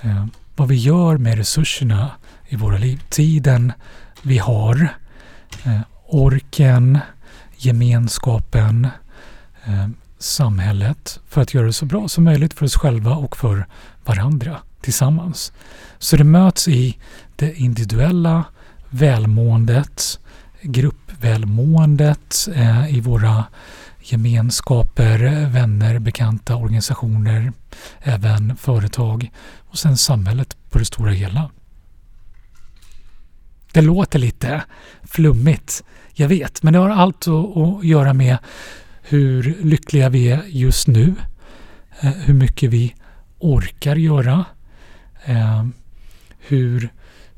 Eh, 0.00 0.26
vad 0.56 0.68
vi 0.68 0.76
gör 0.76 1.18
med 1.18 1.38
resurserna 1.38 2.10
i 2.48 2.56
våra 2.56 2.78
liv. 2.78 3.02
Tiden 3.08 3.72
vi 4.22 4.38
har, 4.38 4.88
eh, 5.64 5.80
orken, 6.06 6.98
gemenskapen, 7.56 8.88
eh, 9.64 9.88
samhället 10.18 11.20
för 11.28 11.40
att 11.40 11.54
göra 11.54 11.66
det 11.66 11.72
så 11.72 11.86
bra 11.86 12.08
som 12.08 12.24
möjligt 12.24 12.54
för 12.54 12.66
oss 12.66 12.76
själva 12.76 13.14
och 13.14 13.36
för 13.36 13.66
varandra 14.04 14.60
tillsammans. 14.84 15.52
Så 15.98 16.16
det 16.16 16.24
möts 16.24 16.68
i 16.68 16.98
det 17.36 17.54
individuella 17.54 18.44
välmåendet, 18.90 20.20
gruppvälmåendet 20.62 22.48
eh, 22.54 22.94
i 22.96 23.00
våra 23.00 23.44
gemenskaper, 24.00 25.46
vänner, 25.50 25.98
bekanta, 25.98 26.56
organisationer, 26.56 27.52
även 28.02 28.56
företag 28.56 29.30
och 29.58 29.78
sen 29.78 29.96
samhället 29.96 30.56
på 30.70 30.78
det 30.78 30.84
stora 30.84 31.10
hela. 31.10 31.50
Det 33.72 33.82
låter 33.82 34.18
lite 34.18 34.62
flummigt, 35.02 35.84
jag 36.12 36.28
vet, 36.28 36.62
men 36.62 36.72
det 36.72 36.78
har 36.78 36.90
allt 36.90 37.28
att, 37.28 37.84
göra 37.84 38.12
med 38.12 38.38
hur 39.02 39.56
lyckliga 39.62 40.08
vi 40.08 40.30
är 40.30 40.42
just 40.46 40.86
nu, 40.86 41.14
eh, 42.00 42.10
hur 42.10 42.34
mycket 42.34 42.70
vi 42.70 42.94
orkar 43.38 43.96
göra, 43.96 44.44
eh, 45.26 45.66
hur 46.38 46.88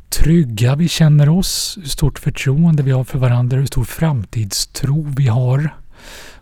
trygga 0.09 0.77
vi 0.77 0.89
känner 0.89 1.29
oss, 1.29 1.79
hur 1.83 1.89
stort 1.89 2.19
förtroende 2.19 2.83
vi 2.83 2.91
har 2.91 3.05
för 3.05 3.19
varandra, 3.19 3.57
hur 3.57 3.67
stor 3.67 3.85
framtidstro 3.85 5.13
vi 5.17 5.27
har 5.27 5.75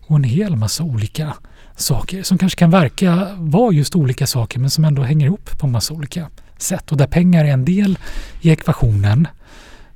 och 0.07 0.17
en 0.17 0.25
hel 0.25 0.57
massa 0.57 0.85
olika 0.85 1.35
saker 1.77 2.23
som 2.23 2.39
kanske 2.39 2.59
kan 2.59 2.71
verka 2.71 3.29
vara 3.37 3.73
just 3.73 3.97
olika 3.97 4.27
saker 4.27 4.61
men 4.61 4.71
som 4.71 4.85
ändå 4.85 5.03
hänger 5.03 5.27
ihop 5.27 5.59
på 5.59 5.67
en 5.67 5.73
massa 5.73 5.95
olika 5.95 6.29
sätt 6.59 6.93
och 6.93 6.99
där 6.99 7.07
pengar 7.07 7.45
är 7.45 7.53
en 7.53 7.65
del 7.65 7.99
i 8.41 8.51
ekvationen 8.51 9.29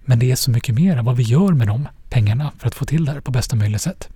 men 0.04 0.18
det 0.18 0.30
är 0.30 0.36
så 0.36 0.50
mycket 0.50 0.74
mer 0.74 0.96
än 0.96 1.04
vad 1.04 1.16
vi 1.16 1.22
gör 1.22 1.52
med 1.52 1.66
de 1.66 1.88
pengarna 2.08 2.52
för 2.58 2.66
att 2.68 2.74
få 2.74 2.84
till 2.84 3.04
det 3.04 3.12
här 3.12 3.20
på 3.20 3.30
bästa 3.30 3.56
möjliga 3.56 3.78
sätt. 3.78 4.08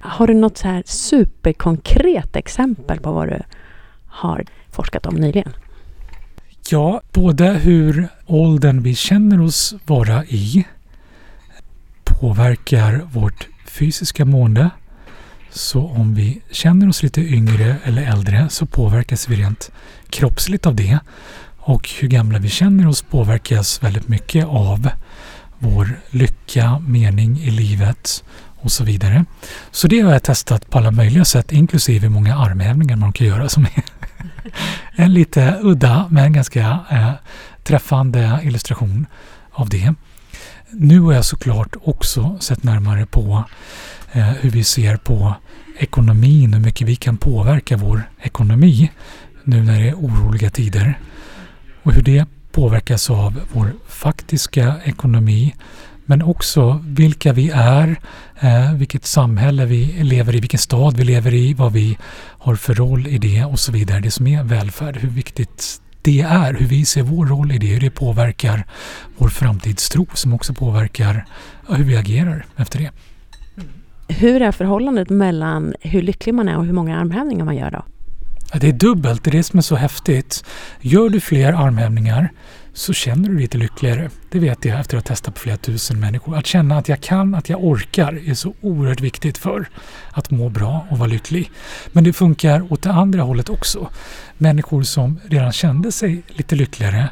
Har 0.00 0.26
du 0.26 0.34
något 0.34 0.58
så 0.58 0.68
här 0.68 0.82
superkonkret 0.86 2.36
exempel 2.36 3.00
på 3.00 3.12
vad 3.12 3.28
du 3.28 3.42
har 4.06 4.44
forskat 4.70 5.06
om 5.06 5.14
nyligen? 5.14 5.52
Ja, 6.72 7.00
både 7.12 7.52
hur 7.52 8.08
åldern 8.26 8.82
vi 8.82 8.94
känner 8.94 9.40
oss 9.40 9.74
vara 9.86 10.24
i 10.24 10.64
påverkar 12.04 13.08
vårt 13.12 13.48
fysiska 13.66 14.24
mående. 14.24 14.70
Så 15.50 15.86
om 15.86 16.14
vi 16.14 16.42
känner 16.50 16.88
oss 16.88 17.02
lite 17.02 17.20
yngre 17.20 17.76
eller 17.84 18.02
äldre 18.02 18.48
så 18.50 18.66
påverkas 18.66 19.28
vi 19.28 19.36
rent 19.36 19.70
kroppsligt 20.10 20.66
av 20.66 20.76
det. 20.76 20.98
Och 21.58 21.90
hur 22.00 22.08
gamla 22.08 22.38
vi 22.38 22.48
känner 22.48 22.88
oss 22.88 23.02
påverkas 23.02 23.82
väldigt 23.82 24.08
mycket 24.08 24.46
av 24.46 24.88
vår 25.58 26.00
lycka, 26.10 26.78
mening 26.78 27.38
i 27.38 27.50
livet 27.50 28.24
och 28.60 28.72
så 28.72 28.84
vidare. 28.84 29.24
Så 29.70 29.88
det 29.88 30.00
har 30.00 30.12
jag 30.12 30.22
testat 30.22 30.70
på 30.70 30.78
alla 30.78 30.90
möjliga 30.90 31.24
sätt, 31.24 31.52
inklusive 31.52 32.08
många 32.08 32.36
armhävningar 32.36 32.96
man 32.96 33.12
kan 33.12 33.26
göra 33.26 33.48
som 33.48 33.64
är 33.64 34.01
en 34.96 35.14
lite 35.14 35.58
udda 35.62 36.06
men 36.10 36.32
ganska 36.32 36.78
eh, 36.90 37.12
träffande 37.62 38.40
illustration 38.42 39.06
av 39.50 39.68
det. 39.68 39.94
Nu 40.70 41.00
har 41.00 41.12
jag 41.12 41.24
såklart 41.24 41.76
också 41.84 42.38
sett 42.40 42.62
närmare 42.62 43.06
på 43.06 43.44
eh, 44.12 44.28
hur 44.28 44.50
vi 44.50 44.64
ser 44.64 44.96
på 44.96 45.34
ekonomin, 45.78 46.54
hur 46.54 46.60
mycket 46.60 46.88
vi 46.88 46.96
kan 46.96 47.16
påverka 47.16 47.76
vår 47.76 48.02
ekonomi 48.22 48.90
nu 49.44 49.62
när 49.62 49.80
det 49.80 49.88
är 49.88 49.94
oroliga 49.94 50.50
tider. 50.50 50.98
Och 51.82 51.92
hur 51.92 52.02
det 52.02 52.26
påverkas 52.52 53.10
av 53.10 53.40
vår 53.52 53.72
faktiska 53.88 54.74
ekonomi 54.84 55.54
men 56.04 56.22
också 56.22 56.80
vilka 56.86 57.32
vi 57.32 57.50
är, 57.54 58.00
eh, 58.42 58.74
vilket 58.74 59.06
samhälle 59.06 59.66
vi 59.66 59.84
lever 60.02 60.36
i, 60.36 60.40
vilken 60.40 60.58
stad 60.58 60.96
vi 60.96 61.04
lever 61.04 61.34
i, 61.34 61.54
vad 61.54 61.72
vi 61.72 61.98
har 62.38 62.54
för 62.54 62.74
roll 62.74 63.06
i 63.06 63.18
det 63.18 63.44
och 63.44 63.58
så 63.58 63.72
vidare. 63.72 64.00
Det 64.00 64.10
som 64.10 64.26
är 64.26 64.42
välfärd, 64.42 64.96
hur 64.96 65.08
viktigt 65.08 65.80
det 66.02 66.20
är, 66.20 66.54
hur 66.54 66.66
vi 66.66 66.84
ser 66.84 67.02
vår 67.02 67.26
roll 67.26 67.52
i 67.52 67.58
det, 67.58 67.66
hur 67.66 67.80
det 67.80 67.90
påverkar 67.90 68.66
vår 69.16 69.28
framtidstro 69.28 70.06
som 70.14 70.34
också 70.34 70.54
påverkar 70.54 71.26
hur 71.68 71.84
vi 71.84 71.96
agerar 71.96 72.44
efter 72.56 72.78
det. 72.78 72.90
Hur 74.08 74.42
är 74.42 74.52
förhållandet 74.52 75.10
mellan 75.10 75.74
hur 75.80 76.02
lycklig 76.02 76.34
man 76.34 76.48
är 76.48 76.56
och 76.56 76.64
hur 76.64 76.72
många 76.72 76.98
armhävningar 76.98 77.44
man 77.44 77.56
gör 77.56 77.70
då? 77.70 77.84
Det 78.60 78.68
är 78.68 78.72
dubbelt, 78.72 79.24
det 79.24 79.30
är 79.30 79.32
det 79.32 79.42
som 79.42 79.58
är 79.58 79.62
så 79.62 79.76
häftigt. 79.76 80.44
Gör 80.80 81.08
du 81.08 81.20
fler 81.20 81.52
armhävningar 81.52 82.32
så 82.72 82.92
känner 82.92 83.28
du 83.28 83.34
dig 83.34 83.42
lite 83.42 83.58
lyckligare. 83.58 84.10
Det 84.30 84.38
vet 84.38 84.64
jag 84.64 84.80
efter 84.80 84.96
att 84.96 85.08
ha 85.08 85.14
testat 85.14 85.34
på 85.34 85.40
flera 85.40 85.56
tusen 85.56 86.00
människor. 86.00 86.36
Att 86.36 86.46
känna 86.46 86.78
att 86.78 86.88
jag 86.88 87.00
kan, 87.00 87.34
att 87.34 87.48
jag 87.48 87.64
orkar 87.64 88.28
är 88.28 88.34
så 88.34 88.54
oerhört 88.60 89.00
viktigt 89.00 89.38
för 89.38 89.68
att 90.10 90.30
må 90.30 90.48
bra 90.48 90.86
och 90.90 90.98
vara 90.98 91.08
lycklig. 91.08 91.50
Men 91.92 92.04
det 92.04 92.12
funkar 92.12 92.72
åt 92.72 92.82
det 92.82 92.92
andra 92.92 93.22
hållet 93.22 93.48
också. 93.48 93.88
Människor 94.38 94.82
som 94.82 95.20
redan 95.24 95.52
kände 95.52 95.92
sig 95.92 96.22
lite 96.28 96.54
lyckligare 96.56 97.08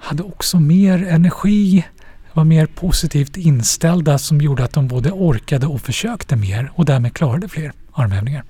hade 0.00 0.22
också 0.22 0.60
mer 0.60 1.06
energi, 1.08 1.84
var 2.32 2.44
mer 2.44 2.66
positivt 2.66 3.36
inställda 3.36 4.18
som 4.18 4.40
gjorde 4.40 4.64
att 4.64 4.72
de 4.72 4.88
både 4.88 5.12
orkade 5.12 5.66
och 5.66 5.80
försökte 5.80 6.36
mer 6.36 6.72
och 6.74 6.84
därmed 6.84 7.14
klarade 7.14 7.48
fler 7.48 7.72
armhävningar. 7.92 8.44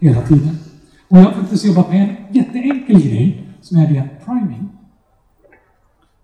Hela 0.00 0.22
tiden. 0.22 0.58
Och 1.08 1.18
jag 1.18 1.24
har 1.24 1.32
faktiskt 1.32 1.64
jobbat 1.64 1.90
med 1.90 2.02
en 2.02 2.34
jätteenkel 2.34 3.00
grej 3.02 3.48
som 3.60 3.78
är 3.78 3.88
det 3.88 4.08
priming. 4.24 4.68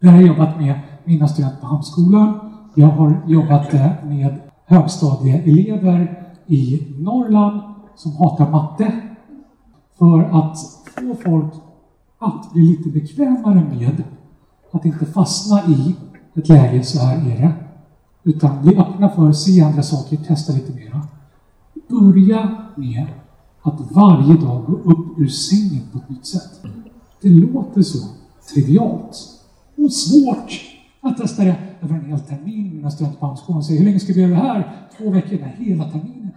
Där 0.01 0.11
har 0.11 0.19
jag 0.19 0.27
jobbat 0.27 0.61
med 0.61 0.81
mina 1.05 1.29
studenter 1.29 1.61
på 1.61 1.67
Hamnskolan. 1.67 2.53
Jag 2.75 2.87
har 2.87 3.23
jobbat 3.27 3.73
med 4.05 4.41
högstadieelever 4.67 6.29
i 6.47 6.95
Norrland 6.99 7.61
som 7.97 8.13
hatar 8.13 8.51
matte. 8.51 9.01
För 9.99 10.23
att 10.23 10.59
få 10.97 11.15
folk 11.25 11.55
att 12.19 12.53
bli 12.53 12.63
lite 12.63 12.89
bekvämare 12.89 13.65
med 13.65 14.03
att 14.71 14.85
inte 14.85 15.07
fastna 15.07 15.63
i 15.69 15.97
ett 16.35 16.49
läge, 16.49 16.83
så 16.83 16.99
här 16.99 17.17
är 17.17 17.39
det. 17.39 17.53
Utan 18.23 18.63
bli 18.63 18.77
öppna 18.77 19.09
för 19.09 19.29
att 19.29 19.37
se 19.37 19.61
andra 19.61 19.83
saker, 19.83 20.17
testa 20.17 20.53
lite 20.53 20.73
mera. 20.73 21.01
Börja 21.89 22.57
med 22.77 23.07
att 23.65 23.93
varje 23.93 24.35
dag 24.35 24.65
gå 24.67 24.73
upp 24.73 25.19
ur 25.19 25.29
sängen 25.29 25.83
på 25.93 25.99
ett 25.99 26.09
nytt 26.09 26.27
sätt. 26.27 26.63
Det 27.21 27.29
låter 27.29 27.83
så 27.83 27.99
trivialt 28.55 29.17
och 29.77 29.93
svårt 29.93 30.61
att 31.01 31.17
testa 31.17 31.45
det 31.45 31.57
över 31.83 31.95
en 31.95 32.05
hel 32.05 32.21
termin. 32.21 32.77
Mina 32.77 32.91
studenter 32.91 33.19
på 33.19 33.27
Hamnskolan 33.27 33.65
säger, 33.65 33.81
hur 33.81 33.87
länge 33.87 34.01
ska 34.01 34.13
vi 34.13 34.21
göra 34.21 34.31
det 34.31 34.37
här? 34.37 34.89
Två 34.99 35.11
veckor? 35.11 35.39
Nej, 35.41 35.57
hela 35.59 35.85
terminen. 35.85 36.31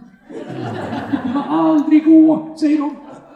Det 1.10 1.18
kommer 1.22 1.42
aldrig 1.42 2.04
gå, 2.04 2.54
säger 2.60 2.78
de. 2.78 2.90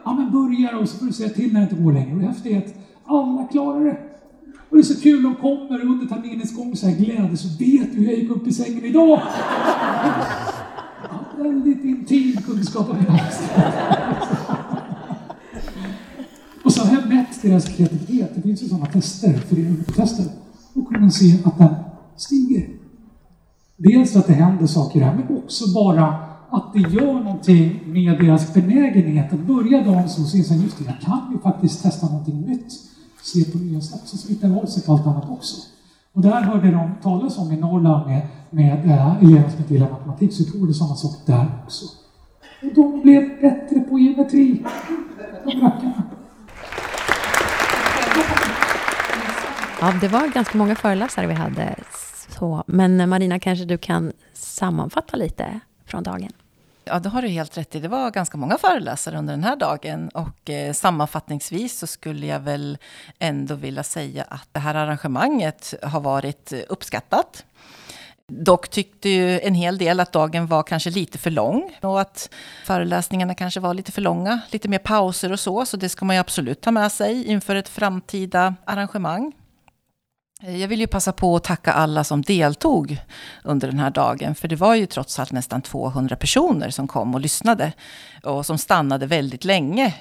Ja, 0.05 0.12
men 0.14 0.32
börja 0.32 0.78
och 0.78 0.88
så 0.88 0.99
får 0.99 1.07
du 1.07 1.12
säga 1.12 1.28
till 1.28 1.53
när 1.53 1.61
det 1.61 1.70
inte 1.70 1.82
går 1.82 1.93
längre. 1.93 2.14
Och 2.14 2.20
det 2.20 2.26
häftiga 2.26 2.57
är 2.57 2.61
att 2.66 2.74
alla 3.07 3.45
klarar 3.45 3.84
det. 3.84 3.99
Och 4.70 4.76
det 4.76 4.82
är 4.82 4.95
så 4.95 5.01
kul, 5.01 5.22
de 5.22 5.34
kommer 5.34 5.80
under 5.80 6.07
terminens 6.07 6.57
gång 6.57 6.76
så 6.76 6.86
här 6.86 6.97
glädje, 6.97 7.36
så 7.36 7.49
vet 7.49 7.93
du 7.93 7.99
hur 7.99 8.05
jag 8.05 8.18
gick 8.18 8.30
upp 8.30 8.47
i 8.47 8.53
sängen 8.53 8.84
idag? 8.84 9.20
Ja, 11.03 11.43
väldigt 11.43 11.84
intimt 11.84 12.32
kunskap 12.55 12.90
om 12.90 12.96
Och 16.64 16.72
så 16.72 16.84
har 16.84 16.94
jag 16.94 17.09
mätt 17.09 17.42
deras 17.42 17.64
kreativitet. 17.64 18.30
Det 18.34 18.42
finns 18.42 18.62
ju 18.62 18.68
sådana 18.68 18.86
tester, 18.86 19.32
föreningstester. 19.32 20.24
Och 20.74 20.92
man 20.92 21.12
se 21.12 21.38
att 21.44 21.59
den 21.59 21.74
stiger. 22.16 22.68
Dels 23.76 24.16
att 24.16 24.26
det 24.26 24.32
händer 24.32 24.66
saker 24.66 25.00
här, 25.00 25.14
men 25.14 25.36
också 25.36 25.72
bara 25.74 26.07
att 26.50 26.72
det 26.72 26.78
gör 26.78 27.12
någonting 27.12 27.80
med 27.86 28.18
deras 28.20 28.55
benägenhet 28.55 29.32
att 29.32 29.46
börja 29.46 29.84
dagen 29.84 30.09
så 30.09 30.24
ser 30.24 30.42
se 30.42 30.55
just 30.55 30.78
det, 30.78 30.84
jag 30.84 31.00
kan 31.00 31.32
ju 31.32 31.38
faktiskt 31.38 31.82
testa 31.82 32.07
någonting 32.07 32.40
nytt. 32.40 32.72
Se 33.22 33.44
på 33.44 33.59
nya 33.59 33.80
sätt. 33.80 34.03
Så 34.05 34.16
smittar 34.16 34.61
av 34.62 34.66
sig 34.66 34.82
på 34.82 34.92
allt 34.92 35.07
annat 35.07 35.30
också. 35.30 35.57
Och 36.12 36.22
där 36.22 36.42
hörde 36.42 36.70
de 36.70 36.90
talas 37.03 37.38
om 37.38 37.53
i 37.53 37.57
Norrland 37.57 38.07
med, 38.07 38.28
med 38.50 38.90
äh, 38.90 39.16
elever 39.22 39.50
som 39.50 39.59
inte 39.59 39.74
gillar 39.74 39.90
matematik, 39.90 40.32
så 40.32 40.42
jag 40.42 40.53
tror 40.53 40.66
det 40.66 40.74
samma 40.74 40.94
sak 40.94 41.16
där 41.26 41.46
också. 41.64 42.01
Och 42.63 42.75
de 42.75 43.03
blev 43.03 43.41
bättre 43.41 43.81
på 43.81 43.99
geometri. 43.99 44.65
De 45.45 45.61
rackarna. 45.61 46.03
Ja, 49.81 49.95
det 50.01 50.09
var 50.09 50.29
ganska 50.29 50.59
många 50.59 50.75
föreläsare 50.75 51.27
vi 51.27 51.35
hade. 51.35 51.75
Så, 52.29 52.65
men 52.67 53.09
Marina, 53.09 53.39
kanske 53.39 53.65
du 53.65 53.79
kan 53.79 54.13
sammanfatta 54.33 55.17
lite 55.17 55.61
från 55.87 56.03
dagen? 56.03 56.33
Ja, 56.85 56.99
det 56.99 57.09
har 57.09 57.23
du 57.23 57.29
helt 57.29 57.59
rätt 57.59 57.75
i. 57.75 57.81
Det 57.81 57.89
var 57.89 58.11
ganska 58.11 58.37
många 58.37 58.59
föreläsare 58.59 59.19
under 59.19 59.33
den 59.33 59.45
här 59.45 59.57
dagen. 59.57 60.09
Och 60.09 60.51
eh, 60.51 60.73
sammanfattningsvis 60.73 61.79
så 61.79 61.87
skulle 61.87 62.27
jag 62.27 62.41
väl 62.41 62.79
ändå 63.19 63.55
vilja 63.55 63.83
säga 63.83 64.25
att 64.29 64.49
det 64.53 64.61
här 64.61 64.75
arrangemanget 64.75 65.75
har 65.83 66.01
varit 66.01 66.53
uppskattat. 66.69 67.45
Dock 68.39 68.68
tyckte 68.68 69.09
ju 69.09 69.41
en 69.41 69.55
hel 69.55 69.78
del 69.78 70.01
att 70.01 70.12
dagen 70.12 70.47
var 70.47 70.62
kanske 70.62 70.91
lite 70.91 71.18
för 71.18 71.30
lång 71.30 71.76
och 71.80 72.01
att 72.01 72.30
föreläsningarna 72.64 73.35
kanske 73.35 73.61
var 73.61 73.74
lite 73.74 73.93
för 73.93 74.03
långa. 74.03 74.41
Lite 74.51 74.68
mer 74.68 74.78
pauser 74.78 75.33
och 75.33 75.41
så, 75.41 75.66
så 75.66 75.76
det 75.76 75.89
ska 75.89 76.05
man 76.05 76.16
ju 76.16 76.20
absolut 76.20 76.61
ta 76.61 76.70
med 76.70 76.93
sig 76.93 77.24
inför 77.24 77.57
ett 77.57 77.68
framtida 77.68 78.55
arrangemang. 78.64 79.33
Eh, 80.43 80.57
jag 80.57 80.68
vill 80.68 80.80
ju 80.80 80.87
passa 80.87 81.12
på 81.12 81.37
att 81.37 81.45
tacka 81.45 81.72
alla 81.72 82.05
som 82.05 82.22
deltog 82.22 82.99
under 83.45 83.68
den 83.68 83.78
här 83.78 83.91
dagen. 83.91 84.35
För 84.35 84.49
det 84.49 84.57
var 84.57 84.74
ju 84.74 84.87
trots 84.87 85.18
allt 85.18 85.33
nästan 85.33 85.62
200 85.62 86.16
personer 86.16 86.70
som 86.70 86.89
kom 86.89 87.14
och 87.14 87.20
lyssnade. 87.20 87.72
Och 88.22 88.47
som 88.47 88.59
stannade 88.59 89.07
väldigt 89.07 89.45
länge. 89.45 89.95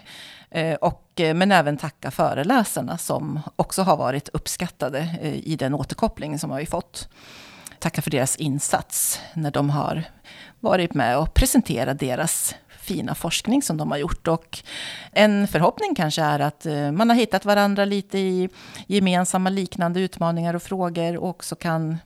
Eh, 0.52 0.76
och, 0.76 1.20
eh, 1.20 1.34
men 1.34 1.52
även 1.52 1.78
tacka 1.78 2.12
föreläsarna 2.12 2.98
som 2.98 3.40
också 3.56 3.82
har 3.82 3.98
varit 3.98 4.30
uppskattade 4.30 5.20
i 5.44 5.56
den 5.56 5.74
återkoppling 5.74 6.40
som 6.40 6.56
vi 6.56 6.66
fått. 6.66 7.10
Tacka 7.82 8.02
för 8.02 8.12
deras 8.12 8.36
insats 8.36 9.20
när 9.34 9.52
de 9.52 9.70
har 9.70 10.04
varit 10.60 10.94
med 10.94 11.18
och 11.18 11.34
presenterat 11.34 12.00
deras 12.00 12.56
fina 12.80 13.16
forskning 13.16 13.62
som 13.62 13.78
de 13.78 13.92
har 13.92 13.98
gjort. 13.98 14.28
Och 14.28 14.60
en 15.12 15.48
förhoppning 15.48 15.96
kanske 15.96 16.22
är 16.22 16.40
att 16.40 16.66
eh, 16.66 16.92
man 16.92 17.10
har 17.10 17.16
hittat 17.16 17.46
varandra 17.46 17.86
lite 17.86 18.18
i 18.18 18.50
gemensamma 18.88 19.50
liknande 19.50 20.00
utmaningar 20.00 20.54
och 20.54 20.64
frågor 20.64 21.18
och 21.18 21.30
också 21.30 21.56
kan 21.56 21.98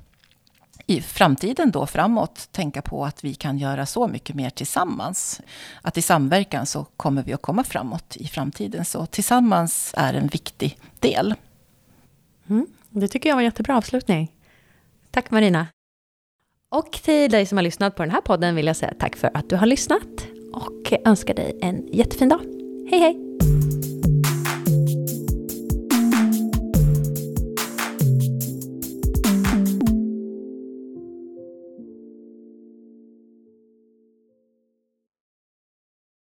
i 0.88 1.01
framtiden 1.01 1.71
då 1.71 1.88
framåt 1.88 2.49
tänka 2.51 2.82
på 2.82 3.05
att 3.05 3.23
vi 3.23 3.34
kan 3.34 3.57
göra 3.57 3.86
så 3.86 4.07
mycket 4.07 4.36
mer 4.36 4.49
tillsammans. 4.49 5.41
Att 5.82 5.97
i 5.97 6.01
samverkan 6.01 6.65
så 6.65 6.86
kommer 6.97 7.23
vi 7.23 7.34
att 7.34 7.41
komma 7.41 7.63
framåt 7.63 8.15
i 8.15 8.28
framtiden. 8.28 8.86
Så 8.86 9.05
tillsammans 9.05 9.93
är 9.97 10.13
en 10.13 10.28
viktig 10.28 10.80
del. 10.99 11.36
Mm, 12.49 12.67
det 12.89 13.07
tycker 13.07 13.30
jag 13.30 13.36
var 13.36 13.41
en 13.41 13.45
jättebra 13.45 13.78
avslutning. 13.78 14.32
Tack 15.16 15.32
Marina. 15.32 15.68
Och 16.72 16.91
till 16.91 17.32
dig 17.32 17.45
som 17.45 17.57
har 17.57 17.63
lyssnat 17.63 17.95
på 17.95 18.03
den 18.03 18.11
här 18.11 18.22
podden 18.22 18.55
vill 18.55 18.68
jag 18.68 18.76
säga 18.76 18.93
tack 18.99 19.16
för 19.16 19.32
att 19.34 19.49
du 19.49 19.55
har 19.55 19.66
lyssnat 19.66 20.28
och 20.53 20.93
önskar 21.05 21.34
dig 21.34 21.59
en 21.61 21.88
jättefin 21.88 22.30
dag. 22.30 22.41
Hej 22.89 22.99
hej! 22.99 23.18